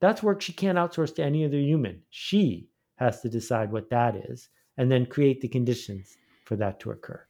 that's 0.00 0.22
work 0.22 0.42
she 0.42 0.52
can't 0.52 0.78
outsource 0.78 1.14
to 1.16 1.24
any 1.24 1.44
other 1.44 1.58
human. 1.58 2.02
She 2.10 2.68
has 2.96 3.20
to 3.22 3.28
decide 3.28 3.72
what 3.72 3.90
that 3.90 4.16
is 4.16 4.48
and 4.76 4.90
then 4.90 5.06
create 5.06 5.40
the 5.40 5.48
conditions 5.48 6.16
for 6.44 6.56
that 6.56 6.80
to 6.80 6.90
occur. 6.90 7.24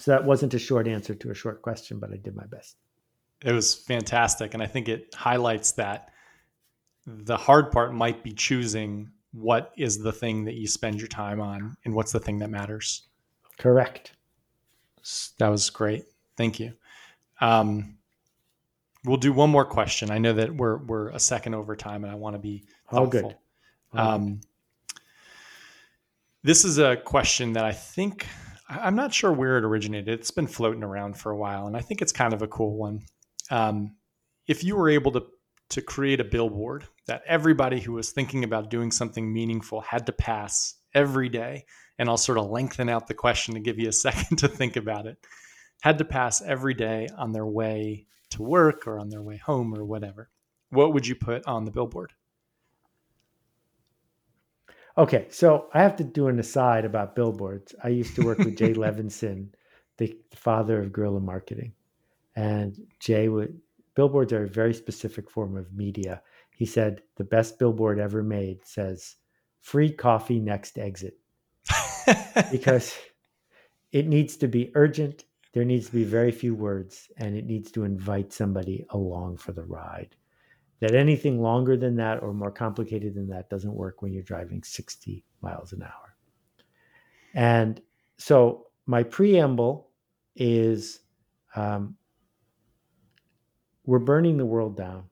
So 0.00 0.12
that 0.12 0.24
wasn't 0.24 0.54
a 0.54 0.58
short 0.58 0.88
answer 0.88 1.14
to 1.14 1.30
a 1.30 1.34
short 1.34 1.60
question, 1.60 1.98
but 1.98 2.10
I 2.10 2.16
did 2.16 2.34
my 2.34 2.46
best. 2.46 2.76
It 3.44 3.52
was 3.52 3.74
fantastic. 3.74 4.54
And 4.54 4.62
I 4.62 4.66
think 4.66 4.88
it 4.88 5.14
highlights 5.14 5.72
that 5.72 6.08
the 7.06 7.36
hard 7.36 7.70
part 7.70 7.92
might 7.92 8.22
be 8.22 8.32
choosing 8.32 9.10
what 9.32 9.72
is 9.76 9.98
the 9.98 10.12
thing 10.12 10.44
that 10.46 10.54
you 10.54 10.66
spend 10.66 10.98
your 10.98 11.08
time 11.08 11.40
on 11.40 11.76
and 11.84 11.94
what's 11.94 12.12
the 12.12 12.18
thing 12.18 12.38
that 12.38 12.48
matters. 12.48 13.08
Correct. 13.58 14.12
That 15.38 15.48
was 15.48 15.68
great. 15.68 16.04
Thank 16.36 16.58
you. 16.58 16.72
Um, 17.42 17.98
we'll 19.04 19.18
do 19.18 19.34
one 19.34 19.50
more 19.50 19.66
question. 19.66 20.10
I 20.10 20.18
know 20.18 20.32
that 20.32 20.54
we're 20.54 20.78
we're 20.78 21.08
a 21.10 21.20
second 21.20 21.54
over 21.54 21.76
time, 21.76 22.04
and 22.04 22.12
I 22.12 22.16
want 22.16 22.34
to 22.34 22.38
be 22.38 22.64
thoughtful. 22.90 23.02
Oh, 23.02 23.06
good. 23.06 23.36
Um, 23.98 24.40
this 26.42 26.64
is 26.64 26.78
a 26.78 26.96
question 26.96 27.52
that 27.54 27.64
I 27.64 27.72
think 27.72 28.26
I'm 28.70 28.94
not 28.94 29.12
sure 29.12 29.32
where 29.32 29.58
it 29.58 29.64
originated. 29.64 30.08
It's 30.08 30.30
been 30.30 30.46
floating 30.46 30.84
around 30.84 31.16
for 31.18 31.32
a 31.32 31.36
while, 31.36 31.66
and 31.66 31.76
I 31.76 31.80
think 31.80 32.00
it's 32.00 32.12
kind 32.12 32.32
of 32.32 32.42
a 32.42 32.48
cool 32.48 32.76
one. 32.76 33.00
Um, 33.50 33.96
if 34.46 34.62
you 34.62 34.76
were 34.76 34.88
able 34.88 35.12
to 35.12 35.26
to 35.70 35.80
create 35.80 36.18
a 36.20 36.24
billboard 36.24 36.84
that 37.06 37.22
everybody 37.28 37.78
who 37.78 37.92
was 37.92 38.10
thinking 38.10 38.42
about 38.42 38.70
doing 38.70 38.90
something 38.90 39.32
meaningful 39.32 39.80
had 39.80 40.04
to 40.06 40.12
pass 40.12 40.74
every 40.94 41.28
day, 41.28 41.64
and 41.98 42.08
I'll 42.08 42.16
sort 42.16 42.38
of 42.38 42.50
lengthen 42.50 42.88
out 42.88 43.06
the 43.06 43.14
question 43.14 43.54
to 43.54 43.60
give 43.60 43.78
you 43.78 43.88
a 43.88 43.92
second 44.06 44.38
to 44.38 44.48
think 44.48 44.76
about 44.76 45.06
it, 45.06 45.18
had 45.82 45.98
to 45.98 46.04
pass 46.04 46.42
every 46.42 46.74
day 46.74 47.08
on 47.16 47.32
their 47.32 47.46
way 47.46 48.06
to 48.30 48.42
work 48.42 48.86
or 48.86 48.98
on 48.98 49.08
their 49.08 49.22
way 49.22 49.36
home 49.36 49.74
or 49.74 49.84
whatever, 49.84 50.30
what 50.70 50.94
would 50.94 51.06
you 51.06 51.14
put 51.14 51.46
on 51.46 51.64
the 51.64 51.70
billboard? 51.70 52.12
Okay, 55.00 55.28
so 55.30 55.70
I 55.72 55.80
have 55.80 55.96
to 55.96 56.04
do 56.04 56.28
an 56.28 56.38
aside 56.38 56.84
about 56.84 57.16
billboards. 57.16 57.74
I 57.82 57.88
used 57.88 58.14
to 58.16 58.22
work 58.22 58.36
with 58.36 58.58
Jay 58.58 58.74
Levinson, 58.74 59.48
the 59.96 60.14
father 60.34 60.78
of 60.78 60.92
guerrilla 60.92 61.20
marketing, 61.20 61.72
and 62.36 62.76
Jay 62.98 63.30
would 63.30 63.58
billboards 63.94 64.30
are 64.34 64.44
a 64.44 64.48
very 64.48 64.74
specific 64.74 65.30
form 65.30 65.56
of 65.56 65.72
media. 65.72 66.20
He 66.54 66.66
said 66.66 67.00
the 67.16 67.24
best 67.24 67.58
billboard 67.58 67.98
ever 67.98 68.22
made 68.22 68.66
says 68.66 69.16
"free 69.62 69.90
coffee 69.90 70.38
next 70.38 70.78
exit" 70.78 71.16
because 72.52 72.94
it 73.92 74.06
needs 74.06 74.36
to 74.36 74.48
be 74.48 74.70
urgent. 74.74 75.24
There 75.54 75.64
needs 75.64 75.86
to 75.86 75.92
be 75.92 76.04
very 76.04 76.30
few 76.30 76.54
words, 76.54 77.08
and 77.16 77.34
it 77.34 77.46
needs 77.46 77.70
to 77.72 77.84
invite 77.84 78.34
somebody 78.34 78.84
along 78.90 79.38
for 79.38 79.52
the 79.52 79.64
ride 79.64 80.14
that 80.80 80.94
anything 80.94 81.40
longer 81.40 81.76
than 81.76 81.96
that 81.96 82.22
or 82.22 82.32
more 82.32 82.50
complicated 82.50 83.14
than 83.14 83.28
that 83.28 83.50
doesn't 83.50 83.74
work 83.74 84.02
when 84.02 84.12
you're 84.12 84.22
driving 84.22 84.62
60 84.62 85.24
miles 85.42 85.72
an 85.72 85.82
hour. 85.82 86.16
And 87.34 87.80
so 88.16 88.66
my 88.86 89.02
preamble 89.02 89.90
is 90.34 91.00
um, 91.54 91.96
we're 93.84 93.98
burning 93.98 94.36
the 94.36 94.46
world 94.46 94.76
down. 94.76 95.04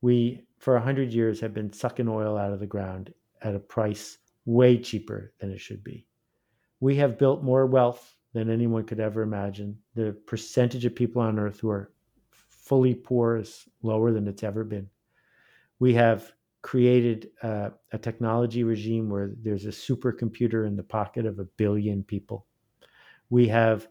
We, 0.00 0.46
for 0.58 0.74
100 0.74 1.12
years, 1.12 1.40
have 1.40 1.52
been 1.52 1.72
sucking 1.72 2.08
oil 2.08 2.36
out 2.36 2.52
of 2.52 2.60
the 2.60 2.66
ground 2.66 3.12
at 3.42 3.54
a 3.54 3.60
price 3.60 4.18
way 4.46 4.78
cheaper 4.78 5.32
than 5.38 5.50
it 5.50 5.60
should 5.60 5.84
be. 5.84 6.06
We 6.80 6.96
have 6.96 7.18
built 7.18 7.42
more 7.42 7.66
wealth 7.66 8.14
than 8.32 8.50
anyone 8.50 8.84
could 8.84 9.00
ever 9.00 9.22
imagine. 9.22 9.78
The 9.94 10.16
percentage 10.26 10.84
of 10.84 10.94
people 10.94 11.20
on 11.20 11.38
earth 11.38 11.60
who 11.60 11.70
are 11.70 11.92
fully 12.68 12.94
poor 12.94 13.38
is 13.38 13.66
lower 13.82 14.12
than 14.12 14.28
it's 14.28 14.42
ever 14.42 14.64
been. 14.64 14.88
We 15.78 15.94
have 15.94 16.32
created 16.62 17.30
uh, 17.42 17.70
a 17.92 17.98
technology 17.98 18.64
regime 18.64 19.08
where 19.08 19.32
there's 19.40 19.64
a 19.64 19.68
supercomputer 19.68 20.66
in 20.66 20.76
the 20.76 20.82
pocket 20.82 21.24
of 21.24 21.38
a 21.38 21.44
billion 21.44 22.02
people. 22.02 22.46
We 23.30 23.48
have 23.48 23.88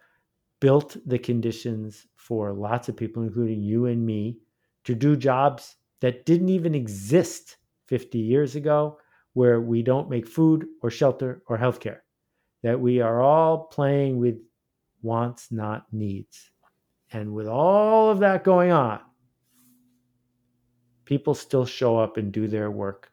built 0.60 0.98
the 1.06 1.20
conditions 1.20 2.08
for 2.16 2.54
lots 2.54 2.90
of 2.90 2.98
people, 2.98 3.24
including 3.24 3.64
you 3.64 3.86
and 3.86 4.06
me, 4.06 4.40
to 4.84 4.96
do 4.96 5.16
jobs 5.16 5.78
that 6.02 6.26
didn't 6.26 6.50
even 6.50 6.76
exist 6.76 7.58
50 7.88 8.20
years 8.20 8.56
ago, 8.56 9.00
where 9.34 9.62
we 9.62 9.82
don't 9.82 10.10
make 10.10 10.28
food 10.28 10.68
or 10.82 10.90
shelter 10.90 11.42
or 11.48 11.58
healthcare, 11.58 12.00
that 12.64 12.80
we 12.80 13.02
are 13.02 13.22
all 13.22 13.66
playing 13.66 14.18
with 14.18 14.38
wants, 15.02 15.52
not 15.52 15.86
needs. 15.92 16.52
And 17.12 17.34
with 17.34 17.47
all 17.47 18.10
of 18.10 18.20
that 18.20 18.43
going 18.43 18.72
on, 18.72 18.99
people 21.05 21.34
still 21.34 21.66
show 21.66 21.97
up 21.97 22.18
and 22.18 22.32
do 22.32 22.47
their 22.47 22.70
work, 22.70 23.12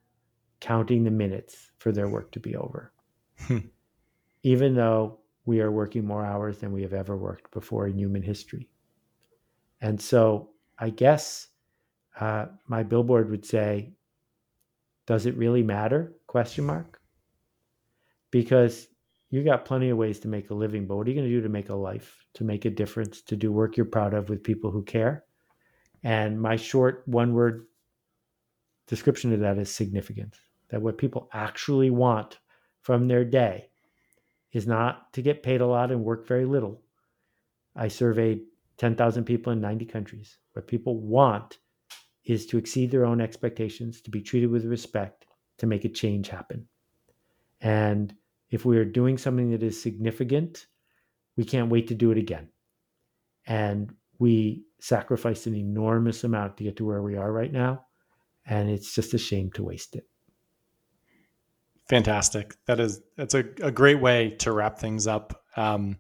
counting 0.61 1.05
the 1.05 1.11
minutes 1.11 1.71
for 1.79 1.93
their 1.93 2.09
work 2.09 2.33
to 2.33 2.41
be 2.41 2.57
over. 2.57 2.93
Hmm. 3.47 3.59
Even 4.43 4.75
though 4.75 5.21
we 5.47 5.61
are 5.61 5.71
working 5.71 6.05
more 6.05 6.25
hours 6.25 6.59
than 6.59 6.73
we 6.73 6.83
have 6.83 6.93
ever 6.93 7.17
worked 7.17 7.51
before 7.53 7.87
in 7.87 7.99
human 7.99 8.23
history. 8.23 8.69
And 9.81 10.01
so 10.01 10.51
I 10.79 10.91
guess 10.91 11.49
uh, 12.19 12.47
my 12.67 12.83
billboard 12.83 13.31
would 13.31 13.45
say, 13.45 13.93
does 15.07 15.27
it 15.27 15.37
really 15.37 15.63
matter? 15.63 16.15
Question 16.27 16.65
mark. 16.65 17.01
Because 18.31 18.89
you 19.35 19.43
got 19.43 19.65
plenty 19.65 19.91
of 19.91 19.99
ways 19.99 20.21
to 20.21 20.29
make 20.29 20.51
a 20.51 20.55
living, 20.55 20.87
but 20.87 20.95
what 20.95 21.09
are 21.09 21.11
you 21.11 21.17
going 21.17 21.29
to 21.29 21.35
do 21.35 21.43
to 21.43 21.49
make 21.49 21.69
a 21.69 21.75
life, 21.75 22.25
to 22.35 22.45
make 22.45 22.67
a 22.67 22.71
difference, 22.71 23.21
to 23.23 23.35
do 23.35 23.51
work 23.51 23.77
you're 23.77 23.85
proud 23.85 24.15
of 24.15 24.29
with 24.29 24.45
people 24.45 24.71
who 24.71 24.85
care? 24.85 25.25
And 26.05 26.41
my 26.41 26.55
short 26.55 27.03
one 27.07 27.35
word 27.35 27.67
description 28.87 29.33
of 29.33 29.41
that 29.41 29.59
is 29.59 29.75
significant. 29.75 30.37
That 30.69 30.83
what 30.83 30.99
people 30.99 31.29
actually 31.33 31.91
want 31.91 32.39
from 32.83 33.09
their 33.09 33.25
day 33.25 33.71
is 34.53 34.69
not 34.69 35.13
to 35.15 35.23
get 35.23 35.43
paid 35.43 35.61
a 35.61 35.67
lot 35.67 35.91
and 35.91 36.05
work 36.05 36.29
very 36.29 36.45
little. 36.45 36.83
I 37.75 37.89
surveyed 37.89 38.43
10,000 38.77 39.25
people 39.25 39.53
in 39.53 39.61
90 39.61 39.85
countries. 39.87 40.39
What 40.53 40.69
people 40.69 41.01
want 41.01 41.59
is 42.25 42.47
to 42.47 42.59
exceed 42.59 42.93
their 42.93 43.05
own 43.05 43.21
expectations, 43.21 44.01
to 44.03 44.13
be 44.13 44.23
treated 44.23 44.51
with 44.51 44.65
respect, 44.65 45.27
to 45.59 45.67
make 45.67 45.85
a 45.85 45.89
change 45.89 46.29
happen. 46.29 46.69
And 47.61 48.15
if 48.55 48.65
we 48.65 48.79
are 48.79 48.85
doing 48.85 49.19
something 49.19 49.51
that 49.51 49.65
is 49.65 49.83
significant, 49.83 50.67
we 51.37 51.45
can't 51.45 51.71
wait 51.71 51.89
to 51.89 51.95
do 51.95 52.13
it 52.13 52.19
again. 52.19 52.49
And 53.49 53.93
we 54.21 54.63
sacrificed 54.81 55.49
an 55.49 55.57
enormous 55.57 56.23
amount 56.23 56.57
to 56.57 56.63
get 56.63 56.77
to 56.77 56.85
where 56.85 57.03
we 57.03 57.17
are 57.17 57.33
right 57.33 57.53
now. 57.53 57.85
And 58.47 58.71
it's 58.71 58.95
just 58.95 59.13
a 59.13 59.19
shame 59.19 59.51
to 59.55 59.65
waste 59.65 59.97
it. 59.97 60.05
Fantastic. 61.89 62.55
That 62.67 62.79
is 62.79 63.03
that's 63.17 63.35
a, 63.35 63.45
a 63.61 63.73
great 63.73 64.01
way 64.01 64.37
to 64.39 64.53
wrap 64.53 64.79
things 64.79 65.09
up. 65.09 65.43
Um, 65.57 65.97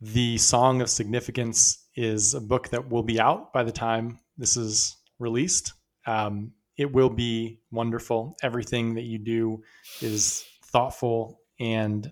the 0.00 0.38
Song 0.38 0.82
of 0.82 0.90
Significance 0.90 1.86
is 1.94 2.34
a 2.34 2.40
book 2.40 2.70
that 2.70 2.90
will 2.90 3.04
be 3.04 3.20
out 3.20 3.52
by 3.52 3.62
the 3.62 3.72
time 3.72 4.18
this 4.36 4.56
is 4.56 4.96
released. 5.20 5.72
Um, 6.04 6.50
it 6.76 6.92
will 6.92 7.10
be 7.10 7.60
wonderful. 7.70 8.36
Everything 8.42 8.94
that 8.94 9.04
you 9.04 9.18
do 9.18 9.62
is 10.00 10.44
thoughtful 10.68 11.40
and 11.58 12.06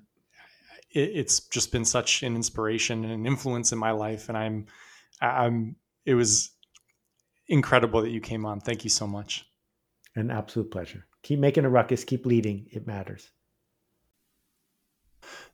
it, 0.91 1.11
it's 1.15 1.41
just 1.49 1.73
been 1.73 1.85
such 1.85 2.23
an 2.23 2.35
inspiration 2.35 3.05
and 3.05 3.13
an 3.13 3.27
influence 3.27 3.73
in 3.73 3.79
my 3.79 3.91
life 3.91 4.29
and 4.29 4.37
i'm 4.37 4.67
i'm 5.21 5.77
it 6.05 6.15
was 6.15 6.57
incredible 7.49 8.03
that 8.03 8.11
you 8.11 8.21
came 8.21 8.45
on. 8.47 8.61
Thank 8.61 8.85
you 8.85 8.91
so 8.91 9.07
much. 9.07 9.47
An 10.15 10.31
absolute 10.31 10.71
pleasure. 10.71 11.07
Keep 11.23 11.41
making 11.41 11.65
a 11.65 11.71
ruckus 11.71 12.05
keep 12.05 12.25
leading. 12.25 12.67
It 12.71 12.87
matters. 12.87 13.31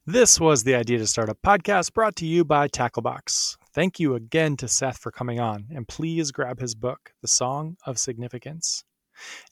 This 0.05 0.39
was 0.41 0.65
the 0.65 0.75
idea 0.75 0.99
to 0.99 1.07
start 1.07 1.29
a 1.29 1.35
podcast 1.35 1.95
brought 1.95 2.17
to 2.17 2.27
you 2.27 2.45
by 2.45 2.69
tacklebox. 2.69 3.57
Thank 3.73 3.99
you 3.99 4.15
again 4.15 4.57
to 4.59 4.69
seth 4.69 4.99
for 4.99 5.11
coming 5.11 5.41
on 5.41 5.67
and 5.75 5.89
please 5.89 6.31
grab 6.31 6.61
his 6.61 6.75
book 6.75 7.13
the 7.23 7.29
song 7.29 7.77
of 7.87 7.99
significance. 7.99 8.85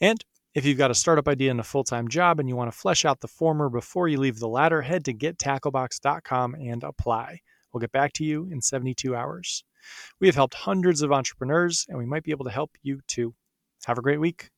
And 0.00 0.24
if 0.54 0.64
you've 0.64 0.78
got 0.78 0.90
a 0.90 0.94
startup 0.94 1.28
idea 1.28 1.50
and 1.50 1.60
a 1.60 1.64
full 1.64 1.84
time 1.84 2.08
job 2.08 2.40
and 2.40 2.48
you 2.48 2.56
want 2.56 2.70
to 2.70 2.76
flesh 2.76 3.04
out 3.04 3.20
the 3.20 3.28
former 3.28 3.68
before 3.68 4.08
you 4.08 4.18
leave 4.18 4.38
the 4.38 4.48
latter, 4.48 4.82
head 4.82 5.04
to 5.04 5.14
gettacklebox.com 5.14 6.54
and 6.54 6.82
apply. 6.82 7.40
We'll 7.72 7.80
get 7.80 7.92
back 7.92 8.12
to 8.14 8.24
you 8.24 8.48
in 8.50 8.60
72 8.60 9.14
hours. 9.14 9.64
We 10.20 10.26
have 10.26 10.34
helped 10.34 10.54
hundreds 10.54 11.02
of 11.02 11.12
entrepreneurs 11.12 11.86
and 11.88 11.98
we 11.98 12.06
might 12.06 12.24
be 12.24 12.32
able 12.32 12.44
to 12.46 12.50
help 12.50 12.72
you 12.82 13.00
too. 13.06 13.34
Have 13.86 13.98
a 13.98 14.02
great 14.02 14.20
week. 14.20 14.50